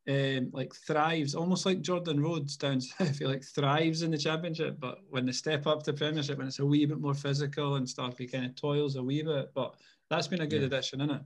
um, 0.08 0.50
like 0.52 0.74
thrives, 0.74 1.34
almost 1.34 1.66
like 1.66 1.82
Jordan 1.82 2.20
Rhodes 2.20 2.56
down 2.56 2.80
south. 2.80 3.18
He 3.18 3.26
like 3.26 3.44
thrives 3.44 4.02
in 4.02 4.10
the 4.10 4.18
championship, 4.18 4.78
but 4.80 4.98
when 5.08 5.26
they 5.26 5.32
step 5.32 5.66
up 5.66 5.82
to 5.84 5.92
Premiership, 5.92 6.38
when 6.38 6.46
it's 6.48 6.58
a 6.58 6.66
wee 6.66 6.86
bit 6.86 7.00
more 7.00 7.14
physical 7.14 7.76
and 7.76 7.88
stuff, 7.88 8.18
he 8.18 8.26
kind 8.26 8.46
of 8.46 8.54
toils 8.56 8.96
a 8.96 9.02
wee 9.02 9.22
bit. 9.22 9.52
But 9.54 9.74
that's 10.08 10.26
been 10.28 10.40
a 10.42 10.46
good 10.46 10.62
Yeah. 10.62 10.66
addition, 10.68 11.00
isn't 11.02 11.16
it? 11.16 11.22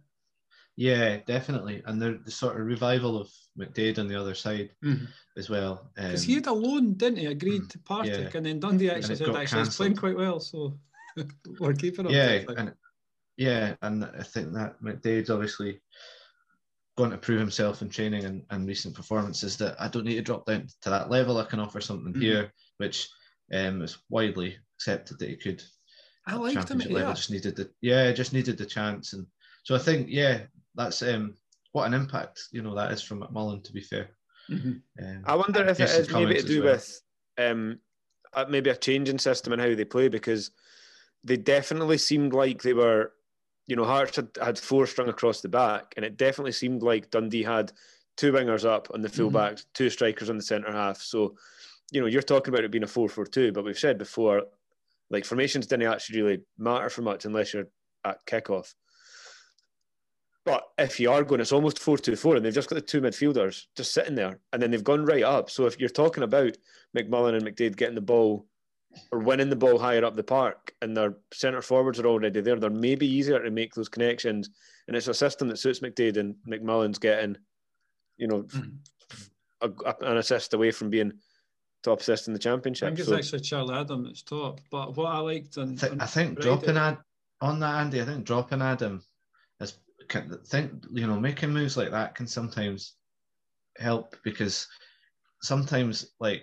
Yeah, 0.77 1.19
definitely. 1.19 1.83
And 1.87 2.03
the, 2.03 2.21
the 2.25 2.33
sort 2.33 2.61
of 2.61 2.67
revival 2.67 3.17
of 3.21 3.31
McDaid 3.57 4.01
on 4.01 4.09
the 4.09 4.21
other 4.21 4.35
side 4.35 4.71
Mhm. 4.85 5.07
as 5.37 5.49
well. 5.49 5.89
Because 5.95 6.25
Um, 6.25 6.27
he 6.29 6.35
had 6.35 6.47
a 6.49 6.53
loan, 6.53 6.95
didn't 6.95 7.21
he? 7.21 7.27
Agreed 7.27 7.71
to 7.71 7.79
Partick, 7.79 8.33
Yeah. 8.33 8.37
and 8.39 8.45
then 8.47 8.59
Dundee 8.59 8.91
actually 8.91 9.15
said, 9.17 9.29
actually, 9.37 9.61
he's 9.65 9.77
playing 9.77 9.95
quite 9.97 10.17
well, 10.17 10.41
so 10.41 10.77
we're 11.61 11.75
keeping 11.75 12.07
him. 12.07 12.13
yeah, 12.13 12.43
and 12.57 12.75
yeah, 13.37 13.77
and 13.83 14.05
I 14.05 14.25
think 14.25 14.53
that 14.55 14.83
McDaid's 14.83 15.31
obviously 15.31 15.81
going 16.97 17.11
to 17.11 17.19
prove 17.19 17.41
himself 17.41 17.83
in 17.83 17.89
training 17.89 18.25
and, 18.25 18.43
and 18.51 18.69
recent 18.69 18.95
performances 18.95 19.57
that 19.57 19.75
I 19.81 19.89
don't 19.89 20.05
need 20.05 20.15
to 20.17 20.23
drop 20.23 20.47
down 20.47 20.67
to 20.83 20.91
that 20.91 21.11
level. 21.11 21.39
I 21.39 21.45
can 21.45 21.59
offer 21.61 21.81
something 21.81 22.13
Mhm. 22.15 22.21
here, 22.23 22.53
which 22.77 23.09
um, 23.53 23.83
is 23.83 23.99
widely 24.09 24.57
accepted 24.77 25.19
that 25.19 25.29
he 25.29 25.37
could. 25.37 25.63
I 26.27 26.37
liked 26.37 26.55
him 26.55 26.59
at 26.61 26.69
championship 26.69 26.93
level. 26.93 27.11
Ayr. 27.11 27.15
Just 27.17 27.31
needed 27.31 27.57
the 27.57 27.71
yeah, 27.81 28.13
just 28.13 28.33
needed 28.33 28.57
the 28.57 28.65
chance, 28.67 29.13
and 29.13 29.27
so 29.65 29.75
I 29.75 29.79
think 29.79 30.09
yeah, 30.09 30.47
that's 30.75 31.03
um 31.03 31.35
what 31.73 31.87
an 31.87 31.95
impact 31.95 32.45
you 32.53 32.63
know 32.63 32.75
that 32.75 32.93
is 32.93 33.03
from 33.03 33.21
McMullan. 33.21 33.63
To 33.65 33.73
be 33.73 33.83
fair, 33.83 34.11
Mhm. 34.51 34.81
um, 35.03 35.23
I 35.27 35.35
wonder 35.35 35.63
if 35.67 35.81
it 35.81 35.87
Jason 35.87 36.15
maybe 36.15 36.41
to 36.41 36.47
do 36.47 36.63
well. 36.63 36.73
with 36.75 37.03
um, 37.37 37.81
uh, 38.33 38.47
maybe 38.49 38.71
a 38.71 38.77
change 38.77 39.09
in 39.09 39.19
system 39.19 39.53
and 39.53 39.61
how 39.61 39.75
they 39.75 39.85
play 39.85 40.09
because 40.09 40.53
they 41.25 41.37
definitely 41.37 41.99
seemed 41.99 42.33
like 42.33 42.63
they 42.63 42.73
were, 42.75 43.13
you 43.67 43.77
know, 43.77 43.85
Hearts 43.85 44.17
had, 44.17 44.29
had 44.41 44.59
four 44.59 44.87
strung 44.87 45.09
across 45.09 45.41
the 45.41 45.49
back, 45.49 45.95
and 45.97 46.05
it 46.05 46.17
definitely 46.17 46.53
seemed 46.53 46.83
like 46.83 47.11
Dundee 47.11 47.43
had 47.43 47.73
two 48.17 48.33
wingers 48.33 48.65
up 48.65 48.89
on 48.95 49.01
the 49.01 49.09
full 49.09 49.31
Mhm. 49.31 49.65
two 49.73 49.91
strikers 49.91 50.31
on 50.31 50.37
the 50.37 50.43
centre 50.43 50.71
half. 50.73 51.01
So, 51.01 51.37
you 51.91 52.01
know, 52.01 52.07
you're 52.07 52.23
talking 52.23 52.53
about 52.53 52.65
it 52.65 52.71
being 52.71 52.85
a 52.85 52.89
4 52.89 53.09
4 53.09 53.27
2, 53.27 53.53
but 53.53 53.65
we've 53.65 53.79
said 53.79 53.99
before, 53.99 54.45
like 55.11 55.25
formations 55.25 55.67
didn't 55.67 55.91
actually 55.91 56.23
really 56.23 56.43
matter 56.59 56.91
for 56.91 57.03
much 57.03 57.25
unless 57.25 57.53
you're 57.55 57.69
at 58.05 58.25
kickoff. 58.27 58.75
But 60.45 60.65
if 60.77 61.01
you 61.01 61.11
are 61.11 61.25
going, 61.25 61.41
it's 61.41 61.53
almost 61.53 61.79
4 61.79 61.97
2 61.97 62.17
4, 62.17 62.37
and 62.37 62.45
they've 62.45 62.53
just 62.53 62.69
got 62.69 62.75
the 62.77 62.83
two 62.83 63.01
midfielders 63.01 63.65
just 63.75 63.93
sitting 63.93 64.15
there, 64.15 64.41
and 64.53 64.63
then 64.63 64.71
they've 64.71 64.85
gone 64.85 65.05
right 65.07 65.23
up. 65.23 65.49
So 65.49 65.65
if 65.67 65.81
you're 65.81 65.89
talking 65.89 66.23
about 66.23 66.59
McMullan 66.97 67.35
and 67.37 67.45
McDaid 67.47 67.77
getting 67.77 67.95
the 67.95 68.01
ball 68.03 68.47
or 69.11 69.19
winning 69.21 69.49
the 69.51 69.57
ball 69.57 69.79
higher 69.79 70.05
up 70.05 70.17
the 70.17 70.23
park, 70.23 70.73
and 70.83 70.97
their 70.97 71.17
centre 71.33 71.63
forwards 71.63 71.99
are 72.01 72.07
already 72.07 72.41
there, 72.41 72.57
they're 72.59 72.71
maybe 72.71 73.07
easier 73.07 73.43
to 73.43 73.51
make 73.51 73.75
those 73.75 73.89
connections. 73.89 74.51
And 74.89 74.97
it's 74.97 75.09
a 75.09 75.15
system 75.15 75.49
that 75.49 75.59
suits 75.59 75.81
McDaid, 75.81 76.17
and 76.17 76.35
McMullan's 76.49 76.99
getting, 76.99 77.37
you 78.17 78.27
know, 78.29 78.43
Mhm. 78.43 78.79
a, 79.63 79.71
a- 79.87 80.11
an 80.11 80.17
assist 80.19 80.53
away 80.55 80.71
from 80.71 80.91
being 80.91 81.13
top 81.83 82.01
assist 82.01 82.27
in 82.29 82.33
the 82.33 82.39
championship. 82.39 82.87
I 82.87 82.91
championship. 82.91 83.07
think 83.09 83.21
it's 83.21 83.29
So- 83.31 83.37
actually 83.37 83.49
Charlie 83.49 83.81
Adam 83.81 84.05
that's 84.05 84.23
top. 84.23 84.61
But 84.71 84.97
what 84.97 85.07
I 85.13 85.19
liked 85.19 85.57
and, 85.59 85.83
I, 85.85 86.05
I 86.05 86.07
think 86.07 86.41
dropping 86.41 86.77
ad 86.77 86.99
on 87.41 87.61
that 87.61 87.81
Andy. 87.81 88.01
I 88.01 88.05
think 88.05 88.25
dropping 88.25 88.63
Adam 88.63 89.03
is 89.61 89.75
can 90.09 90.39
think 90.47 90.85
you 90.93 91.07
know 91.07 91.19
making 91.21 91.51
moves 91.51 91.77
like 91.77 91.91
that 91.91 92.15
can 92.15 92.27
sometimes 92.27 92.95
help 93.79 94.17
because 94.23 94.67
sometimes 95.43 96.13
like 96.21 96.43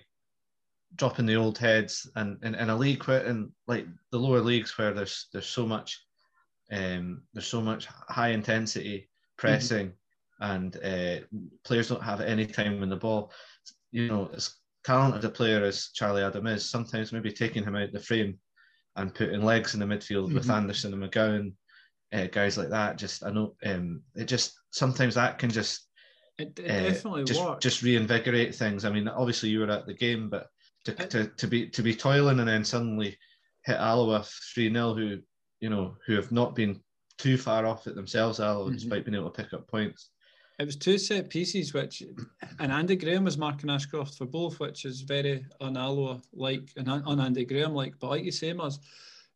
dropping 0.96 1.26
the 1.26 1.36
old 1.36 1.58
heads 1.58 2.10
and 2.16 2.44
in, 2.44 2.56
in 2.56 2.70
a 2.70 2.76
league 2.76 3.04
where 3.06 3.24
in 3.26 3.52
like 3.68 3.88
the 4.12 4.20
lower 4.20 4.42
leagues 4.42 4.78
where 4.78 4.94
there's 4.94 5.28
there's 5.32 5.48
so 5.48 5.66
much 5.66 6.06
um 6.72 7.24
there's 7.34 7.48
so 7.48 7.62
much 7.62 7.86
high 7.86 8.30
intensity 8.30 9.10
pressing 9.38 9.94
and 10.40 10.78
uh, 10.84 11.18
players 11.64 11.90
don't 11.90 12.04
have 12.04 12.20
any 12.22 12.46
time 12.46 12.82
in 12.84 12.90
the 12.90 12.96
ball 12.96 13.32
you 13.92 14.08
know 14.08 14.30
as 14.34 14.56
talented 14.84 15.24
a 15.24 15.30
player 15.30 15.64
as 15.64 15.92
Charlie 15.94 16.24
Adam 16.24 16.48
is 16.48 16.70
sometimes 16.70 17.14
maybe 17.14 17.32
taking 17.32 17.64
him 17.64 17.76
out 17.76 17.92
the 17.92 18.00
frame 18.00 18.40
and 18.96 19.14
putting 19.16 19.44
legs 19.44 19.74
in 19.74 19.80
the 19.80 19.86
midfield 19.86 20.34
with 20.34 20.48
Mhm. 20.48 20.54
Anderson 20.56 20.94
and 20.94 21.04
McGowan 21.04 21.54
uh, 22.14 22.28
guys 22.28 22.58
like 22.58 22.70
that 22.70 22.98
just 22.98 23.24
I 23.24 23.32
know 23.32 23.56
um 23.66 24.04
it 24.16 24.26
just 24.26 24.60
sometimes 24.72 25.16
that 25.16 25.38
can 25.40 25.50
just 25.50 25.88
it, 26.38 26.58
it 26.60 26.70
uh, 26.70 26.92
definitely 26.92 27.24
just 27.24 27.62
just 27.62 27.82
reinvigorate 27.84 28.56
things. 28.56 28.84
I 28.86 28.90
mean, 28.90 29.08
obviously 29.08 29.50
you 29.50 29.60
were 29.60 29.70
at 29.70 29.86
the 29.86 29.94
game, 29.94 30.30
but 30.30 30.48
to 30.86 30.94
to, 30.94 31.28
to 31.28 31.48
be 31.48 31.68
to 31.68 31.82
be 31.84 31.96
toiling 31.96 32.40
and 32.40 32.48
then 32.48 32.64
suddenly 32.64 33.18
hit 33.66 33.78
Alloa 33.78 34.24
three 34.54 34.72
0 34.72 34.94
who 34.96 35.20
you 35.60 35.70
know 35.70 35.96
who 36.06 36.16
have 36.16 36.32
not 36.32 36.56
been 36.56 36.82
too 37.18 37.38
far 37.38 37.68
off 37.68 37.86
it 37.86 37.94
themselves, 37.94 38.40
Alloa, 38.40 38.72
Mhm. 38.72 38.74
despite 38.74 39.06
being 39.06 39.16
able 39.16 39.30
to 39.30 39.44
pick 39.44 39.54
up 39.54 39.68
points. 39.68 40.10
It 40.60 40.66
was 40.66 40.76
two 40.76 40.98
set 40.98 41.30
pieces, 41.30 41.74
which 41.74 42.02
and 42.60 42.72
Andy 42.72 42.96
Graham 42.96 43.24
was 43.24 43.38
marking 43.38 43.70
Ashcroft 43.70 44.16
for 44.18 44.26
both, 44.26 44.60
which 44.60 44.86
is 44.86 45.02
very 45.02 45.46
un 45.60 45.78
Alloa 45.78 46.22
like 46.34 46.72
and 46.78 46.90
un 46.90 47.20
Andy 47.20 47.46
Graham 47.46 47.74
like. 47.74 47.98
But 48.00 48.10
like 48.10 48.24
you 48.24 48.32
say, 48.32 48.54
Muzz, 48.54 48.80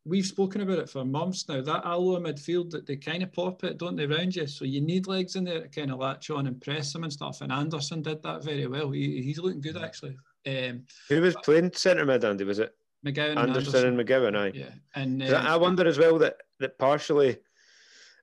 we've 0.04 0.26
spoken 0.26 0.60
about 0.60 0.78
it 0.80 0.90
for 0.90 1.04
months 1.04 1.48
now. 1.48 1.60
That 1.62 1.84
Alloa 1.84 2.20
midfield 2.20 2.70
that 2.70 2.86
they 2.86 2.96
kind 2.96 3.22
of 3.22 3.32
pop 3.32 3.62
it, 3.64 3.78
don't 3.78 3.96
they, 3.96 4.06
round 4.06 4.34
you? 4.36 4.46
So 4.46 4.64
you 4.64 4.80
need 4.80 5.06
legs 5.06 5.36
in 5.36 5.44
there 5.44 5.62
to 5.62 5.68
kind 5.68 5.90
of 5.92 5.98
latch 5.98 6.30
on 6.30 6.46
and 6.46 6.60
press 6.60 6.92
them 6.92 7.04
and 7.04 7.12
stuff. 7.12 7.40
And 7.40 7.52
Anderson 7.52 8.02
did 8.02 8.22
that 8.22 8.44
very 8.44 8.66
well. 8.66 8.90
He, 8.90 9.22
he's 9.22 9.38
looking 9.38 9.60
good 9.60 9.76
actually. 9.76 10.16
Um, 10.46 10.84
Who 11.08 11.20
was 11.20 11.36
playing 11.44 11.72
centre 11.74 12.06
mid, 12.06 12.24
Andy? 12.24 12.44
Was 12.44 12.60
it 12.60 12.72
McGowan 13.04 13.36
Anderson, 13.36 13.86
and 13.86 13.98
McGowan? 13.98 14.36
Aye. 14.36 14.52
Yeah, 14.54 14.70
and 14.94 15.22
I- 15.22 15.54
um, 15.54 15.60
wonder 15.60 15.86
as 15.86 15.98
well 15.98 16.18
that 16.18 16.36
that 16.60 16.78
partially. 16.78 17.38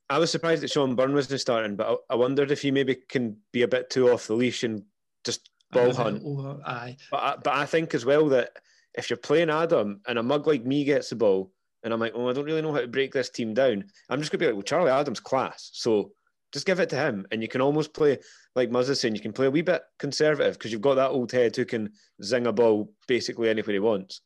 I 0.09 0.19
was 0.19 0.31
surprised 0.31 0.61
that 0.63 0.71
Shaun 0.71 0.95
Byrne 0.95 1.13
wasn't 1.13 1.39
starting, 1.41 1.75
but 1.75 1.87
I, 2.09 2.13
I 2.13 2.15
wondered 2.15 2.51
if 2.51 2.61
he 2.61 2.71
maybe 2.71 2.95
can 2.95 3.37
be 3.51 3.61
a 3.63 3.67
bit 3.67 3.89
too 3.89 4.09
off 4.11 4.27
the 4.27 4.35
leash 4.35 4.63
and 4.63 4.83
just 5.23 5.49
ball 5.71 5.93
hunt. 5.93 6.21
over- 6.25 6.61
aye, 6.65 6.97
But 7.09 7.17
I, 7.23 7.35
but 7.43 7.53
I 7.55 7.65
think 7.65 7.93
as 7.95 8.05
well 8.05 8.27
that 8.29 8.57
if 8.95 9.09
you're 9.09 9.17
playing 9.17 9.49
Adam 9.49 10.01
and 10.07 10.19
a 10.19 10.23
mug 10.23 10.45
like 10.45 10.65
me 10.65 10.83
gets 10.83 11.09
the 11.09 11.15
ball, 11.15 11.51
and 11.83 11.93
I'm 11.93 11.99
like, 12.01 12.11
oh, 12.15 12.29
I 12.29 12.33
don't 12.33 12.43
really 12.45 12.61
know 12.61 12.73
how 12.73 12.81
to 12.81 12.87
break 12.87 13.13
this 13.13 13.29
team 13.29 13.53
down, 13.53 13.85
I'm 14.09 14.19
just 14.19 14.31
gonna 14.31 14.39
be 14.39 14.45
like, 14.47 14.55
well, 14.55 14.61
Charlie 14.61 14.91
Adams 14.91 15.21
class, 15.21 15.69
so 15.73 16.11
just 16.53 16.67
give 16.67 16.79
it 16.79 16.89
to 16.89 16.95
him, 16.95 17.25
and 17.31 17.41
you 17.41 17.47
can 17.47 17.61
almost 17.61 17.93
play 17.93 18.19
like 18.55 18.69
Muzz 18.69 18.87
is 18.87 19.01
saying, 19.01 19.15
you 19.15 19.21
can 19.21 19.33
play 19.33 19.47
a 19.47 19.51
wee 19.51 19.63
bit 19.63 19.81
conservative 19.97 20.53
because 20.53 20.71
you've 20.71 20.81
got 20.81 20.95
that 20.95 21.09
old 21.09 21.31
head 21.31 21.55
who 21.55 21.65
can 21.65 21.91
zing 22.23 22.45
a 22.45 22.53
ball 22.53 22.93
basically 23.07 23.49
anywhere 23.49 23.73
he 23.73 23.79
wants. 23.79 24.21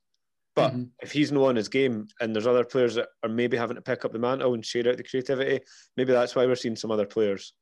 But 0.54 0.74
Mhm. 0.74 0.90
if 1.02 1.12
he's 1.12 1.32
no 1.32 1.46
on 1.46 1.56
his 1.56 1.70
game, 1.70 2.08
and 2.20 2.36
there's 2.36 2.48
other 2.48 2.66
players 2.66 2.96
that 2.96 3.10
are 3.24 3.30
maybe 3.30 3.56
having 3.56 3.76
to 3.76 3.82
pick 3.82 4.04
up 4.04 4.12
the 4.12 4.20
mantle 4.20 4.54
and 4.54 4.66
share 4.66 4.88
out 4.90 4.98
the 4.98 5.04
creativity, 5.04 5.64
maybe 5.96 6.12
that's 6.12 6.36
why 6.36 6.46
we're 6.46 6.56
seeing 6.56 6.76
some 6.76 6.92
other 6.92 7.06
players. 7.06 7.54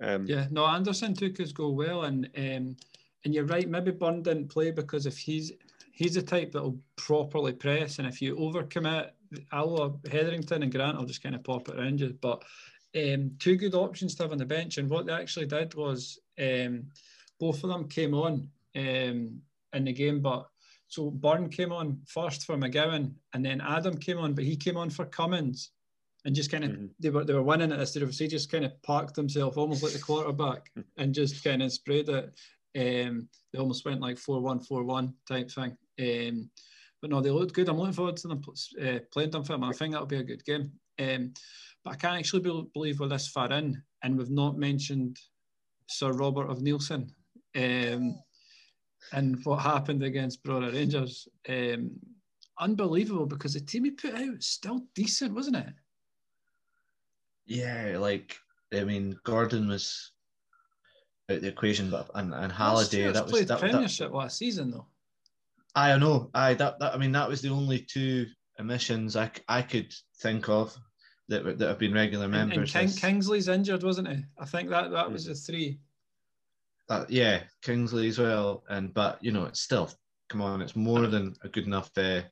Um, 0.00 0.26
Yeah, 0.26 0.46
no, 0.50 0.64
Anderson 0.66 1.14
took 1.14 1.36
his 1.36 1.52
goal 1.52 1.74
well, 1.74 2.04
and 2.04 2.26
um, 2.36 2.76
and 3.24 3.34
you're 3.34 3.46
right. 3.46 3.68
Maybe 3.68 3.90
Byrne 3.90 4.22
didn't 4.22 4.48
play 4.48 4.70
because 4.70 5.06
if 5.06 5.18
he's 5.18 5.52
he's 5.92 6.14
the 6.14 6.22
type 6.22 6.52
that 6.52 6.62
will 6.62 6.78
properly 6.96 7.54
press, 7.54 7.98
and 7.98 8.06
if 8.06 8.20
you 8.20 8.36
overcommit, 8.36 9.12
Alloa, 9.50 9.98
Hetherington, 10.12 10.62
and 10.62 10.70
Grant 10.70 10.98
will 10.98 11.06
just 11.06 11.22
kind 11.22 11.34
of 11.34 11.42
pop 11.42 11.68
it 11.70 11.76
around 11.76 12.00
you. 12.00 12.12
But 12.20 12.44
um, 12.96 13.32
two 13.38 13.56
good 13.56 13.74
options 13.74 14.14
to 14.14 14.22
have 14.22 14.32
on 14.32 14.38
the 14.38 14.44
bench, 14.46 14.78
and 14.78 14.88
what 14.88 15.06
they 15.06 15.12
actually 15.12 15.46
did 15.46 15.74
was 15.74 16.18
um, 16.40 16.84
both 17.38 17.62
of 17.62 17.70
them 17.70 17.88
came 17.88 18.14
on 18.14 18.48
um, 18.76 19.40
in 19.72 19.84
the 19.84 19.92
game, 19.92 20.20
but. 20.20 20.46
So 20.88 21.10
Byrne 21.10 21.48
came 21.48 21.72
on 21.72 22.00
first 22.06 22.46
for 22.46 22.56
McGowan, 22.56 23.12
and 23.34 23.44
then 23.44 23.60
Adam 23.60 23.98
came 23.98 24.18
on, 24.18 24.34
but 24.34 24.44
he 24.44 24.54
came 24.56 24.76
on 24.76 24.88
for 24.88 25.04
Cummings, 25.04 25.72
and 26.24 26.32
just 26.32 26.48
kind 26.48 26.62
of 26.62 26.70
Mhm. 26.70 26.90
they 27.00 27.10
were 27.10 27.24
they 27.24 27.34
were 27.34 27.42
winning 27.42 27.72
at 27.72 27.78
this 27.80 27.90
stage. 27.90 28.14
So 28.14 28.22
he 28.24 28.28
just 28.28 28.52
kind 28.52 28.64
of 28.64 28.80
parked 28.82 29.16
himself 29.16 29.56
almost 29.56 29.82
like 29.82 29.94
the 29.94 29.98
quarterback 29.98 30.70
and 30.96 31.12
just 31.12 31.42
kind 31.42 31.60
of 31.60 31.72
sprayed 31.72 32.08
it. 32.08 32.26
Um, 32.76 33.28
they 33.52 33.58
almost 33.58 33.84
went 33.84 34.00
like 34.00 34.16
4 34.16 34.40
1 34.40 34.60
4 34.60 34.84
1 34.84 35.12
type 35.26 35.50
thing. 35.50 35.76
Um, 35.98 36.50
but 37.00 37.10
no, 37.10 37.20
they 37.20 37.30
looked 37.30 37.54
good. 37.54 37.68
I'm 37.68 37.78
looking 37.78 37.92
forward 37.92 38.16
to 38.18 38.28
them 38.28 38.42
uh, 38.80 39.00
playing 39.10 39.30
them 39.30 39.42
for 39.42 39.54
them. 39.54 39.64
I 39.64 39.72
think 39.72 39.92
that'll 39.92 40.06
be 40.06 40.18
a 40.18 40.22
good 40.22 40.44
game. 40.44 40.70
Um, 40.98 41.32
but 41.84 41.92
I 41.92 41.96
can't 41.96 42.18
actually 42.18 42.42
be, 42.42 42.64
believe 42.72 43.00
we're 43.00 43.08
this 43.08 43.28
far 43.28 43.52
in 43.52 43.82
and 44.02 44.18
we've 44.18 44.30
not 44.30 44.58
mentioned 44.58 45.18
Sir 45.88 46.12
Robert 46.12 46.50
of 46.50 46.58
Neilson 46.58 47.10
um, 47.56 48.18
and 49.12 49.44
what 49.44 49.58
happened 49.58 50.02
against 50.02 50.42
Brora 50.42 50.72
Rangers. 50.72 51.28
Um, 51.48 51.92
unbelievable 52.58 53.26
because 53.26 53.54
the 53.54 53.60
team 53.60 53.84
he 53.84 53.90
put 53.90 54.14
out 54.14 54.34
was 54.34 54.46
still 54.46 54.80
decent, 54.94 55.34
wasn't 55.34 55.56
it? 55.56 55.74
Yeah, 57.46 57.98
like 57.98 58.36
I 58.74 58.84
mean, 58.84 59.16
Gordon 59.24 59.68
was 59.68 60.12
out 61.30 61.40
the 61.40 61.48
equation, 61.48 61.90
but 61.90 62.10
and, 62.14 62.34
and 62.34 62.52
Halliday 62.52 63.10
that 63.12 63.24
was 63.24 63.32
played 63.32 63.48
that, 63.48 63.60
Premiership 63.60 64.10
that, 64.10 64.16
last 64.16 64.38
season 64.38 64.70
though. 64.70 64.86
I 65.74 65.96
know. 65.98 66.30
I 66.34 66.54
that, 66.54 66.78
that 66.80 66.94
I 66.94 66.98
mean 66.98 67.12
that 67.12 67.28
was 67.28 67.42
the 67.42 67.50
only 67.50 67.80
two 67.80 68.26
omissions 68.58 69.16
I, 69.16 69.30
I 69.48 69.62
could 69.62 69.94
think 70.20 70.48
of 70.48 70.76
that 71.28 71.58
that 71.58 71.68
have 71.68 71.78
been 71.78 71.94
regular 71.94 72.28
members. 72.28 72.74
And, 72.74 72.88
King, 72.88 72.98
Kingsley's 72.98 73.48
injured, 73.48 73.82
wasn't 73.82 74.08
he? 74.08 74.24
I 74.38 74.44
think 74.44 74.70
that 74.70 74.90
that 74.90 75.10
was 75.10 75.26
the 75.26 75.34
three. 75.34 75.78
That, 76.88 77.10
yeah, 77.10 77.42
Kingsley 77.62 78.08
as 78.08 78.18
well, 78.18 78.62
and 78.68 78.94
but 78.94 79.18
you 79.22 79.32
know 79.32 79.44
it's 79.44 79.60
still 79.60 79.90
come 80.28 80.42
on, 80.42 80.62
it's 80.62 80.76
more 80.76 81.06
than 81.06 81.34
a 81.42 81.48
good 81.48 81.66
enough 81.66 81.90
uh, 81.96 82.22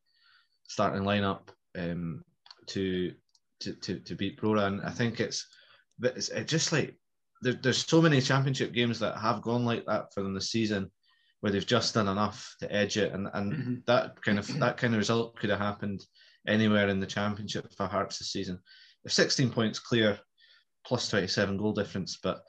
starting 0.64 1.02
lineup 1.02 1.48
um, 1.76 2.24
to, 2.66 3.12
to 3.60 3.74
to 3.74 4.00
to 4.00 4.14
beat 4.14 4.40
Brora, 4.40 4.66
and 4.66 4.82
I 4.82 4.90
think 4.90 5.20
it's 5.20 5.46
it's, 6.02 6.28
it's 6.28 6.50
just 6.50 6.72
like 6.72 6.96
there, 7.42 7.54
there's 7.54 7.86
so 7.86 8.02
many 8.02 8.20
championship 8.20 8.72
games 8.72 8.98
that 9.00 9.18
have 9.18 9.42
gone 9.42 9.64
like 9.64 9.84
that 9.86 10.12
for 10.12 10.22
them 10.22 10.34
this 10.34 10.50
season 10.50 10.90
where 11.40 11.52
they've 11.52 11.66
just 11.66 11.94
done 11.94 12.08
enough 12.08 12.54
to 12.58 12.72
edge 12.72 12.96
it 12.96 13.12
and, 13.12 13.28
and 13.34 13.52
mm-hmm. 13.52 13.74
that 13.86 14.20
kind 14.22 14.38
of 14.38 14.46
that 14.58 14.76
kind 14.78 14.94
of 14.94 14.98
result 14.98 15.36
could 15.36 15.50
have 15.50 15.58
happened 15.58 16.02
anywhere 16.48 16.88
in 16.88 17.00
the 17.00 17.06
championship 17.06 17.72
for 17.76 17.86
Hearts 17.86 18.18
this 18.18 18.32
season. 18.32 18.58
They're 19.04 19.10
16 19.10 19.50
points 19.50 19.78
clear, 19.78 20.18
plus 20.86 21.08
27 21.08 21.56
goal 21.56 21.72
difference, 21.72 22.18
but 22.22 22.42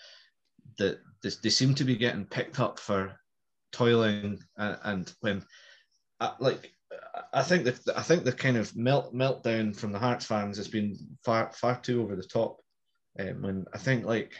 the, 0.78 1.00
the 1.22 1.36
they 1.44 1.50
seem 1.50 1.76
to 1.76 1.84
be 1.84 1.96
getting 1.96 2.26
picked 2.26 2.60
up 2.60 2.80
for 2.80 3.20
toiling 3.72 4.39
and, 4.58 4.78
and 4.84 5.13
when 5.20 5.44
uh, 6.22 6.32
like 6.39 6.72
I 7.34 7.44
think 7.44 7.65
that 7.65 7.80
I 7.96 8.02
think 8.02 8.24
the 8.24 8.32
kind 8.32 8.58
of 8.58 8.76
melt 8.76 9.13
meltdown 9.13 9.76
from 9.76 9.91
the 9.91 10.00
Hearts 10.00 10.26
fans 10.26 10.58
has 10.58 10.68
been 10.68 10.98
far 11.24 11.52
far 11.54 11.80
too 11.80 12.02
over 12.02 12.15
the 12.15 12.24
top. 12.24 12.58
Um, 13.20 13.41
when 13.41 13.65
I 13.74 13.78
think 13.78 14.06
like 14.06 14.34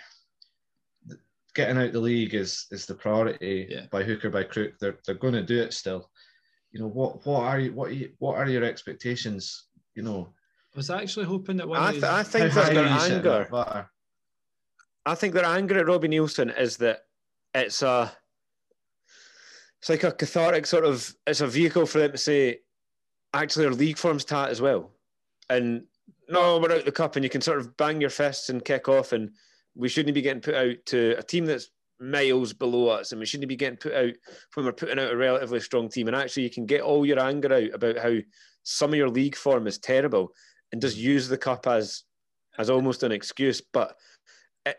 getting 1.54 1.78
out 1.78 1.91
the 1.93 1.99
league 1.99 2.34
is 2.34 2.67
is 2.71 2.86
the 2.86 2.95
priority 2.95 3.67
yeah. 3.69 3.86
by 3.91 4.04
hook 4.04 4.25
or 4.25 4.30
by 4.30 4.43
crook. 4.43 4.73
They're 4.80 4.97
they're 5.06 5.15
going 5.15 5.34
to 5.34 5.43
do 5.43 5.62
it 5.62 5.73
still. 5.73 6.10
You 6.71 6.82
know 6.82 6.88
what 6.88 7.25
what 7.25 7.43
are 7.43 7.60
you 7.60 7.73
what 7.73 7.89
are 7.89 7.93
you, 7.93 8.12
what 8.19 8.38
are 8.38 8.47
your 8.47 8.63
expectations? 8.63 9.67
You 9.95 10.04
know, 10.04 10.34
was 10.75 10.89
actually 10.89 11.25
hoping 11.25 11.57
that 11.57 11.67
one. 11.67 11.81
I, 11.81 11.91
th- 11.91 12.03
I 12.03 12.23
think 12.23 12.53
that 12.53 12.73
their 12.73 12.85
anger. 12.85 13.88
I 15.05 15.15
think 15.15 15.33
their 15.33 15.45
anger 15.45 15.79
at 15.79 15.88
Robbie 15.88 16.07
Neilson 16.07 16.57
is 16.59 16.77
that 16.77 17.01
it's 17.53 17.81
a 17.81 18.11
it's 19.79 19.89
like 19.89 20.03
a 20.03 20.11
cathartic 20.11 20.65
sort 20.65 20.83
of 20.83 21.15
it's 21.27 21.41
a 21.41 21.47
vehicle 21.47 21.85
for 21.85 21.99
them 21.99 22.11
to 22.11 22.17
say 22.17 22.59
actually 23.33 23.65
our 23.65 23.71
league 23.73 23.97
form's 23.97 24.25
tat 24.25 24.49
as 24.49 24.61
well 24.61 24.91
and 25.49 25.83
no 26.27 26.57
we're 26.57 26.71
out 26.71 26.85
the 26.85 26.91
cup 26.91 27.15
and 27.15 27.23
you 27.23 27.29
can 27.29 27.41
sort 27.41 27.59
of 27.59 27.77
bang 27.77 28.01
your 28.01 28.09
fists 28.09 28.49
and 28.49 28.65
kick 28.65 28.89
off 28.89 29.11
and 29.11 29.29
we 29.75 29.88
shouldn't 29.88 30.15
be 30.15 30.21
getting 30.21 30.41
put 30.41 30.55
out 30.55 30.75
to 30.85 31.15
a 31.17 31.23
team 31.23 31.45
that's 31.45 31.69
miles 31.99 32.53
below 32.53 32.88
us, 32.88 33.11
and 33.11 33.19
we 33.19 33.25
shouldn't 33.25 33.49
be 33.49 33.55
getting 33.55 33.77
put 33.77 33.93
out 33.93 34.13
when 34.53 34.65
we're 34.65 34.71
putting 34.71 34.99
out 34.99 35.11
a 35.11 35.17
relatively 35.17 35.59
strong 35.59 35.89
team. 35.89 36.07
And 36.07 36.15
actually, 36.15 36.43
you 36.43 36.49
can 36.49 36.65
get 36.65 36.81
all 36.81 37.05
your 37.05 37.19
anger 37.19 37.53
out 37.53 37.73
about 37.73 37.97
how 37.97 38.17
some 38.63 38.91
of 38.91 38.97
your 38.97 39.09
league 39.09 39.35
form 39.35 39.67
is 39.67 39.77
terrible, 39.77 40.29
and 40.75 40.81
just 40.81 40.97
use 40.97 41.29
the 41.29 41.38
cup 41.38 41.67
as 41.67 42.03
as 42.57 42.69
almost 42.69 43.01
an 43.03 43.11
excuse. 43.13 43.61
But 43.61 43.95
it, 44.65 44.75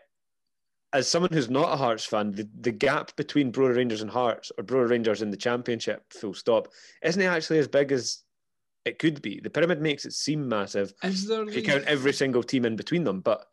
as 0.93 1.07
someone 1.07 1.33
who's 1.33 1.49
not 1.49 1.73
a 1.73 1.75
Hearts 1.75 2.05
fan, 2.05 2.33
the, 2.33 2.47
the 2.61 2.71
gap 2.71 3.15
between 3.15 3.51
Brora 3.51 3.75
Rangers 3.75 4.03
and 4.03 4.11
Hearts, 4.11 4.51
or 4.57 4.63
Brora 4.63 4.91
Rangers 4.91 5.23
in 5.23 5.31
the 5.31 5.37
Championship, 5.37 6.03
full 6.13 6.35
stop, 6.35 6.67
isn't 7.01 7.19
it 7.21 7.25
actually 7.25 7.57
as 7.57 7.67
big 7.67 7.91
as 7.91 8.21
it 8.85 8.99
could 8.99 9.23
be? 9.23 9.39
The 9.39 9.49
pyramid 9.49 9.81
makes 9.81 10.05
it 10.05 10.13
seem 10.13 10.47
massive. 10.47 10.93
Is 11.01 11.27
there 11.27 11.47
if 11.49 11.55
you 11.55 11.63
count 11.63 11.85
every 11.85 12.13
single 12.13 12.43
team 12.43 12.65
in 12.65 12.75
between 12.75 13.03
them, 13.03 13.21
but 13.21 13.47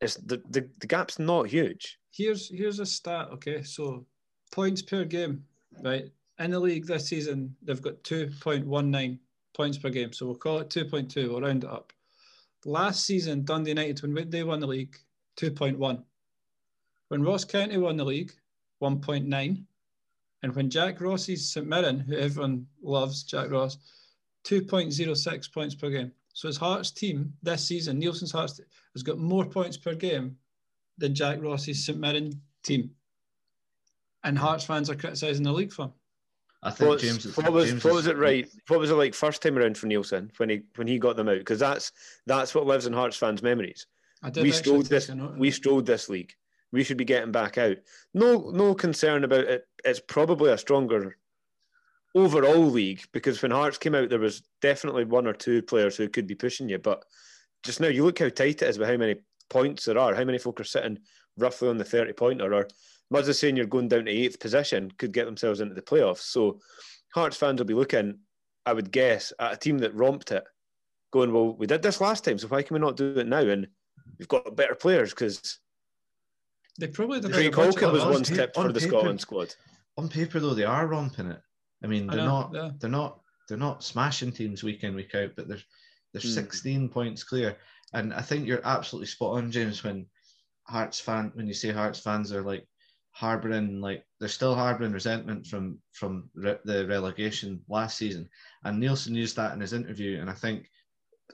it's 0.00 0.14
the, 0.14 0.40
the, 0.48 0.70
the 0.78 0.86
gap's 0.86 1.18
not 1.18 1.48
huge. 1.48 1.98
Here's 2.12 2.48
here's 2.56 2.78
a 2.78 2.86
stat, 2.86 3.30
okay? 3.32 3.64
So 3.64 4.06
points 4.52 4.80
per 4.80 5.04
game, 5.04 5.42
right? 5.82 6.04
In 6.38 6.52
the 6.52 6.60
league 6.60 6.86
this 6.86 7.08
season, 7.08 7.56
they've 7.62 7.82
got 7.82 8.00
2.19 8.04 9.18
points 9.54 9.78
per 9.78 9.90
game. 9.90 10.12
So 10.12 10.26
we'll 10.26 10.36
call 10.36 10.58
it 10.58 10.70
2.2, 10.70 11.28
we'll 11.28 11.40
round 11.40 11.64
it 11.64 11.70
up. 11.70 11.92
Last 12.64 13.06
season, 13.06 13.44
Dundee 13.44 13.70
United, 13.70 14.02
when 14.02 14.30
they 14.30 14.44
won 14.44 14.60
the 14.60 14.66
league, 14.66 14.96
2.1. 15.38 16.02
When 17.08 17.22
Ross 17.22 17.44
County 17.44 17.78
won 17.78 17.96
the 17.96 18.04
league, 18.04 18.32
1.9. 18.82 19.64
And 20.42 20.54
when 20.54 20.70
Jack 20.70 21.00
Ross's 21.00 21.52
St 21.52 21.66
Mirren, 21.66 22.00
who 22.00 22.16
everyone 22.16 22.66
loves, 22.82 23.22
Jack 23.22 23.50
Ross, 23.50 23.78
2.06 24.44 25.52
points 25.52 25.74
per 25.74 25.90
game. 25.90 26.12
So 26.32 26.48
his 26.48 26.56
Hearts 26.56 26.90
team 26.90 27.34
this 27.42 27.66
season, 27.66 28.00
Neilson's 28.00 28.32
Hearts 28.32 28.60
has 28.94 29.02
got 29.02 29.18
more 29.18 29.44
points 29.44 29.76
per 29.76 29.94
game 29.94 30.36
than 30.98 31.14
Jack 31.14 31.42
Ross's 31.42 31.84
St 31.84 31.98
Mirren 31.98 32.40
team. 32.62 32.90
And 34.24 34.38
Hearts 34.38 34.64
fans 34.64 34.88
are 34.90 34.94
criticising 34.94 35.44
the 35.44 35.52
league 35.52 35.72
for 35.72 35.92
I 36.62 36.70
think 36.70 36.90
what, 36.90 37.00
James. 37.00 37.36
What 37.36 37.52
was 37.52 37.70
James 37.70 37.84
what 37.84 37.94
was 37.94 38.06
it 38.06 38.18
right? 38.18 38.46
What 38.68 38.80
was 38.80 38.90
it 38.90 38.94
like 38.94 39.14
first 39.14 39.42
time 39.42 39.56
around 39.56 39.78
for 39.78 39.86
Neilson 39.86 40.30
when 40.38 40.50
he 40.50 40.62
when 40.76 40.86
he 40.86 40.98
got 40.98 41.16
them 41.16 41.28
out? 41.28 41.38
Because 41.38 41.58
that's 41.58 41.92
that's 42.26 42.54
what 42.54 42.66
lives 42.66 42.86
in 42.86 42.92
Hearts 42.92 43.16
fans' 43.16 43.42
memories. 43.42 43.86
we 44.36 44.52
strolled 44.52 44.86
this. 44.86 45.10
We 45.36 45.50
strolled 45.50 45.86
this 45.86 46.08
league. 46.08 46.34
We 46.72 46.84
should 46.84 46.98
be 46.98 47.04
getting 47.04 47.32
back 47.32 47.58
out. 47.58 47.78
No, 48.14 48.50
no 48.50 48.74
concern 48.74 49.24
about 49.24 49.44
it. 49.44 49.66
It's 49.84 50.00
probably 50.00 50.52
a 50.52 50.58
stronger 50.58 51.16
overall 52.14 52.66
league 52.66 53.02
because 53.12 53.40
when 53.40 53.50
Hearts 53.50 53.78
came 53.78 53.94
out, 53.94 54.10
there 54.10 54.18
was 54.18 54.42
definitely 54.60 55.04
one 55.04 55.26
or 55.26 55.32
two 55.32 55.62
players 55.62 55.96
who 55.96 56.08
could 56.08 56.26
be 56.26 56.34
pushing 56.34 56.68
you. 56.68 56.78
But 56.78 57.04
just 57.62 57.80
now, 57.80 57.88
you 57.88 58.04
look 58.04 58.18
how 58.18 58.28
tight 58.28 58.62
it 58.62 58.68
is 58.68 58.78
with 58.78 58.88
how 58.88 58.96
many 58.96 59.16
points 59.48 59.86
there 59.86 59.98
are, 59.98 60.14
how 60.14 60.24
many 60.24 60.38
folk 60.38 60.60
are 60.60 60.64
sitting 60.64 60.98
roughly 61.36 61.68
on 61.68 61.78
the 61.78 61.84
30 61.84 62.12
pointer, 62.12 62.52
or 62.52 62.68
Muzz 63.12 63.28
is 63.28 63.38
saying 63.38 63.56
you're 63.56 63.66
going 63.66 63.88
down 63.88 64.04
to 64.04 64.10
eighth 64.10 64.38
position, 64.38 64.90
could 64.98 65.12
get 65.12 65.26
themselves 65.26 65.60
into 65.60 65.74
the 65.74 65.82
playoffs. 65.82 66.20
So 66.20 66.60
Hearts 67.14 67.36
fans 67.36 67.58
will 67.58 67.66
be 67.66 67.74
looking, 67.74 68.18
I 68.64 68.72
would 68.72 68.92
guess, 68.92 69.32
at 69.38 69.52
a 69.52 69.56
team 69.56 69.78
that 69.78 69.94
romped 69.94 70.30
it, 70.30 70.44
going, 71.12 71.32
well, 71.32 71.54
we 71.56 71.66
did 71.66 71.82
this 71.82 72.00
last 72.00 72.24
time, 72.24 72.38
so 72.38 72.48
why 72.48 72.62
can 72.62 72.74
we 72.74 72.80
not 72.80 72.96
do 72.96 73.18
it 73.18 73.26
now? 73.26 73.40
And 73.40 73.66
we've 74.18 74.28
got 74.28 74.56
better 74.56 74.74
players 74.74 75.10
because. 75.10 75.58
They 76.78 76.86
probably 76.86 77.20
Craig 77.20 77.52
Halkett 77.52 77.92
was 77.92 78.04
one 78.04 78.24
step 78.24 78.54
for 78.54 78.72
the 78.72 78.80
Scotland 78.80 79.20
squad. 79.20 79.54
On 79.98 80.08
paper, 80.08 80.38
though, 80.38 80.54
they 80.54 80.64
are 80.64 80.86
romping 80.86 81.26
it. 81.26 81.40
I 81.82 81.86
mean, 81.88 82.06
they're 82.06 82.20
I 82.20 82.24
not 82.24 82.50
yeah. 82.54 82.70
they're 82.78 82.90
not 82.90 83.20
they're 83.48 83.58
not 83.58 83.82
smashing 83.82 84.32
teams 84.32 84.62
week 84.62 84.84
in 84.84 84.94
week 84.94 85.14
out, 85.14 85.30
but 85.36 85.48
they're 85.48 85.58
they're 86.12 86.22
mm. 86.22 86.34
16 86.34 86.88
points 86.88 87.24
clear. 87.24 87.56
And 87.92 88.14
I 88.14 88.22
think 88.22 88.46
you're 88.46 88.64
absolutely 88.64 89.08
spot 89.08 89.36
on, 89.36 89.50
James, 89.50 89.82
when 89.82 90.06
Hearts 90.64 91.00
fan 91.00 91.32
when 91.34 91.46
you 91.46 91.54
say 91.54 91.70
Hearts 91.70 91.98
fans 91.98 92.32
are 92.32 92.42
like 92.42 92.66
harboring 93.12 93.80
like 93.80 94.04
they're 94.18 94.28
still 94.28 94.54
harboring 94.54 94.92
resentment 94.92 95.46
from 95.46 95.78
from 95.92 96.30
re- 96.34 96.58
the 96.64 96.86
relegation 96.86 97.60
last 97.68 97.98
season. 97.98 98.28
And 98.64 98.82
Neilson 98.82 99.14
used 99.14 99.36
that 99.36 99.52
in 99.52 99.60
his 99.60 99.72
interview, 99.72 100.20
and 100.20 100.30
I 100.30 100.34
think 100.34 100.70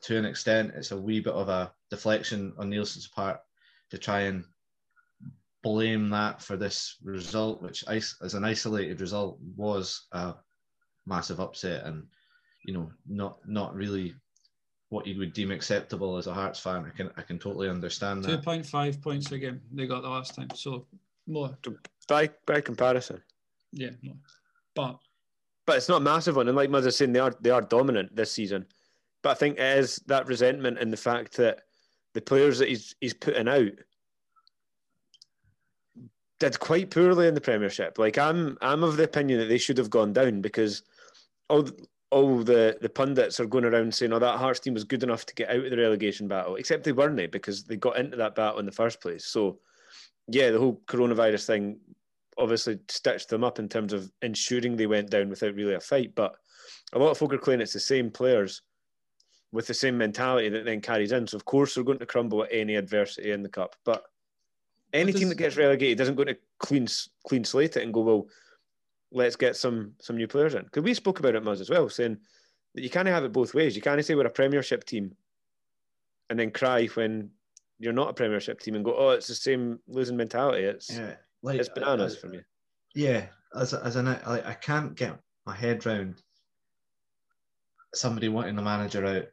to 0.03 0.17
an 0.17 0.25
extent 0.25 0.73
it's 0.75 0.91
a 0.91 1.01
wee 1.01 1.21
bit 1.21 1.35
of 1.35 1.49
a 1.49 1.73
deflection 1.91 2.53
on 2.59 2.71
Neilson's 2.71 3.09
part 3.09 3.41
to 3.91 3.99
try 3.99 4.23
and 4.23 4.45
blame 5.62 6.11
that 6.11 6.43
for 6.43 6.57
this 6.57 6.97
result, 7.03 7.62
which 7.62 7.85
as 7.89 8.35
an 8.35 8.45
isolated 8.45 9.01
result 9.01 9.39
was 9.57 10.07
a 10.12 10.35
massive 11.07 11.41
upset 11.41 11.85
and 11.87 12.05
you 12.65 12.75
know 12.75 12.91
not 13.07 13.39
not 13.47 13.75
really 13.75 14.15
what 14.89 15.07
you 15.07 15.19
would 15.19 15.33
deem 15.33 15.51
acceptable 15.51 16.17
as 16.17 16.27
a 16.27 16.35
Hearts 16.35 16.61
fan. 16.61 16.85
I 16.85 16.97
can 16.97 17.11
I 17.17 17.23
can 17.23 17.39
totally 17.39 17.69
understand 17.69 18.25
that. 18.25 18.29
Two 18.29 18.43
point 18.43 18.67
five 18.67 19.01
points 19.01 19.31
a 19.33 19.39
game 19.39 19.61
they 19.73 19.87
got 19.87 20.03
the 20.03 20.09
last 20.09 20.35
time, 20.35 20.49
so 20.55 20.87
more 21.27 21.57
by 22.09 22.31
by 22.47 22.61
comparison. 22.61 23.23
Yeah, 23.73 23.91
but 24.75 24.99
but 25.67 25.77
it's 25.77 25.89
not 25.89 26.01
a 26.01 26.05
massive 26.05 26.37
one. 26.37 26.49
And 26.49 26.57
like 26.57 26.71
Muzz 26.71 26.87
is 26.87 26.97
saying, 26.97 27.12
they 27.12 27.21
are 27.21 27.35
they 27.41 27.51
are 27.51 27.62
dominant 27.62 28.15
this 28.15 28.33
season. 28.33 28.67
But 29.23 29.31
I 29.31 29.35
think 29.35 29.59
it 29.59 29.79
is 29.79 29.97
that 30.07 30.27
resentment 30.27 30.79
and 30.79 30.93
the 30.93 30.97
fact 30.97 31.37
that 31.37 31.62
the 32.15 32.21
players 32.21 32.59
that 32.59 32.69
he's 32.69 32.95
he's 33.01 33.15
putting 33.15 33.49
out 33.49 33.73
did 36.39 36.61
quite 36.61 36.91
poorly 36.91 37.29
in 37.29 37.35
the 37.35 37.41
Premiership. 37.41 37.99
Like 37.99 38.19
I'm, 38.19 38.59
I'm 38.61 38.85
of 38.85 38.97
the 38.97 39.05
opinion 39.05 39.41
that 39.41 39.47
they 39.47 39.59
should 39.59 39.79
have 39.79 39.91
gone 39.91 40.12
down 40.12 40.41
because 40.41 40.83
all 41.49 41.69
all 42.11 42.39
the 42.39 42.79
the 42.81 42.89
pundits 42.89 43.41
are 43.41 43.47
going 43.47 43.65
around 43.65 43.95
saying, 43.95 44.12
"Oh, 44.12 44.19
that 44.19 44.39
Hearts 44.39 44.61
team 44.61 44.75
was 44.75 44.85
good 44.85 45.03
enough 45.03 45.27
to 45.27 45.35
get 45.35 45.51
out 45.51 45.65
of 45.65 45.71
the 45.71 45.77
relegation 45.77 46.29
battle," 46.29 46.57
except 46.57 46.85
they 46.85 46.93
weren't 46.93 47.17
they 47.17 47.27
because 47.27 47.65
they 47.65 47.77
got 47.77 47.99
into 47.99 48.17
that 48.17 48.35
battle 48.35 48.61
in 48.61 48.67
the 48.67 48.73
first 48.73 49.01
place. 49.01 49.27
So, 49.27 49.59
yeah, 50.29 50.51
the 50.51 50.59
whole 50.59 50.81
coronavirus 50.87 51.47
thing 51.47 51.79
obviously 52.39 52.79
stitched 52.89 53.29
them 53.29 53.45
up 53.45 53.59
in 53.59 53.69
terms 53.69 53.93
of 53.93 54.11
ensuring 54.23 54.77
they 54.77 54.87
went 54.87 55.11
down 55.11 55.29
without 55.29 55.55
really 55.55 55.75
a 55.75 55.81
fight. 55.81 56.15
But 56.15 56.37
a 56.93 56.99
lot 56.99 57.11
of 57.11 57.19
folk 57.19 57.33
are 57.33 57.39
claiming 57.39 57.62
it's 57.62 57.73
the 57.73 57.81
same 57.81 58.11
players 58.11 58.62
with 59.53 59.67
the 59.67 59.75
same 59.75 59.97
mentality 59.97 60.49
that 60.51 60.65
then 60.65 60.81
carries 60.81 61.12
in. 61.12 61.27
So 61.27 61.37
of 61.37 61.45
course 61.45 61.75
they're 61.75 61.85
going 61.85 61.99
to 61.99 62.07
crumble 62.07 62.43
at 62.43 62.51
any 62.53 62.75
adversity 62.77 63.33
in 63.33 63.43
the 63.43 63.49
cup, 63.49 63.77
but 63.85 64.05
any 64.93 65.12
team 65.12 65.29
that 65.29 65.39
gets 65.39 65.57
relegated 65.57 65.99
doesn't 65.99 66.15
go 66.15 66.25
to 66.25 66.37
clean 66.59 66.87
clean 67.27 67.45
slate 67.45 67.77
it 67.77 67.83
and 67.83 67.93
go 67.93 68.01
well. 68.01 68.27
Let's 69.12 69.37
get 69.37 69.57
some 69.57 69.93
some 70.01 70.17
new 70.17 70.27
players 70.27 70.55
in 70.55 70.65
because 70.65 70.83
we 70.83 70.95
spoke 70.95 71.19
about 71.19 71.37
it, 71.37 71.45
Muzz, 71.45 71.61
as 71.61 71.71
well, 71.71 71.89
saying 71.89 72.19
that 72.75 72.83
you 72.83 72.91
can't 72.91 73.09
have 73.09 73.25
it 73.25 73.33
both 73.33 73.55
ways. 73.55 73.77
You 73.77 73.83
can't 73.83 74.05
say 74.05 74.15
we're 74.15 74.27
a 74.27 74.31
Premiership 74.31 74.85
team 74.85 75.15
and 76.29 76.39
then 76.39 76.51
cry 76.51 76.87
when 76.87 77.31
you're 77.79 77.93
not 77.93 78.11
a 78.11 78.15
Premiership 78.15 78.61
team 78.61 78.75
and 78.75 78.85
go, 78.85 78.95
oh, 78.97 79.11
it's 79.11 79.27
the 79.27 79.35
same 79.35 79.79
losing 79.87 80.17
mentality. 80.17 80.65
It's 80.65 80.91
yeah, 80.91 81.15
like 81.43 81.59
it's 81.59 81.69
bananas 81.69 82.17
for 82.17 82.29
me. 82.29 82.41
Yeah, 82.95 83.27
as 83.55 83.73
a, 83.73 83.85
as 83.85 83.97
an 83.97 84.07
like, 84.07 84.47
I 84.47 84.55
can't 84.55 84.95
get 84.95 85.19
my 85.45 85.55
head 85.55 85.85
round 85.85 86.23
somebody 87.95 88.29
wanting 88.29 88.59
a 88.59 88.62
manager 88.62 89.05
out, 89.05 89.27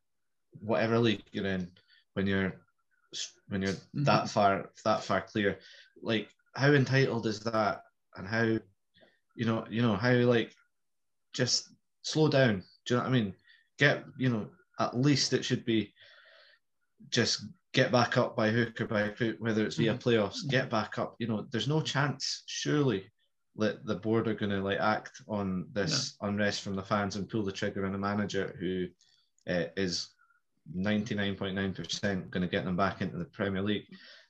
whatever 0.60 0.99
league 0.99 1.23
you're 1.32 1.45
in, 1.45 1.69
when 2.13 2.27
you're 2.27 2.53
when 3.47 3.62
you're 3.62 3.73
mm-hmm. 3.73 4.03
that 4.03 4.29
far 4.29 4.69
that 4.84 5.03
far 5.03 5.21
clear. 5.21 5.60
Like, 6.01 6.29
how 6.56 6.71
entitled 6.73 7.25
is 7.27 7.39
that, 7.41 7.84
and 8.17 8.27
how, 8.27 8.43
you 8.43 9.45
know, 9.45 9.65
you 9.69 9.82
know 9.82 9.95
how 9.95 10.13
like, 10.13 10.53
just 11.34 11.69
slow 12.01 12.27
down. 12.27 12.63
Do 12.86 12.93
you 12.93 12.97
know 12.97 13.03
what 13.03 13.10
I 13.10 13.13
mean? 13.13 13.34
Get 13.79 14.03
you 14.17 14.29
know 14.29 14.47
at 14.79 14.97
least 14.97 15.34
it 15.34 15.45
should 15.45 15.65
be 15.65 15.93
just 17.10 17.45
get 17.73 17.91
back 17.91 18.17
up 18.17 18.36
by 18.36 18.49
hook 18.49 18.79
or 18.79 18.86
by 18.86 19.09
crook, 19.09 19.36
whether 19.39 19.65
it's 19.65 19.75
via 19.75 19.93
mm-hmm. 19.93 20.07
playoffs, 20.07 20.47
get 20.47 20.69
back 20.69 20.99
up. 20.99 21.15
You 21.17 21.27
know, 21.27 21.45
there's 21.51 21.67
no 21.67 21.81
chance, 21.81 22.43
surely, 22.45 23.12
that 23.57 23.86
the 23.86 23.95
board 23.95 24.27
are 24.27 24.36
going 24.36 24.51
to 24.51 24.62
like 24.62 24.79
act 24.79 25.21
on 25.27 25.67
this 25.73 26.15
no. 26.21 26.29
unrest 26.29 26.62
from 26.62 26.75
the 26.75 26.83
fans 26.83 27.15
and 27.15 27.27
pull 27.27 27.43
the 27.43 27.51
trigger 27.51 27.86
on 27.86 27.95
a 27.95 27.97
manager 27.97 28.55
who 28.59 28.86
uh, 29.51 29.65
is 29.75 30.09
99.9% 30.75 32.29
going 32.29 32.41
to 32.41 32.47
get 32.47 32.63
them 32.63 32.77
back 32.77 33.01
into 33.01 33.17
the 33.17 33.25
Premier 33.25 33.62
League. 33.62 33.86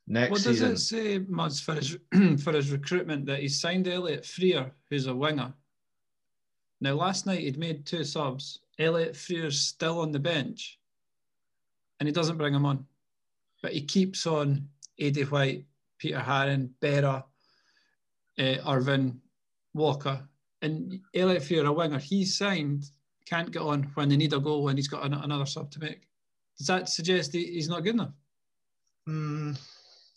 Next 0.07 0.31
what 0.31 0.41
season, 0.41 0.71
does 0.71 0.81
it 0.81 0.85
say, 0.85 1.25
Muds, 1.29 1.61
for 1.61 1.75
his 1.75 1.97
for 2.43 2.53
his 2.53 2.71
recruitment 2.71 3.25
that 3.27 3.39
he 3.39 3.47
signed 3.47 3.87
Elliott 3.87 4.25
Frear, 4.25 4.71
who's 4.89 5.07
a 5.07 5.15
winger? 5.15 5.53
Now, 6.81 6.95
last 6.95 7.25
night 7.25 7.39
he'd 7.39 7.57
made 7.57 7.85
two 7.85 8.03
subs. 8.03 8.59
Elliott 8.79 9.15
Frear's 9.15 9.59
still 9.59 10.01
on 10.01 10.11
the 10.11 10.19
bench, 10.19 10.77
and 11.99 12.07
he 12.07 12.11
doesn't 12.11 12.37
bring 12.37 12.53
him 12.53 12.65
on 12.65 12.85
but 13.63 13.71
he 13.71 13.81
keeps 13.81 14.27
on 14.27 14.67
Eddie 14.99 15.23
White, 15.23 15.65
Peter 15.97 16.19
Haring, 16.19 16.69
Berra, 16.81 17.23
uh, 18.37 18.69
Irvine, 18.69 19.19
Walker, 19.73 20.21
and 20.61 20.99
Elliott 21.15 21.43
Frear, 21.43 21.65
a 21.65 21.71
winger, 21.71 21.97
he's 21.97 22.37
signed, 22.37 22.89
can't 23.25 23.51
get 23.51 23.61
on 23.61 23.83
when 23.95 24.09
they 24.09 24.17
need 24.17 24.33
a 24.33 24.39
goal 24.39 24.67
and 24.67 24.77
he's 24.77 24.89
got 24.89 25.05
an, 25.05 25.13
another 25.13 25.45
sub 25.45 25.71
to 25.71 25.79
make. 25.79 26.07
Does 26.57 26.67
that 26.67 26.89
suggest 26.89 27.33
he's 27.33 27.69
not 27.69 27.83
good 27.83 27.95
enough? 27.95 28.13
Mm. 29.07 29.57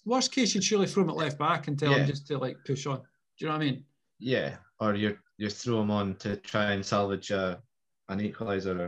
Worst 0.05 0.33
case, 0.33 0.55
you'd 0.55 0.65
surely 0.65 0.87
throw 0.87 1.05
him 1.05 1.11
at 1.11 1.17
left 1.17 1.39
back 1.39 1.69
and 1.69 1.79
tell 1.79 1.93
yeah. 1.93 1.99
him 1.99 2.07
just 2.07 2.27
to 2.27 2.39
like 2.39 2.57
push 2.67 2.87
on. 2.87 2.99
Do 2.99 3.05
you 3.39 3.47
know 3.47 3.55
what 3.55 3.63
I 3.63 3.65
mean? 3.65 3.85
Yeah, 4.19 4.57
or 4.81 4.95
you 4.95 5.19
you 5.39 5.51
throw 5.51 5.83
him 5.83 5.91
on 5.91 6.15
to 6.17 6.37
try 6.37 6.73
and 6.73 6.85
salvage 6.85 7.31
uh, 7.31 7.57
an 8.09 8.21
equaliser 8.21 8.79
or, 8.79 8.85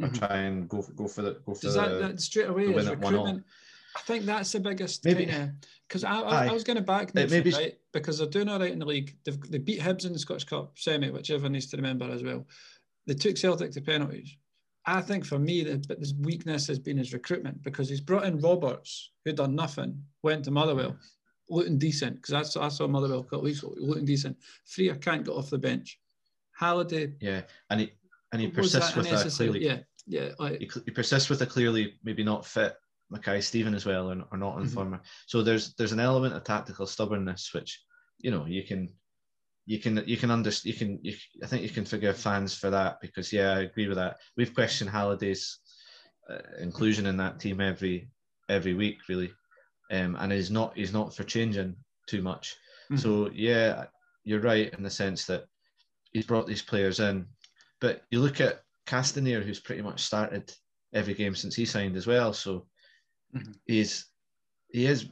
or 0.00 0.08
mm-hmm. 0.08 0.14
try 0.14 0.36
and 0.38 0.68
go 0.68 0.82
for, 0.82 0.92
go 0.92 1.06
for 1.06 1.22
the 1.22 1.32
go 1.44 1.54
for 1.54 1.60
Does 1.60 1.74
the, 1.74 1.80
that, 1.82 2.00
that 2.00 2.20
straight 2.20 2.48
away 2.48 2.64
is 2.64 2.88
recruitment? 2.88 3.44
I 3.96 4.00
think 4.00 4.24
that's 4.24 4.52
the 4.52 4.60
biggest 4.60 5.04
maybe 5.04 5.30
because 5.88 6.04
I, 6.04 6.20
I, 6.20 6.46
I, 6.46 6.52
was 6.52 6.64
going 6.64 6.76
to 6.76 6.82
back 6.82 7.14
maybe 7.14 7.50
right 7.50 7.78
because 7.92 8.18
they're 8.18 8.26
doing 8.26 8.48
all 8.48 8.58
right 8.58 8.72
in 8.72 8.78
the 8.78 8.86
league. 8.86 9.16
They've, 9.24 9.40
they 9.50 9.58
beat 9.58 9.80
Hibs 9.80 10.04
in 10.04 10.12
the 10.12 10.18
Scottish 10.18 10.44
Cup 10.44 10.72
semi, 10.76 11.10
which 11.10 11.30
everyone 11.30 11.52
needs 11.52 11.66
to 11.66 11.76
remember 11.76 12.10
as 12.10 12.22
well. 12.22 12.46
They 13.06 13.14
took 13.14 13.36
Celtic 13.36 13.70
to 13.72 13.80
penalties. 13.80 14.36
I 14.86 15.00
think 15.00 15.24
for 15.24 15.38
me, 15.38 15.62
the, 15.62 15.82
but 15.86 15.98
his 15.98 16.14
weakness 16.14 16.66
has 16.66 16.78
been 16.78 16.98
his 16.98 17.12
recruitment 17.12 17.62
because 17.62 17.88
he's 17.88 18.00
brought 18.00 18.24
in 18.24 18.40
Roberts, 18.40 19.12
who 19.24 19.32
done 19.32 19.54
nothing, 19.54 20.02
went 20.22 20.44
to 20.44 20.50
Motherwell, 20.50 20.96
looking 21.48 21.78
decent 21.78 22.16
because 22.16 22.34
I 22.34 22.42
saw, 22.42 22.64
I 22.64 22.68
saw 22.68 22.86
Motherwell 22.86 23.20
a 23.20 23.24
couple 23.24 23.42
weeks 23.42 23.62
ago, 23.62 23.74
looking 23.76 24.04
decent. 24.04 24.36
Frear 24.66 24.96
can't 24.96 25.24
get 25.24 25.32
off 25.32 25.50
the 25.50 25.58
bench. 25.58 26.00
Halliday, 26.58 27.14
yeah, 27.20 27.42
and 27.70 27.80
he 27.80 27.92
and 28.32 28.40
he 28.40 28.48
persists 28.48 28.94
with 28.94 29.08
that 29.08 29.28
clearly. 29.30 29.64
Yeah, 29.64 29.78
yeah, 30.06 30.30
like, 30.38 30.58
he, 30.60 30.70
he 30.84 30.90
persists 30.90 31.30
with 31.30 31.42
a 31.42 31.46
clearly 31.46 31.94
maybe 32.04 32.22
not 32.22 32.46
fit 32.46 32.76
Mackay 33.10 33.40
Steven 33.40 33.74
as 33.74 33.86
well, 33.86 34.10
or, 34.10 34.24
or 34.32 34.38
not 34.38 34.54
on 34.54 34.62
mm-hmm. 34.62 34.74
former. 34.74 35.00
So 35.26 35.42
there's 35.42 35.74
there's 35.74 35.92
an 35.92 36.00
element 36.00 36.34
of 36.34 36.44
tactical 36.44 36.86
stubbornness 36.86 37.50
which 37.52 37.80
you 38.18 38.30
know 38.30 38.46
you 38.46 38.62
can 38.62 38.92
you 39.66 39.78
can 39.78 40.02
you 40.06 40.16
can 40.16 40.30
understand 40.30 40.72
you 40.72 40.78
can 40.78 40.98
you, 41.02 41.14
I 41.42 41.46
think 41.46 41.62
you 41.62 41.70
can 41.70 41.84
forgive 41.84 42.16
fans 42.16 42.54
for 42.54 42.70
that 42.70 43.00
because 43.00 43.32
yeah 43.32 43.52
I 43.52 43.60
agree 43.60 43.88
with 43.88 43.96
that. 43.96 44.18
We've 44.36 44.54
questioned 44.54 44.90
Halliday's 44.90 45.58
uh, 46.28 46.38
inclusion 46.58 47.06
in 47.06 47.16
that 47.18 47.40
team 47.40 47.60
every 47.60 48.08
every 48.48 48.74
week 48.74 48.98
really, 49.08 49.32
um, 49.90 50.16
and 50.18 50.32
he's 50.32 50.50
not 50.50 50.76
he's 50.76 50.92
not 50.92 51.14
for 51.14 51.24
changing 51.24 51.76
too 52.06 52.22
much. 52.22 52.56
Mm-hmm. 52.90 52.96
So 52.96 53.30
yeah, 53.32 53.86
you're 54.24 54.40
right 54.40 54.72
in 54.72 54.82
the 54.82 54.90
sense 54.90 55.24
that 55.26 55.44
he's 56.12 56.26
brought 56.26 56.46
these 56.46 56.62
players 56.62 57.00
in, 57.00 57.26
but 57.80 58.02
you 58.10 58.20
look 58.20 58.40
at 58.40 58.60
Castanier 58.86 59.42
who's 59.42 59.60
pretty 59.60 59.82
much 59.82 60.02
started 60.02 60.52
every 60.92 61.14
game 61.14 61.34
since 61.34 61.54
he 61.54 61.64
signed 61.64 61.96
as 61.96 62.06
well. 62.06 62.32
So 62.32 62.66
Mm-hmm. 63.34 63.52
He's 63.66 64.06
he 64.68 64.86
is 64.86 65.08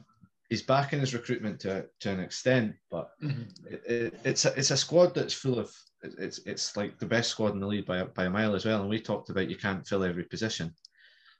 he's 0.49 0.61
back 0.61 0.93
in 0.93 0.99
his 0.99 1.13
recruitment 1.13 1.59
to 1.61 1.85
to 2.01 2.11
an 2.11 2.19
extent, 2.19 2.75
but 2.91 3.11
mm-hmm. 3.21 3.43
it, 3.67 3.83
it, 3.85 4.19
it's 4.23 4.45
a, 4.45 4.53
it's 4.57 4.71
a 4.71 4.77
squad 4.77 5.15
that's 5.15 5.33
full 5.33 5.59
of 5.59 5.73
it's 6.03 6.39
it's 6.45 6.75
like 6.77 6.99
the 6.99 7.05
best 7.05 7.29
squad 7.29 7.53
in 7.53 7.59
the 7.59 7.67
league 7.67 7.85
by 7.85 8.03
by 8.03 8.25
a 8.25 8.29
mile 8.29 8.55
as 8.55 8.65
well. 8.65 8.81
And 8.81 8.89
we 8.89 8.99
talked 8.99 9.29
about 9.29 9.49
you 9.49 9.57
can't 9.57 9.87
fill 9.87 10.03
every 10.03 10.23
position. 10.23 10.73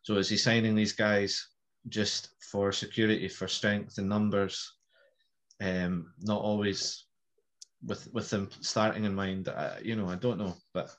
So 0.03 0.15
is 0.15 0.29
he 0.29 0.37
signing 0.37 0.75
these 0.75 0.93
guys 0.93 1.47
just 1.89 2.29
for 2.51 2.71
security, 2.71 3.27
for 3.27 3.47
strength 3.47 3.97
and 3.97 4.09
numbers? 4.09 4.73
Um, 5.61 6.13
not 6.19 6.41
always 6.41 7.05
with 7.85 8.07
with 8.13 8.29
them 8.29 8.49
starting 8.61 9.05
in 9.05 9.15
mind. 9.15 9.49
I, 9.49 9.79
you 9.83 9.95
know, 9.95 10.09
I 10.09 10.15
don't 10.15 10.39
know, 10.39 10.55
but 10.73 10.89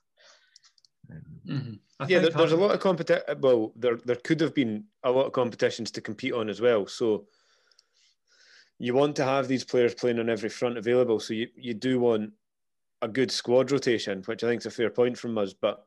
Mm-hmm. 1.47 1.75
Yeah, 2.09 2.21
there, 2.21 2.31
there's 2.31 2.53
a 2.53 2.57
lot 2.57 2.73
of 2.73 2.81
competition. 2.81 3.23
Well, 3.40 3.73
there 3.77 3.97
there 4.05 4.17
could 4.17 4.40
have 4.40 4.55
been 4.55 4.85
a 5.03 5.11
lot 5.11 5.27
of 5.27 5.33
competitions 5.33 5.90
to 5.93 6.01
compete 6.01 6.33
on 6.33 6.49
as 6.49 6.61
well. 6.61 6.87
So 6.87 7.27
you 8.79 8.95
want 8.95 9.17
to 9.17 9.25
have 9.25 9.47
these 9.49 9.64
players 9.64 9.95
playing 9.95 10.19
on 10.19 10.29
every 10.29 10.49
front 10.49 10.79
available. 10.79 11.21
So 11.21 11.35
you, 11.35 11.49
you 11.57 11.75
do 11.75 12.01
want 12.01 12.33
a 13.03 13.09
good 13.09 13.31
squad 13.31 13.71
rotation, 13.71 14.23
which 14.27 14.43
I 14.43 14.49
think 14.49 14.62
is 14.62 14.67
a 14.67 14.71
fair 14.71 14.90
point 14.90 15.19
from 15.19 15.38
us. 15.38 15.53
But 15.53 15.87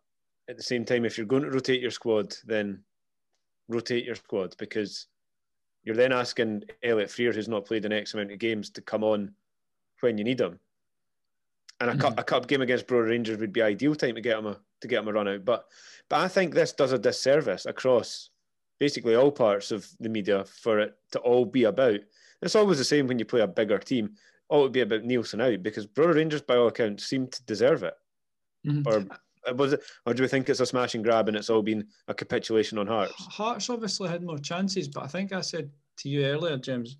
at 0.49 0.57
the 0.57 0.63
same 0.63 0.85
time, 0.85 1.03
if 1.03 1.17
you're 1.17 1.27
going 1.27 1.43
to 1.43 1.49
rotate 1.49 1.81
your 1.81 1.91
squad, 1.91 2.35
then 2.45 2.79
rotate 3.67 4.05
your 4.05 4.15
squad 4.15 4.55
because 4.57 5.07
you're 5.83 5.95
then 5.95 6.13
asking 6.13 6.63
Elliott 6.83 7.11
Frear, 7.11 7.33
who's 7.33 7.49
not 7.49 7.65
played 7.65 7.85
an 7.85 7.93
X 7.93 8.13
amount 8.13 8.31
of 8.31 8.39
games, 8.39 8.69
to 8.71 8.81
come 8.81 9.03
on 9.03 9.33
when 10.01 10.17
you 10.17 10.23
need 10.23 10.39
him. 10.39 10.59
And 11.79 11.89
a, 11.89 11.93
mm-hmm. 11.93 12.01
cup, 12.01 12.19
a 12.19 12.23
cup 12.23 12.47
game 12.47 12.61
against 12.61 12.87
Bro 12.87 13.01
Rangers 13.01 13.37
would 13.39 13.53
be 13.53 13.61
ideal 13.61 13.95
time 13.95 14.15
to 14.15 14.21
get 14.21 14.39
him 14.39 14.47
a 14.47 14.57
to 14.81 14.87
get 14.87 14.99
him 14.99 15.07
a 15.07 15.13
run 15.13 15.27
out. 15.27 15.45
But 15.45 15.65
but 16.09 16.19
I 16.19 16.27
think 16.27 16.53
this 16.53 16.73
does 16.73 16.91
a 16.91 16.99
disservice 16.99 17.65
across 17.65 18.29
basically 18.79 19.15
all 19.15 19.31
parts 19.31 19.71
of 19.71 19.87
the 19.99 20.09
media 20.09 20.45
for 20.45 20.79
it 20.79 20.95
to 21.11 21.19
all 21.19 21.45
be 21.45 21.63
about. 21.63 21.99
It's 22.41 22.55
always 22.55 22.77
the 22.77 22.83
same 22.83 23.07
when 23.07 23.19
you 23.19 23.25
play 23.25 23.41
a 23.41 23.47
bigger 23.47 23.79
team. 23.79 24.11
All 24.49 24.61
it 24.61 24.63
would 24.63 24.71
be 24.71 24.81
about 24.81 25.03
Neilson 25.03 25.41
out 25.41 25.63
because 25.63 25.87
Brora 25.87 26.15
Rangers, 26.15 26.41
by 26.41 26.55
all 26.55 26.67
accounts, 26.67 27.05
seem 27.05 27.27
to 27.27 27.43
deserve 27.43 27.83
it. 27.83 27.95
Mm-hmm. 28.65 28.87
Or 28.87 29.53
was 29.55 29.73
it, 29.73 29.81
or 30.05 30.13
do 30.13 30.23
we 30.23 30.29
think 30.29 30.49
it's 30.49 30.59
a 30.59 30.65
smash 30.65 30.95
and 30.95 31.03
grab 31.03 31.27
and 31.27 31.37
it's 31.37 31.49
all 31.49 31.61
been 31.61 31.87
a 32.07 32.13
capitulation 32.13 32.77
on 32.77 32.87
Hearts? 32.87 33.13
Hearts 33.17 33.69
obviously 33.69 34.09
had 34.09 34.23
more 34.23 34.37
chances, 34.37 34.87
but 34.87 35.03
I 35.03 35.07
think 35.07 35.33
I 35.33 35.41
said 35.41 35.69
to 35.97 36.09
you 36.09 36.25
earlier, 36.25 36.57
James, 36.57 36.97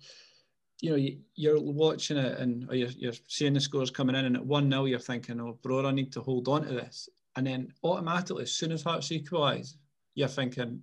you 0.80 0.90
know, 0.90 1.08
you're 1.34 1.60
watching 1.60 2.16
it 2.16 2.38
and 2.38 2.68
you're, 2.72 2.90
you're 2.90 3.12
seeing 3.26 3.52
the 3.52 3.60
scores 3.60 3.90
coming 3.90 4.16
in, 4.16 4.24
and 4.24 4.36
at 4.36 4.46
1 4.46 4.70
0, 4.70 4.84
you're 4.84 4.98
thinking, 4.98 5.40
oh, 5.40 5.58
bro, 5.62 5.86
I 5.86 5.90
need 5.90 6.12
to 6.12 6.20
hold 6.20 6.48
on 6.48 6.66
to 6.66 6.72
this. 6.72 7.08
And 7.38 7.46
then 7.46 7.72
automatically, 7.84 8.42
as 8.42 8.50
soon 8.50 8.72
as 8.72 8.82
Hearts 8.82 9.12
equalise, 9.12 9.76
you're 10.16 10.26
thinking, 10.26 10.82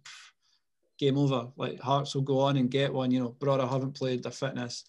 game 0.98 1.18
over. 1.18 1.50
Like 1.58 1.82
Hearts 1.82 2.16
will 2.16 2.22
go 2.22 2.40
on 2.40 2.56
and 2.56 2.72
get 2.72 2.94
one. 2.94 3.12
You 3.12 3.20
know, 3.20 3.36
Brora 3.38 3.70
haven't 3.70 3.94
played, 3.94 4.24
their 4.24 4.32
fitness 4.32 4.86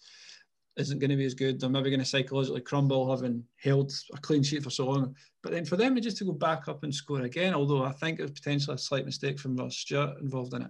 isn't 0.77 0.99
going 0.99 1.09
to 1.09 1.17
be 1.17 1.25
as 1.25 1.33
good. 1.33 1.59
They're 1.59 1.69
maybe 1.69 1.89
going 1.89 1.99
to 1.99 2.05
psychologically 2.05 2.61
crumble 2.61 3.11
having 3.11 3.43
held 3.61 3.91
a 4.13 4.17
clean 4.17 4.43
sheet 4.43 4.63
for 4.63 4.69
so 4.69 4.85
long. 4.85 5.13
But 5.43 5.51
then 5.51 5.65
for 5.65 5.75
them 5.75 5.99
just 5.99 6.15
to 6.19 6.23
go 6.23 6.31
back 6.31 6.69
up 6.69 6.83
and 6.85 6.95
score 6.95 7.23
again, 7.23 7.53
although 7.53 7.83
I 7.83 7.91
think 7.91 8.17
it 8.17 8.21
was 8.21 8.31
potentially 8.31 8.75
a 8.75 8.77
slight 8.77 9.03
mistake 9.03 9.37
from 9.37 9.57
Ross 9.57 9.75
Stewart 9.75 10.21
involved 10.21 10.53
in 10.53 10.69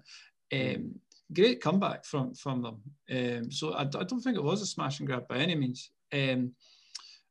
it. 0.49 0.75
Um, 0.75 0.95
great 1.31 1.61
comeback 1.61 2.05
from 2.05 2.33
from 2.33 2.63
them. 2.63 2.81
Um, 3.11 3.51
so 3.51 3.73
I, 3.73 3.81
I, 3.81 4.03
don't 4.03 4.21
think 4.21 4.37
it 4.37 4.43
was 4.43 4.63
a 4.63 4.65
smash 4.65 4.97
and 4.97 5.07
grab 5.07 5.27
by 5.27 5.37
any 5.37 5.53
means. 5.53 5.91
Um, 6.11 6.53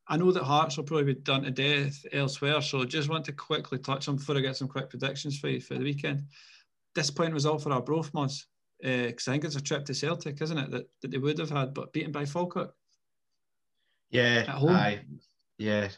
I 0.08 0.16
know 0.16 0.30
that 0.30 0.44
Hearts 0.44 0.76
will 0.76 0.84
probably 0.84 1.14
be 1.14 1.20
done 1.20 1.42
to 1.42 1.50
death 1.50 2.04
elsewhere, 2.12 2.62
so 2.62 2.84
just 2.84 3.08
want 3.08 3.24
to 3.24 3.32
quickly 3.32 3.78
touch 3.78 4.08
on 4.08 4.16
before 4.16 4.36
I 4.36 4.40
get 4.40 4.56
some 4.56 4.68
quick 4.68 4.88
predictions 4.88 5.38
for 5.38 5.48
you 5.48 5.60
for 5.60 5.74
the 5.74 5.84
weekend. 5.84 6.24
Disappointing 6.94 7.34
result 7.34 7.62
for 7.62 7.72
our 7.72 7.82
Brofmos, 7.82 8.44
because 8.80 9.28
uh, 9.28 9.30
I 9.30 9.34
think 9.34 9.44
it's 9.44 9.56
a 9.56 9.60
trip 9.60 9.84
to 9.86 9.94
Celtic, 9.94 10.40
isn't 10.40 10.58
it, 10.58 10.70
that, 10.70 10.88
that 11.02 11.10
they 11.10 11.18
would 11.18 11.38
have 11.38 11.50
had, 11.50 11.74
but 11.74 11.92
beaten 11.92 12.12
by 12.12 12.24
Falkirk. 12.24 12.72
Yeah, 14.10 14.44
at 14.46 14.48
home. 14.48 14.70
Aye, 14.70 15.00
yeah, 15.58 15.88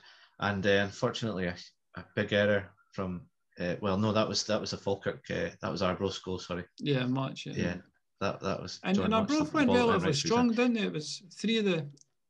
and 0.41 0.67
uh, 0.67 0.85
unfortunately, 0.85 1.47
a, 1.47 1.55
a, 1.97 2.05
big 2.15 2.33
error 2.33 2.71
from. 2.93 3.23
Uh, 3.61 3.75
well, 3.83 3.99
no, 3.99 4.13
that 4.13 4.27
was 4.27 4.45
that 4.45 4.61
was 4.61 4.73
a 4.73 4.79
Falkirk. 4.79 5.25
Uh, 5.31 5.51
that 5.61 5.71
was 5.71 5.83
our 5.83 5.91
Arbroath 5.91 6.23
goal. 6.25 6.39
Sorry. 6.39 6.65
Yeah, 6.79 7.05
much. 7.07 7.45
Yeah. 7.45 7.53
yeah. 7.57 7.77
That, 8.21 8.41
that 8.41 8.63
was 8.63 8.81
and, 8.83 8.97
and 8.99 9.15
Arbroath 9.15 9.53
went 9.53 9.71
relatively 9.71 10.13
strong, 10.13 10.49
didn't 10.49 10.75
they? 10.75 10.83
It 10.83 10.93
was 10.93 11.23
three 11.33 11.59
of 11.59 11.67
the 11.67 11.87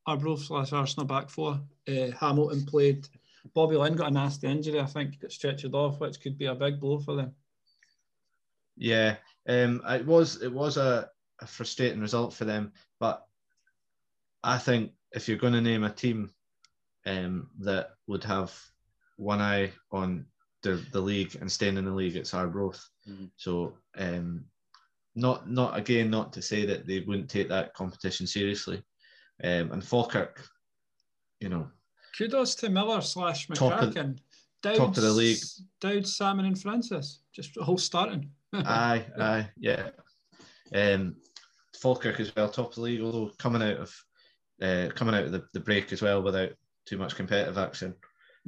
Arbroath 0.08 0.44
slash 0.44 0.72
Arsenal 0.72 1.06
back 1.06 1.28
four. 1.28 1.60
Uh, 1.86 2.10
Hamilton 2.18 2.64
played. 2.64 3.06
Bobby 3.54 3.76
Linn 3.76 3.94
got 3.94 4.08
a 4.08 4.10
nasty 4.10 4.46
injury. 4.46 4.80
I 4.80 4.86
think 4.86 5.12
he 5.12 5.18
got 5.18 5.32
stretched 5.32 5.74
off, 5.74 6.00
which 6.00 6.20
could 6.20 6.38
be 6.38 6.46
a 6.46 6.54
big 6.54 6.80
blow 6.80 6.98
for 6.98 7.14
them. 7.14 7.34
Yeah, 8.76 9.16
um, 9.48 9.82
it 9.86 10.06
was 10.06 10.42
it 10.42 10.52
was 10.52 10.78
a 10.78 11.10
a 11.40 11.46
frustrating 11.46 12.00
result 12.00 12.32
for 12.32 12.46
them. 12.46 12.72
But 12.98 13.24
I 14.42 14.56
think 14.58 14.92
if 15.12 15.28
you're 15.28 15.38
going 15.38 15.52
to 15.52 15.60
name 15.60 15.84
a 15.84 15.90
team 15.90 16.30
um, 17.06 17.50
that 17.60 17.90
would 18.06 18.24
have 18.24 18.52
one 19.16 19.40
eye 19.40 19.72
on 19.92 20.26
the, 20.62 20.84
the 20.92 21.00
league 21.00 21.36
and 21.40 21.50
staying 21.50 21.76
in 21.76 21.84
the 21.84 21.90
league, 21.90 22.16
it's 22.16 22.34
Arbroath. 22.34 22.88
Mm-hmm. 23.08 23.26
So 23.36 23.74
um, 23.98 24.44
not 25.14 25.50
not 25.50 25.76
again 25.76 26.10
not 26.10 26.32
to 26.32 26.42
say 26.42 26.64
that 26.64 26.86
they 26.86 27.00
wouldn't 27.00 27.28
take 27.28 27.48
that 27.48 27.74
competition 27.74 28.26
seriously. 28.26 28.82
Um, 29.42 29.72
and 29.72 29.84
Falkirk, 29.84 30.44
you 31.40 31.48
know, 31.48 31.68
kudos 32.16 32.54
to 32.56 32.68
Miller 32.68 33.00
slash 33.00 33.46
McCracken. 33.48 34.18
Top 34.62 34.74
top 34.74 34.96
of 34.96 35.02
the 35.02 35.12
league. 35.12 35.38
Dowd, 35.80 36.06
Salmon, 36.06 36.46
and 36.46 36.60
Francis. 36.60 37.20
Just 37.32 37.56
a 37.56 37.62
whole 37.62 37.78
starting. 37.78 38.30
aye, 38.52 39.04
aye, 39.18 39.48
yeah. 39.58 39.90
Um, 40.74 41.16
Falkirk 41.80 42.18
as 42.18 42.34
well, 42.34 42.48
top 42.48 42.70
of 42.70 42.74
the 42.74 42.80
league, 42.80 43.00
although 43.00 43.30
coming 43.38 43.62
out 43.62 43.76
of 43.76 43.94
uh, 44.60 44.88
coming 44.94 45.14
out 45.14 45.24
of 45.24 45.32
the, 45.32 45.44
the 45.52 45.60
break 45.60 45.92
as 45.92 46.02
well 46.02 46.22
without 46.22 46.50
too 46.86 46.98
much 46.98 47.14
competitive 47.14 47.58
action 47.58 47.94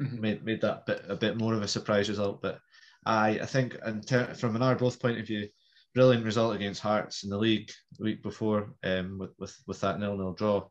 mm-hmm. 0.01 0.21
made 0.21 0.45
made 0.45 0.61
that 0.61 0.87
bit 0.87 1.05
a 1.09 1.17
bit 1.17 1.37
more 1.37 1.55
of 1.55 1.63
a 1.63 1.69
surprise 1.69 2.09
result. 2.09 2.43
But 2.43 2.59
I 3.07 3.41
I 3.41 3.47
think 3.47 3.77
ter- 4.07 4.35
from 4.35 4.57
an 4.57 4.63
Arbroath 4.63 5.01
point 5.01 5.19
of 5.19 5.27
view, 5.27 5.49
brilliant 5.95 6.25
result 6.25 6.55
against 6.55 6.83
Hearts 6.83 7.25
in 7.25 7.31
the 7.31 7.39
league 7.39 7.71
the 7.99 8.05
week 8.05 8.23
before 8.23 8.75
um, 8.85 9.19
with, 9.19 9.31
with 9.39 9.57
with 9.67 9.81
that 9.81 9.99
nil 9.99 10.17
nil 10.17 10.33
draw, 10.33 10.67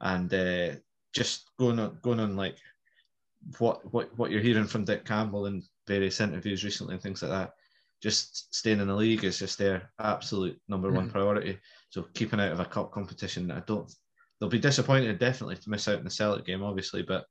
and 0.00 0.32
uh, 0.32 0.70
just 1.12 1.50
going 1.58 1.78
on 1.78 1.98
going 2.02 2.20
on 2.20 2.36
like 2.36 2.56
what 3.58 3.92
what 3.92 4.16
what 4.18 4.30
you're 4.30 4.40
hearing 4.40 4.66
from 4.66 4.84
Dick 4.84 5.04
Campbell 5.04 5.46
in 5.46 5.62
various 5.86 6.20
interviews 6.20 6.64
recently 6.64 6.94
and 6.94 7.02
things 7.02 7.22
like 7.22 7.30
that. 7.30 7.52
Just 8.00 8.54
staying 8.54 8.78
in 8.78 8.86
the 8.86 8.94
league 8.94 9.24
is 9.24 9.38
just 9.38 9.58
their 9.58 9.90
absolute 9.98 10.60
number 10.68 10.92
one 10.92 11.08
mm. 11.08 11.12
priority. 11.12 11.58
So 11.90 12.06
keeping 12.14 12.40
out 12.40 12.52
of 12.52 12.60
a 12.60 12.64
cup 12.64 12.92
competition, 12.92 13.50
I 13.50 13.60
don't. 13.66 13.92
They'll 14.38 14.48
be 14.48 14.60
disappointed 14.60 15.18
definitely 15.18 15.56
to 15.56 15.70
miss 15.70 15.88
out 15.88 15.98
in 15.98 16.04
the 16.04 16.10
Celtic 16.10 16.46
game, 16.46 16.62
obviously, 16.62 17.02
but 17.02 17.26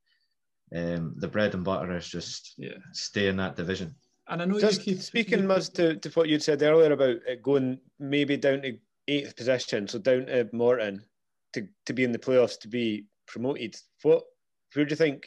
um, 0.76 1.14
the 1.16 1.28
bread 1.28 1.54
and 1.54 1.64
butter 1.64 1.96
is 1.96 2.06
just 2.06 2.54
yeah. 2.58 2.74
stay 2.92 3.28
in 3.28 3.36
that 3.38 3.56
division. 3.56 3.94
And 4.28 4.42
I 4.42 4.44
know 4.44 4.60
just 4.60 4.82
keep, 4.82 5.00
speaking, 5.00 5.40
Muzz, 5.44 5.72
to, 5.74 5.96
to 5.96 6.10
what 6.10 6.28
you'd 6.28 6.42
said 6.42 6.60
earlier 6.60 6.92
about 6.92 7.16
going 7.42 7.78
maybe 7.98 8.36
down 8.36 8.60
to 8.60 8.76
eighth 9.06 9.36
position, 9.36 9.88
so 9.88 9.98
down 9.98 10.26
to 10.26 10.50
Morton 10.52 11.02
to, 11.54 11.66
to 11.86 11.92
be 11.92 12.04
in 12.04 12.12
the 12.12 12.18
playoffs 12.18 12.58
to 12.60 12.68
be 12.68 13.06
promoted. 13.26 13.76
What 14.02 14.24
where 14.74 14.84
do 14.84 14.90
you 14.90 14.96
think 14.96 15.26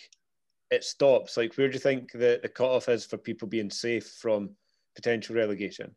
it 0.69 0.83
stops? 0.83 1.37
Like 1.37 1.53
where 1.55 1.67
do 1.67 1.73
you 1.73 1.79
think 1.79 2.11
the, 2.11 2.39
the 2.41 2.49
cutoff 2.49 2.89
is 2.89 3.05
for 3.05 3.17
people 3.17 3.47
being 3.47 3.69
safe 3.69 4.07
from 4.19 4.51
potential 4.95 5.35
relegation? 5.35 5.95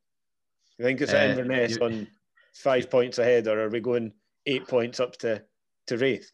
You 0.78 0.84
think 0.84 1.00
it's 1.00 1.12
uh, 1.12 1.16
Inverness 1.16 1.78
on 1.78 2.06
five 2.54 2.90
points 2.90 3.18
ahead, 3.18 3.46
or 3.46 3.64
are 3.64 3.68
we 3.68 3.80
going 3.80 4.12
eight 4.46 4.66
points 4.66 5.00
up 5.00 5.16
to 5.18 5.42
to 5.87 5.98
Raith? 5.98 6.30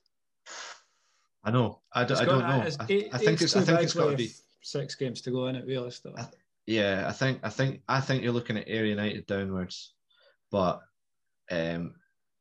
I 1.43 1.51
know. 1.51 1.81
I, 1.95 2.05
d- 2.05 2.15
I 2.15 2.25
don't 2.25 2.41
know. 2.41 2.69
Eight, 2.89 3.09
I, 3.13 3.17
I 3.17 3.19
think 3.19 3.41
it's. 3.41 3.57
I 3.57 3.63
think 3.63 3.81
it's 3.81 3.95
got 3.95 4.11
to 4.11 4.17
be 4.17 4.31
six 4.63 4.95
games 4.95 5.21
to 5.23 5.31
go 5.31 5.47
in 5.47 5.57
it. 5.57 5.67
Realistically, 5.67 6.23
yeah. 6.67 7.05
I 7.09 7.13
think. 7.13 7.41
I 7.43 7.49
think. 7.49 7.81
I 7.89 8.01
think 8.01 8.23
you're 8.23 8.33
looking 8.33 8.59
at 8.59 8.69
Ayr 8.69 8.87
United 8.87 9.27
downwards, 9.27 9.95
but 10.51 10.81
um, 11.51 11.95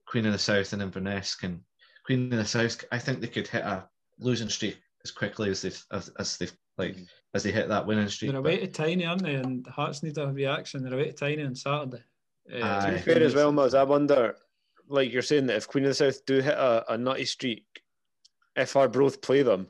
Queen 0.09 0.25
of 0.25 0.33
the 0.33 0.39
South 0.39 0.73
and 0.73 0.81
Inverness 0.81 1.35
can. 1.35 1.63
Queen 2.05 2.33
of 2.33 2.39
the 2.39 2.45
South. 2.45 2.83
I 2.91 2.97
think 2.97 3.21
they 3.21 3.27
could 3.27 3.47
hit 3.47 3.63
a 3.63 3.87
losing 4.17 4.49
streak 4.49 4.79
as 5.03 5.11
quickly 5.11 5.51
as 5.51 5.61
they've 5.61 5.85
as, 5.91 6.09
as 6.17 6.37
they've 6.37 6.51
like 6.77 6.93
mm-hmm. 6.93 7.03
as 7.35 7.43
they 7.43 7.51
hit 7.51 7.69
that 7.69 7.85
winning 7.85 8.09
streak. 8.09 8.31
They're 8.31 8.39
away 8.39 8.57
to 8.57 8.67
Tiny, 8.67 9.05
aren't 9.05 9.23
they? 9.23 9.35
And 9.35 9.65
Hearts 9.67 10.01
need 10.01 10.17
a 10.17 10.27
reaction. 10.27 10.83
They're 10.83 10.95
away 10.95 11.11
to 11.11 11.13
Tiny 11.13 11.43
on 11.43 11.55
Saturday. 11.55 12.03
Uh, 12.51 12.85
to 12.87 12.91
be 12.93 12.97
fair 12.97 13.21
as 13.21 13.35
well, 13.35 13.53
Muzz, 13.53 13.77
I 13.77 13.83
wonder, 13.83 14.35
like 14.87 15.13
you're 15.13 15.21
saying, 15.21 15.45
that 15.47 15.57
if 15.57 15.67
Queen 15.67 15.83
of 15.83 15.89
the 15.89 15.93
South 15.93 16.25
do 16.25 16.41
hit 16.41 16.55
a, 16.55 16.93
a 16.93 16.97
nutty 16.97 17.25
streak, 17.25 17.65
if 18.55 18.75
our 18.75 18.83
Arbroath 18.83 19.21
play 19.21 19.43
them, 19.43 19.67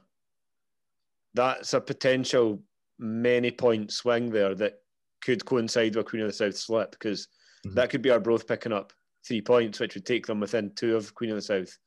that's 1.34 1.74
a 1.74 1.82
potential 1.82 2.64
many 2.98 3.52
point 3.52 3.92
swing 3.92 4.30
there 4.30 4.56
that 4.56 4.80
could 5.22 5.44
coincide 5.44 5.96
with 5.96 6.06
Queen 6.06 6.22
of 6.22 6.30
the 6.30 6.34
South 6.34 6.56
slip 6.56 6.92
because 6.92 7.28
mm-hmm. 7.66 7.76
that 7.76 7.90
could 7.90 8.02
be 8.02 8.10
our 8.10 8.16
Arbroath 8.16 8.48
picking 8.48 8.72
up 8.72 8.94
three 9.26 9.42
points, 9.42 9.80
which 9.80 9.96
would 9.96 10.06
take 10.06 10.26
them 10.26 10.40
within 10.40 10.72
two 10.76 10.96
of 10.96 11.14
Queen 11.16 11.30
of 11.32 11.36
the 11.36 11.42
South 11.42 11.78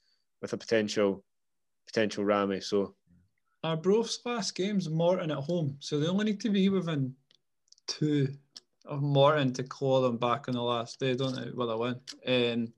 with 0.41 0.53
a 0.53 0.57
potential 0.57 1.25
potential 1.87 2.25
Rammy. 2.25 2.61
So 2.61 2.95
our 3.65 3.73
Arbroath's 3.73 4.21
last 4.25 4.55
game's 4.55 4.89
Morton 4.89 5.31
at 5.31 5.39
home, 5.39 5.77
so 5.81 5.99
they 5.99 6.09
only 6.09 6.27
need 6.27 6.41
to 6.41 6.51
be 6.51 6.69
within 6.69 7.15
two 7.87 8.29
of 8.87 9.03
Morton 9.03 9.53
to 9.53 9.63
claw 9.63 10.01
them 10.01 10.17
back 10.17 10.49
on 10.49 10.55
the 10.55 10.63
last 10.63 10.99
day, 10.99 11.15
don't 11.15 11.35
they? 11.35 11.51
Well, 11.55 11.69
they 11.69 11.75
win. 11.75 12.01
And 12.27 12.73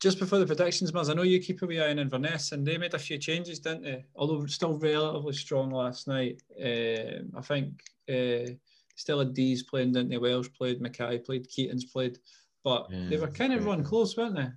just 0.00 0.18
before 0.18 0.38
the 0.38 0.46
predictions, 0.46 0.92
Muzz, 0.92 1.08
I 1.08 1.14
know 1.14 1.22
you 1.22 1.40
keep 1.40 1.62
a 1.62 1.66
wee 1.66 1.80
eye 1.80 1.90
on 1.90 1.98
Inverness, 1.98 2.52
and 2.52 2.66
they 2.66 2.76
made 2.76 2.94
a 2.94 2.98
few 2.98 3.18
changes, 3.18 3.60
didn't 3.60 3.84
they? 3.84 4.04
Although 4.16 4.44
still 4.46 4.76
relatively 4.78 5.32
strong 5.32 5.70
last 5.70 6.08
night. 6.08 6.42
Um, 6.60 7.30
I 7.36 7.40
think 7.40 7.82
uh, 8.08 8.52
still 8.96 9.20
had 9.20 9.34
D's 9.34 9.62
playing, 9.62 9.92
didn't 9.92 10.10
they? 10.10 10.18
Welsh 10.18 10.48
played, 10.52 10.80
Mackay 10.80 11.18
played, 11.18 11.48
Keatings 11.48 11.90
played, 11.90 12.18
but 12.64 12.86
yeah, 12.90 13.06
they 13.08 13.16
were 13.18 13.28
kind 13.28 13.52
of 13.52 13.66
run 13.66 13.84
close, 13.84 14.16
weren't 14.16 14.36
they? 14.36 14.48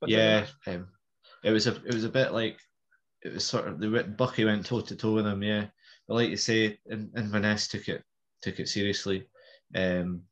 But 0.00 0.10
yeah, 0.10 0.46
they 0.66 0.74
um, 0.74 0.88
it 1.44 1.50
was 1.50 1.66
a 1.66 1.76
it 1.86 1.94
was 1.94 2.04
a 2.04 2.08
bit 2.08 2.32
like 2.32 2.58
it 3.22 3.32
was 3.32 3.44
sort 3.44 3.68
of 3.68 3.80
the 3.80 3.86
Buckie 3.86 4.44
went 4.44 4.66
toe 4.66 4.80
to 4.80 4.96
toe 4.96 5.14
with 5.14 5.24
them, 5.24 5.42
yeah. 5.42 5.66
But 6.08 6.14
like 6.14 6.30
you 6.30 6.36
say, 6.36 6.78
and 6.86 7.10
Inverness 7.16 7.68
took 7.68 7.88
it 7.88 8.02
took 8.42 8.58
it 8.58 8.68
seriously. 8.68 9.26
Um, 9.74 10.22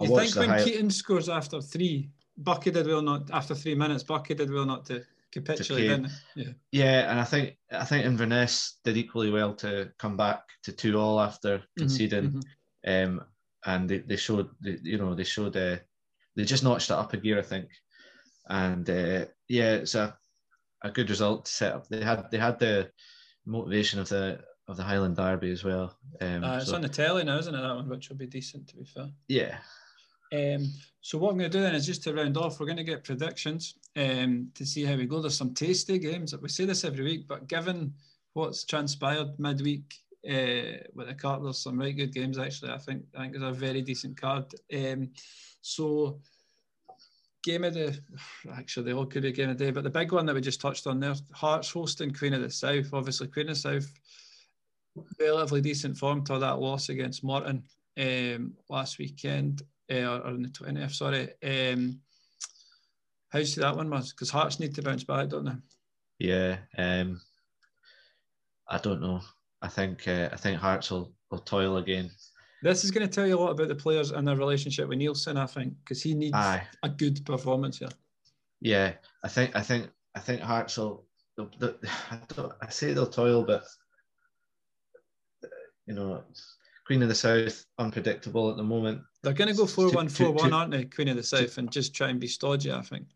I 0.00 0.04
you 0.04 0.18
think 0.18 0.36
when 0.36 0.48
high... 0.48 0.62
Keatings 0.62 0.92
scores 0.92 1.28
after 1.28 1.60
three, 1.60 2.10
Buckie 2.42 2.72
did 2.72 2.86
well 2.86 3.02
not 3.02 3.30
after 3.30 3.54
three 3.54 3.74
minutes. 3.74 4.04
Buckie 4.04 4.36
did 4.36 4.50
well 4.50 4.66
not 4.66 4.86
to 4.86 5.04
capitulate, 5.32 6.04
to 6.04 6.10
Yeah. 6.34 6.52
Yeah, 6.70 7.10
and 7.10 7.20
I 7.20 7.24
think 7.24 7.56
I 7.70 7.84
think 7.84 8.06
Inverness 8.06 8.78
did 8.84 8.96
equally 8.96 9.30
well 9.30 9.54
to 9.56 9.92
come 9.98 10.16
back 10.16 10.42
to 10.64 10.72
two 10.72 10.98
all 10.98 11.20
after 11.20 11.58
mm-hmm, 11.58 11.80
conceding, 11.80 12.30
mm-hmm. 12.30 12.40
Um, 12.84 13.24
and 13.64 13.88
they, 13.88 13.98
they 13.98 14.16
showed 14.16 14.48
you 14.62 14.98
know 14.98 15.14
they 15.14 15.24
showed 15.24 15.56
uh, 15.56 15.76
they 16.36 16.44
just 16.44 16.64
notched 16.64 16.90
it 16.90 16.94
up 16.94 17.12
a 17.12 17.16
gear, 17.16 17.38
I 17.38 17.42
think, 17.42 17.68
and 18.48 18.88
uh, 18.88 19.26
yeah, 19.48 19.74
it's 19.74 19.94
a 19.94 20.16
a 20.82 20.90
good 20.90 21.10
result 21.10 21.44
to 21.46 21.52
set 21.52 21.74
up. 21.74 21.88
They 21.88 22.02
had 22.02 22.30
they 22.30 22.38
had 22.38 22.58
the 22.58 22.90
motivation 23.46 24.00
of 24.00 24.08
the 24.08 24.40
of 24.68 24.76
the 24.76 24.82
Highland 24.82 25.16
Derby 25.16 25.50
as 25.50 25.64
well. 25.64 25.96
Um, 26.20 26.44
uh, 26.44 26.56
it's 26.56 26.66
so, 26.66 26.74
on 26.74 26.82
the 26.82 26.88
telly 26.88 27.24
now, 27.24 27.38
isn't 27.38 27.54
it? 27.54 27.60
That 27.60 27.74
one, 27.74 27.88
which 27.88 28.08
will 28.08 28.16
be 28.16 28.26
decent 28.26 28.68
to 28.68 28.76
be 28.76 28.84
fair. 28.84 29.08
Yeah. 29.28 29.58
Um, 30.32 30.72
so 31.02 31.18
what 31.18 31.30
I'm 31.30 31.38
going 31.38 31.50
to 31.50 31.58
do 31.58 31.62
then 31.62 31.74
is 31.74 31.84
just 31.84 32.02
to 32.04 32.14
round 32.14 32.38
off, 32.38 32.58
we're 32.58 32.66
going 32.66 32.78
to 32.78 32.84
get 32.84 33.04
predictions 33.04 33.74
um, 33.96 34.48
to 34.54 34.64
see 34.64 34.84
how 34.84 34.96
we 34.96 35.04
go. 35.04 35.20
There's 35.20 35.36
some 35.36 35.52
tasty 35.52 35.98
games. 35.98 36.34
We 36.40 36.48
say 36.48 36.64
this 36.64 36.84
every 36.84 37.04
week, 37.04 37.28
but 37.28 37.48
given 37.48 37.92
what's 38.32 38.64
transpired 38.64 39.38
midweek 39.38 39.94
uh, 40.28 40.78
with 40.94 41.08
the 41.08 41.14
card, 41.14 41.44
there's 41.44 41.62
some 41.62 41.78
right 41.78 41.96
good 41.96 42.14
games 42.14 42.38
actually. 42.38 42.70
I 42.70 42.78
think 42.78 43.04
I 43.16 43.22
think 43.22 43.34
it's 43.34 43.44
a 43.44 43.52
very 43.52 43.82
decent 43.82 44.20
card. 44.20 44.54
Um, 44.72 45.10
so 45.60 46.20
game 47.42 47.64
of 47.64 47.74
the 47.74 47.98
actually 48.54 48.86
they 48.86 48.92
all 48.92 49.06
could 49.06 49.22
be 49.22 49.32
game 49.32 49.50
of 49.50 49.58
the 49.58 49.64
day, 49.64 49.70
but 49.70 49.84
the 49.84 49.90
big 49.90 50.12
one 50.12 50.26
that 50.26 50.34
we 50.34 50.40
just 50.40 50.60
touched 50.60 50.86
on 50.86 51.00
there, 51.00 51.14
Hearts 51.32 51.70
hosting 51.70 52.12
Queen 52.12 52.34
of 52.34 52.42
the 52.42 52.50
South. 52.50 52.92
Obviously, 52.92 53.28
Queen 53.28 53.48
of 53.48 53.56
the 53.56 53.60
South, 53.60 53.92
relatively 55.18 55.60
decent 55.60 55.96
form 55.96 56.24
to 56.24 56.38
that 56.38 56.60
loss 56.60 56.88
against 56.88 57.24
Morton 57.24 57.64
um, 57.98 58.54
last 58.68 58.98
weekend 58.98 59.62
uh, 59.90 59.96
or 59.96 60.26
on 60.26 60.42
the 60.42 60.48
twentieth. 60.48 60.94
Sorry. 60.94 61.30
Um, 61.42 62.00
how 63.30 63.38
do 63.38 63.40
you 63.40 63.46
see 63.46 63.62
that 63.62 63.76
one, 63.76 63.88
Muzz? 63.88 64.10
Because 64.10 64.30
Hearts 64.30 64.60
need 64.60 64.74
to 64.74 64.82
bounce 64.82 65.04
back, 65.04 65.30
don't 65.30 65.46
they? 65.46 65.56
Yeah, 66.18 66.58
um, 66.76 67.20
I 68.68 68.78
don't 68.78 69.00
know. 69.00 69.22
I 69.62 69.68
think 69.68 70.06
uh, 70.08 70.28
I 70.32 70.36
think 70.36 70.58
Hearts 70.58 70.90
will, 70.90 71.12
will 71.30 71.38
toil 71.38 71.78
again. 71.78 72.10
This 72.62 72.84
is 72.84 72.90
going 72.90 73.06
to 73.06 73.12
tell 73.12 73.26
you 73.26 73.38
a 73.38 73.40
lot 73.40 73.50
about 73.50 73.68
the 73.68 73.74
players 73.74 74.10
and 74.10 74.26
their 74.26 74.36
relationship 74.36 74.88
with 74.88 74.98
Neilson, 74.98 75.36
I 75.36 75.46
think, 75.46 75.74
because 75.82 76.02
he 76.02 76.14
needs 76.14 76.34
Aye. 76.34 76.62
a 76.84 76.88
good 76.88 77.24
performance 77.24 77.78
here. 77.78 77.88
Yeah, 78.60 78.92
I 79.24 79.28
think 79.28 79.56
I 79.56 79.60
think 79.60 79.90
I 80.14 80.20
think 80.20 80.40
Hearts 80.40 80.76
will. 80.76 81.04
I, 81.38 82.18
don't, 82.28 82.52
I 82.60 82.68
say 82.68 82.92
they'll 82.92 83.06
toil, 83.06 83.42
but 83.42 83.64
you 85.86 85.94
know, 85.94 86.22
Queen 86.86 87.02
of 87.02 87.08
the 87.08 87.14
South 87.14 87.64
unpredictable 87.78 88.50
at 88.50 88.56
the 88.56 88.62
moment. 88.62 89.00
They're 89.22 89.32
going 89.32 89.48
to 89.48 89.56
go 89.56 89.66
four 89.66 89.90
one 89.90 90.08
four 90.08 90.30
one, 90.30 90.52
aren't 90.52 90.72
they? 90.72 90.84
Queen 90.84 91.08
of 91.08 91.16
the 91.16 91.22
South, 91.22 91.58
and 91.58 91.70
just 91.70 91.94
try 91.94 92.10
and 92.10 92.20
be 92.20 92.28
stodgy. 92.28 92.70
I 92.70 92.82
think. 92.82 93.06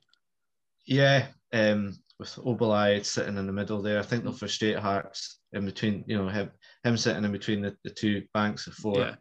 Yeah, 0.86 1.26
um, 1.52 1.98
with 2.18 2.34
Obileye 2.36 3.04
sitting 3.04 3.36
in 3.36 3.46
the 3.46 3.52
middle 3.52 3.82
there, 3.82 3.98
I 3.98 4.02
think 4.02 4.24
they'll 4.24 4.32
frustrate 4.32 4.78
Hearts 4.78 5.40
in 5.56 5.64
between. 5.64 6.04
You 6.06 6.18
know, 6.18 6.28
him, 6.28 6.50
him 6.84 6.96
sitting 6.96 7.24
in 7.24 7.32
between 7.32 7.62
the, 7.62 7.76
the 7.84 7.90
two 7.90 8.22
banks 8.32 8.66
of 8.66 8.74
four. 8.74 8.98
Yeah 8.98 9.14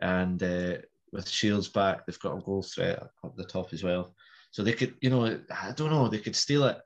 and 0.00 0.42
uh, 0.42 0.74
with 1.12 1.28
Shields 1.28 1.68
back, 1.68 2.06
they've 2.06 2.18
got 2.18 2.36
a 2.36 2.42
goal 2.42 2.62
threat 2.62 3.02
up 3.24 3.36
the 3.36 3.44
top 3.44 3.72
as 3.72 3.82
well. 3.82 4.14
So 4.50 4.62
they 4.62 4.72
could, 4.72 4.94
you 5.00 5.10
know, 5.10 5.24
I 5.50 5.72
don't 5.72 5.90
know, 5.90 6.08
they 6.08 6.18
could 6.18 6.36
steal 6.36 6.64
it. 6.64 6.78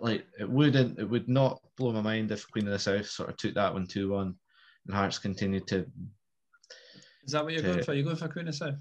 Like 0.00 0.24
it 0.38 0.48
wouldn't, 0.48 0.98
it 0.98 1.04
would 1.04 1.28
not 1.28 1.60
blow 1.76 1.92
my 1.92 2.00
mind 2.00 2.32
if 2.32 2.50
Queen 2.50 2.66
of 2.66 2.72
the 2.72 2.78
South 2.78 3.06
sort 3.08 3.28
of 3.28 3.36
took 3.36 3.54
that 3.54 3.72
one 3.72 3.82
one 3.82 3.86
two 3.86 4.10
one, 4.10 4.34
and 4.86 4.96
Hearts 4.96 5.18
continued 5.18 5.66
to. 5.68 5.84
Is 7.24 7.32
that 7.32 7.44
what 7.44 7.52
you're 7.52 7.62
to, 7.62 7.68
going 7.68 7.82
for? 7.82 7.90
Are 7.90 7.94
you 7.94 8.04
going 8.04 8.16
for 8.16 8.28
Queen 8.28 8.48
of 8.48 8.54
the 8.54 8.58
South? 8.58 8.74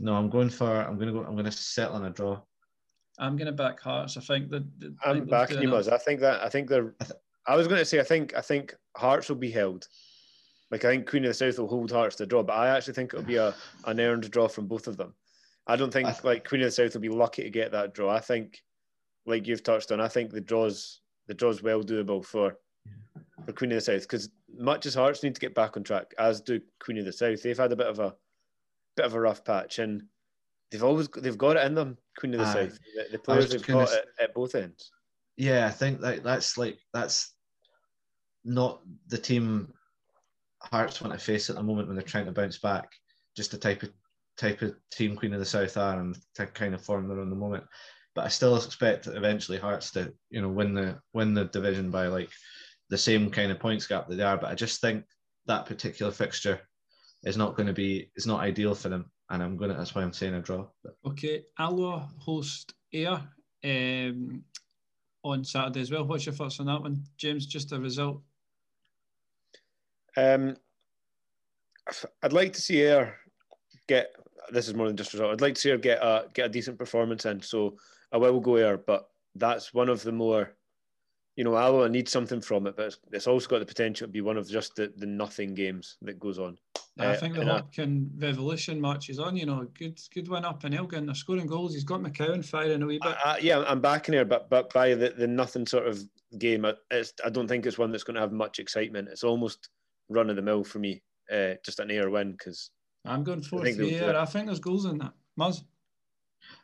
no, 0.00 0.14
I'm 0.14 0.28
going 0.28 0.50
for. 0.50 0.82
I'm 0.82 0.96
going 0.96 1.06
to 1.06 1.14
go. 1.14 1.24
I'm 1.24 1.32
going 1.32 1.46
to 1.46 1.52
settle 1.52 1.96
on 1.96 2.04
a 2.04 2.10
draw. 2.10 2.42
I'm 3.18 3.36
going 3.36 3.46
to 3.46 3.52
back 3.52 3.80
Hearts. 3.80 4.16
I 4.16 4.20
think 4.20 4.50
that. 4.50 4.64
I'm 5.04 5.26
backing 5.26 5.62
you, 5.62 5.68
Muzz. 5.68 5.92
I 5.92 5.98
think 5.98 6.20
that. 6.20 6.42
I 6.42 6.48
think 6.48 6.68
they're. 6.68 6.94
I, 7.46 7.56
was 7.56 7.68
going 7.68 7.78
to 7.78 7.84
say. 7.84 8.00
I 8.00 8.04
think. 8.04 8.34
I 8.36 8.40
think 8.40 8.74
Hearts 8.96 9.28
will 9.28 9.36
be 9.36 9.50
held. 9.50 9.88
Like 10.70 10.84
I 10.84 10.90
think 10.90 11.08
Queen 11.08 11.24
of 11.24 11.28
the 11.28 11.34
South 11.34 11.58
will 11.58 11.68
hold 11.68 11.92
Hearts 11.92 12.16
to 12.16 12.26
draw, 12.26 12.42
but 12.42 12.54
I 12.54 12.68
actually 12.76 12.94
think 12.94 13.14
it'll 13.14 13.24
be 13.24 13.36
a 13.36 13.54
an 13.86 14.00
earned 14.00 14.30
draw 14.30 14.48
from 14.48 14.66
both 14.66 14.86
of 14.86 14.96
them. 14.96 15.14
I 15.66 15.76
don't 15.76 15.92
think 15.92 16.08
th- 16.08 16.24
like 16.24 16.48
Queen 16.48 16.62
of 16.62 16.66
the 16.66 16.72
South 16.72 16.94
will 16.94 17.00
be 17.00 17.08
lucky 17.08 17.42
to 17.42 17.50
get 17.50 17.72
that 17.72 17.94
draw. 17.94 18.10
I 18.10 18.20
think, 18.20 18.62
like 19.26 19.46
you've 19.46 19.62
touched 19.62 19.92
on, 19.92 20.00
I 20.00 20.08
think 20.08 20.30
the 20.30 20.40
draws 20.40 21.00
the 21.28 21.34
draws 21.34 21.62
well 21.62 21.82
doable 21.82 22.24
for 22.24 22.56
for 23.44 23.52
Queen 23.52 23.72
of 23.72 23.76
the 23.76 23.80
South 23.80 24.02
because 24.02 24.30
much 24.58 24.86
as 24.86 24.94
Hearts 24.94 25.22
need 25.22 25.34
to 25.34 25.40
get 25.40 25.54
back 25.54 25.76
on 25.76 25.84
track, 25.84 26.12
as 26.18 26.40
do 26.40 26.60
Queen 26.80 26.98
of 26.98 27.04
the 27.04 27.12
South. 27.12 27.42
They've 27.42 27.56
had 27.56 27.72
a 27.72 27.76
bit 27.76 27.86
of 27.86 27.98
a 28.00 28.14
bit 28.96 29.06
of 29.06 29.14
a 29.14 29.20
rough 29.20 29.44
patch, 29.44 29.78
and 29.78 30.02
they've 30.74 30.82
always 30.82 31.08
they've 31.08 31.38
got 31.38 31.56
it 31.56 31.64
in 31.64 31.74
them. 31.74 31.96
Queen 32.18 32.34
of 32.34 32.40
the 32.40 32.46
uh, 32.46 32.52
South, 32.52 32.78
the, 32.96 33.06
the 33.12 33.18
players 33.18 33.52
have 33.52 33.64
got 33.64 33.92
it 33.92 34.04
at 34.20 34.34
both 34.34 34.56
ends. 34.56 34.90
Yeah, 35.36 35.66
I 35.66 35.70
think 35.70 36.00
that 36.00 36.24
that's 36.24 36.58
like 36.58 36.78
that's 36.92 37.32
not 38.44 38.80
the 39.06 39.18
team 39.18 39.72
Hearts 40.62 41.00
want 41.00 41.12
to 41.12 41.18
face 41.18 41.48
at 41.48 41.56
the 41.56 41.62
moment 41.62 41.88
when 41.88 41.96
they're 41.96 42.04
trying 42.04 42.26
to 42.26 42.32
bounce 42.32 42.58
back. 42.58 42.90
Just 43.36 43.50
the 43.50 43.58
type 43.58 43.82
of 43.84 43.90
type 44.36 44.62
of 44.62 44.74
team 44.90 45.14
Queen 45.14 45.32
of 45.32 45.38
the 45.38 45.46
South 45.46 45.76
are 45.76 46.00
and 46.00 46.16
the 46.36 46.46
kind 46.46 46.74
of 46.74 46.82
form 46.82 47.06
they're 47.06 47.20
on 47.20 47.30
the 47.30 47.36
moment. 47.36 47.64
But 48.14 48.24
I 48.24 48.28
still 48.28 48.56
expect 48.56 49.06
eventually 49.06 49.58
Hearts 49.58 49.92
to 49.92 50.12
you 50.30 50.42
know 50.42 50.48
win 50.48 50.74
the 50.74 50.98
win 51.12 51.34
the 51.34 51.44
division 51.44 51.90
by 51.90 52.08
like 52.08 52.30
the 52.90 52.98
same 52.98 53.30
kind 53.30 53.52
of 53.52 53.60
points 53.60 53.86
gap 53.86 54.08
that 54.08 54.16
they 54.16 54.24
are. 54.24 54.36
But 54.36 54.50
I 54.50 54.54
just 54.54 54.80
think 54.80 55.04
that 55.46 55.66
particular 55.66 56.10
fixture 56.10 56.60
is 57.24 57.36
not 57.36 57.56
going 57.56 57.66
to 57.66 57.72
be 57.72 58.10
is 58.16 58.26
not 58.26 58.40
ideal 58.40 58.74
for 58.74 58.88
them, 58.88 59.10
and 59.30 59.42
I'm 59.42 59.56
going 59.56 59.70
to. 59.70 59.76
That's 59.76 59.94
why 59.94 60.02
I'm 60.02 60.12
saying 60.12 60.34
a 60.34 60.40
draw. 60.40 60.66
Okay, 61.06 61.44
Alloa 61.58 62.08
host 62.18 62.74
Ayr 62.92 63.20
um, 63.64 64.44
on 65.22 65.44
Saturday 65.44 65.80
as 65.80 65.90
well. 65.90 66.04
What's 66.04 66.26
your 66.26 66.34
thoughts 66.34 66.60
on 66.60 66.66
that 66.66 66.82
one, 66.82 67.02
James? 67.16 67.46
Just 67.46 67.72
a 67.72 67.78
result. 67.78 68.20
Um, 70.16 70.56
I'd 72.22 72.32
like 72.32 72.52
to 72.54 72.60
see 72.60 72.82
Ayr 72.82 73.16
get. 73.88 74.14
This 74.50 74.68
is 74.68 74.74
more 74.74 74.88
than 74.88 74.96
just 74.96 75.14
a 75.14 75.16
result. 75.16 75.32
I'd 75.32 75.40
like 75.40 75.54
to 75.54 75.60
see 75.60 75.70
her 75.70 75.78
get 75.78 76.02
a 76.02 76.26
get 76.34 76.46
a 76.46 76.50
decent 76.50 76.78
performance 76.78 77.24
in. 77.24 77.40
So 77.40 77.76
I 78.12 78.18
will 78.18 78.40
go 78.40 78.56
Ayr, 78.56 78.76
but 78.76 79.08
that's 79.34 79.72
one 79.72 79.88
of 79.88 80.02
the 80.02 80.12
more 80.12 80.54
you 81.36 81.44
know, 81.44 81.56
Alloa 81.56 81.88
needs 81.88 82.12
something 82.12 82.40
from 82.40 82.66
it, 82.66 82.76
but 82.76 82.96
it's 83.12 83.26
also 83.26 83.48
got 83.48 83.58
the 83.58 83.66
potential 83.66 84.06
to 84.06 84.12
be 84.12 84.20
one 84.20 84.36
of 84.36 84.48
just 84.48 84.76
the, 84.76 84.92
the 84.96 85.06
nothing 85.06 85.54
games 85.54 85.96
that 86.02 86.20
goes 86.20 86.38
on. 86.38 86.56
I 86.98 87.06
uh, 87.06 87.16
think 87.16 87.34
the 87.34 87.40
Hopkin 87.40 88.10
Revolution 88.18 88.80
match 88.80 89.10
is 89.10 89.18
on. 89.18 89.36
You 89.36 89.46
know, 89.46 89.66
good 89.76 90.00
good 90.14 90.28
win 90.28 90.44
up 90.44 90.64
in 90.64 90.74
Elgin. 90.74 91.06
They're 91.06 91.14
scoring 91.14 91.46
goals. 91.46 91.74
He's 91.74 91.82
got 91.82 92.00
McCowan 92.00 92.44
firing 92.44 92.82
a 92.82 92.86
wee 92.86 93.00
bit. 93.02 93.16
Uh, 93.24 93.36
yeah, 93.40 93.64
I'm 93.66 93.80
backing 93.80 94.14
here, 94.14 94.24
but 94.24 94.48
but 94.48 94.72
by 94.72 94.94
the, 94.94 95.10
the 95.10 95.26
nothing 95.26 95.66
sort 95.66 95.88
of 95.88 96.00
game, 96.38 96.64
it's, 96.90 97.12
I 97.24 97.30
don't 97.30 97.48
think 97.48 97.66
it's 97.66 97.78
one 97.78 97.90
that's 97.90 98.04
going 98.04 98.14
to 98.14 98.20
have 98.20 98.32
much 98.32 98.60
excitement. 98.60 99.08
It's 99.08 99.24
almost 99.24 99.70
run 100.08 100.30
of 100.30 100.36
the 100.36 100.42
mill 100.42 100.62
for 100.62 100.78
me, 100.78 101.02
uh, 101.32 101.54
just 101.64 101.80
an 101.80 101.90
Ayr 101.90 102.10
win 102.10 102.32
because 102.32 102.70
I'm 103.04 103.24
going 103.24 103.42
fourth 103.42 103.76
here. 103.76 104.14
I 104.16 104.24
think 104.24 104.46
there's 104.46 104.60
goals 104.60 104.84
in 104.84 104.98
that. 104.98 105.14
Muzz. 105.38 105.64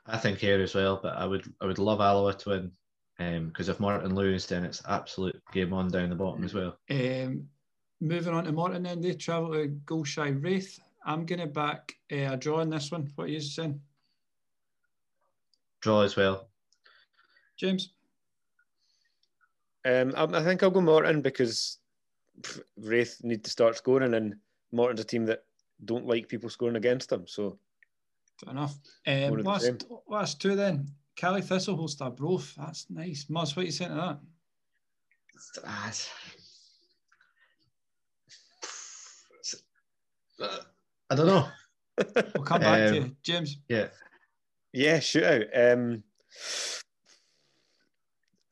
I 0.07 0.17
think 0.17 0.39
here 0.39 0.61
as 0.61 0.75
well, 0.75 1.01
but 1.03 1.17
I 1.17 1.27
would 1.27 1.53
I 1.61 1.67
would 1.67 1.79
love 1.79 2.01
Alloa 2.01 2.35
to 2.35 2.49
win 2.51 2.73
because 3.19 3.69
um, 3.69 3.75
if 3.75 3.81
Morton 3.81 4.15
lose, 4.15 4.47
then 4.47 4.65
it's 4.65 4.83
absolute 4.89 5.41
game 5.53 5.73
on 5.73 5.89
down 5.89 6.09
the 6.09 6.15
bottom 6.15 6.45
as 6.45 6.55
well. 6.55 6.79
Um, 6.91 7.49
moving 8.01 8.35
on 8.35 8.45
to 8.45 8.53
Morton, 8.53 8.83
then 8.83 9.01
they 9.01 9.15
travel 9.15 9.53
to 9.53 9.69
goal 9.69 10.05
shy 10.05 10.29
Raith. 10.29 10.81
I'm 11.05 11.27
going 11.27 11.41
to 11.41 11.47
back 11.47 11.95
uh, 12.13 12.33
a 12.33 12.37
draw 12.37 12.61
in 12.61 12.71
this 12.71 12.91
one. 12.91 13.11
What 13.15 13.25
are 13.25 13.29
you 13.29 13.41
saying? 13.41 13.81
Draw 15.81 16.03
as 16.03 16.17
well. 16.17 16.49
James? 17.57 17.91
Um, 19.85 20.13
I, 20.17 20.25
I 20.25 20.45
think 20.45 20.63
I'll 20.63 20.71
go 20.71 20.81
Morton 20.81 21.23
because 21.23 21.79
Raith 22.77 23.19
need 23.23 23.45
to 23.45 23.51
start 23.51 23.77
scoring, 23.77 24.15
and 24.15 24.37
Morton's 24.73 25.01
a 25.01 25.05
team 25.05 25.25
that 25.27 25.45
don't 25.85 26.07
like 26.07 26.29
people 26.29 26.51
scoring 26.51 26.77
against 26.77 27.09
them. 27.09 27.27
So, 27.27 27.59
fair 28.43 28.53
enough. 28.53 28.75
Um, 29.07 29.39
last, 29.39 29.85
last 30.09 30.41
two 30.41 30.57
then. 30.57 30.91
Caley 31.17 31.43
Thistle 31.43 31.77
hosts 31.77 32.01
Arbroath. 32.01 32.55
That's 32.57 32.87
nice. 32.89 33.27
Muzz, 33.29 33.57
what 33.57 33.63
are 33.63 33.67
you 33.67 33.73
saying 33.73 33.91
to 33.91 33.97
that? 33.97 34.21
I 40.41 41.15
don't 41.15 41.27
know. 41.27 41.49
we'll 42.35 42.45
come 42.45 42.61
back 42.61 42.89
um, 42.89 42.95
to 42.95 43.01
you, 43.01 43.17
James. 43.23 43.59
Yeah. 43.69 43.89
Yeah, 44.73 44.99
shootout. 44.99 45.73
Um, 45.73 46.03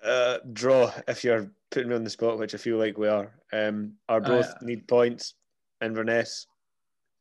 uh, 0.04 0.38
draw 0.52 0.92
if 1.06 1.24
you're 1.24 1.50
putting 1.70 1.88
me 1.88 1.94
on 1.94 2.04
the 2.04 2.10
spot, 2.10 2.38
which 2.38 2.54
I 2.54 2.58
feel 2.58 2.78
like 2.78 2.98
we 2.98 3.08
are. 3.08 3.32
Um, 3.52 3.94
Arbroath 4.08 4.50
uh, 4.50 4.58
need 4.62 4.86
points, 4.88 5.34
Inverness 5.82 6.46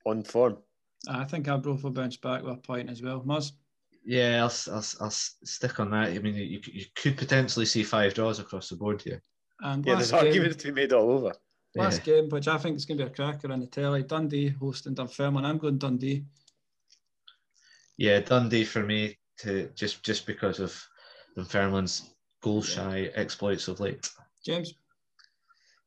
on 0.06 0.24
form. 0.24 0.58
I 1.08 1.24
think 1.26 1.48
Arbroath 1.48 1.84
will 1.84 1.92
bounce 1.92 2.18
back 2.18 2.44
with 2.44 2.54
a 2.54 2.58
point 2.58 2.90
as 2.90 3.02
well. 3.02 3.22
Muzz. 3.22 3.52
Yeah, 4.04 4.44
I'll, 4.44 4.74
I'll, 4.74 4.86
I'll 5.02 5.12
stick 5.12 5.80
on 5.80 5.92
that. 5.92 6.10
I 6.10 6.20
mean, 6.20 6.36
you, 6.36 6.62
you 6.66 6.86
could 6.96 7.18
potentially 7.18 7.66
see 7.66 7.84
five 7.84 8.14
draws 8.14 8.40
across 8.40 8.70
the 8.70 8.78
board 8.78 9.02
here. 9.02 9.22
And 9.62 9.86
yeah, 9.86 9.96
there's 9.96 10.12
game, 10.12 10.26
arguments 10.26 10.56
to 10.58 10.68
be 10.70 10.74
made 10.74 10.94
all 10.94 11.12
over. 11.12 11.34
Last 11.76 12.08
yeah. 12.08 12.16
game, 12.16 12.30
which 12.30 12.48
I 12.48 12.58
think 12.58 12.78
is 12.78 12.86
going 12.86 12.98
to 12.98 13.06
be 13.06 13.12
a 13.12 13.14
cracker 13.14 13.52
on 13.52 13.60
the 13.60 13.68
telly, 13.68 14.04
Dundee 14.04 14.50
hosting 14.50 14.96
Dunfermline. 14.96 15.46
I'm 15.46 15.58
going 15.58 15.78
Dundee. 15.78 16.24
Yeah, 17.98 18.20
Dundee 18.20 18.64
for 18.64 18.84
me 18.84 19.18
to 19.40 19.70
just 19.76 20.04
just 20.04 20.26
because 20.26 20.60
of 20.60 20.82
Dunfermline's 21.38 22.14
goal 22.42 22.62
shy 22.62 23.12
exploits 23.16 23.68
of 23.68 23.80
late. 23.80 24.10
James. 24.46 24.74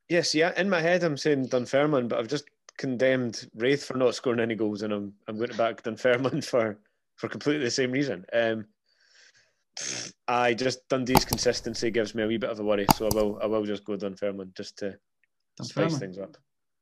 Yes, 0.08 0.34
yeah. 0.34 0.52
In 0.56 0.68
my 0.68 0.80
head, 0.80 1.02
I'm 1.02 1.16
saying 1.16 1.46
Dunfermline, 1.46 2.08
but 2.08 2.18
I've 2.18 2.28
just 2.28 2.44
condemned 2.78 3.48
Raith 3.54 3.84
for 3.84 3.96
not 3.96 4.14
scoring 4.14 4.40
any 4.40 4.54
goals, 4.54 4.82
and 4.82 4.92
I'm 4.92 5.12
I'm 5.28 5.36
going 5.36 5.50
to 5.50 5.56
back 5.56 5.82
Dunfermline 5.82 6.42
for 6.52 6.78
for 7.16 7.28
completely 7.28 7.64
the 7.64 7.70
same 7.70 7.92
reason. 7.92 8.24
Um, 8.32 8.66
I 10.26 10.54
just 10.54 10.88
Dundee's 10.88 11.24
consistency 11.24 11.90
gives 11.90 12.14
me 12.14 12.22
a 12.22 12.26
wee 12.26 12.38
bit 12.38 12.50
of 12.50 12.60
a 12.60 12.64
worry, 12.64 12.86
so 12.96 13.06
I 13.06 13.14
will 13.14 13.38
I 13.42 13.46
will 13.46 13.64
just 13.64 13.84
go 13.84 13.96
Dunfermline 13.96 14.52
just 14.56 14.78
to 14.78 14.98
Dunfermline. 15.56 15.90
spice 15.90 16.00
things 16.00 16.18
up. 16.18 16.36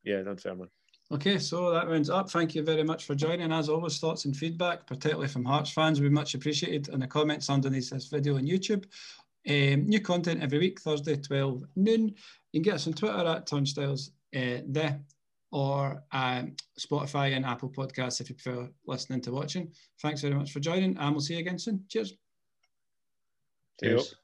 Yeah, 0.05 0.23
Dunfermline. 0.23 0.71
Okay, 1.11 1.39
so 1.39 1.71
that 1.71 1.89
rounds 1.89 2.11
up. 2.11 2.31
Thank 2.31 2.55
you 2.55 2.63
very 2.63 2.83
much 2.83 3.05
for 3.05 3.15
joining. 3.15 3.51
As 3.51 3.71
always, 3.71 3.99
thoughts 3.99 4.27
and 4.27 4.37
feedback, 4.37 4.87
particularly 4.87 5.29
from 5.29 5.45
Hearts 5.45 5.71
fans, 5.71 6.01
would 6.01 6.09
be 6.09 6.15
much 6.15 6.35
appreciated 6.35 6.89
in 6.89 7.01
the 7.01 7.07
comments 7.07 7.49
underneath 7.49 7.89
this 7.89 8.09
video 8.09 8.37
on 8.37 8.47
YouTube. 8.47 8.85
Um, 9.49 9.87
new 9.87 10.01
content 10.01 10.43
every 10.43 10.59
week, 10.59 10.81
Thursday, 10.81 11.17
12 11.17 11.65
noon. 11.77 12.09
You 12.53 12.61
can 12.61 12.63
get 12.63 12.75
us 12.75 12.87
on 12.87 12.93
Twitter 12.93 13.27
at 13.27 13.47
Turnstiles 13.47 14.11
uh, 14.37 14.61
there 14.67 15.01
or 15.51 16.03
um, 16.13 16.55
Spotify 16.79 17.35
and 17.35 17.47
Apple 17.47 17.71
Podcasts 17.71 18.21
if 18.21 18.29
you 18.29 18.35
prefer 18.35 18.69
listening 18.87 19.23
to 19.23 19.33
watching. 19.33 19.73
Thanks 20.03 20.21
very 20.21 20.35
much 20.35 20.53
for 20.53 20.61
joining, 20.61 20.97
and 20.99 21.13
we'll 21.13 21.21
see 21.21 21.35
you 21.35 21.41
again 21.41 21.59
soon. 21.59 21.85
Cheers. 21.89 22.15
Cheers. 23.83 24.15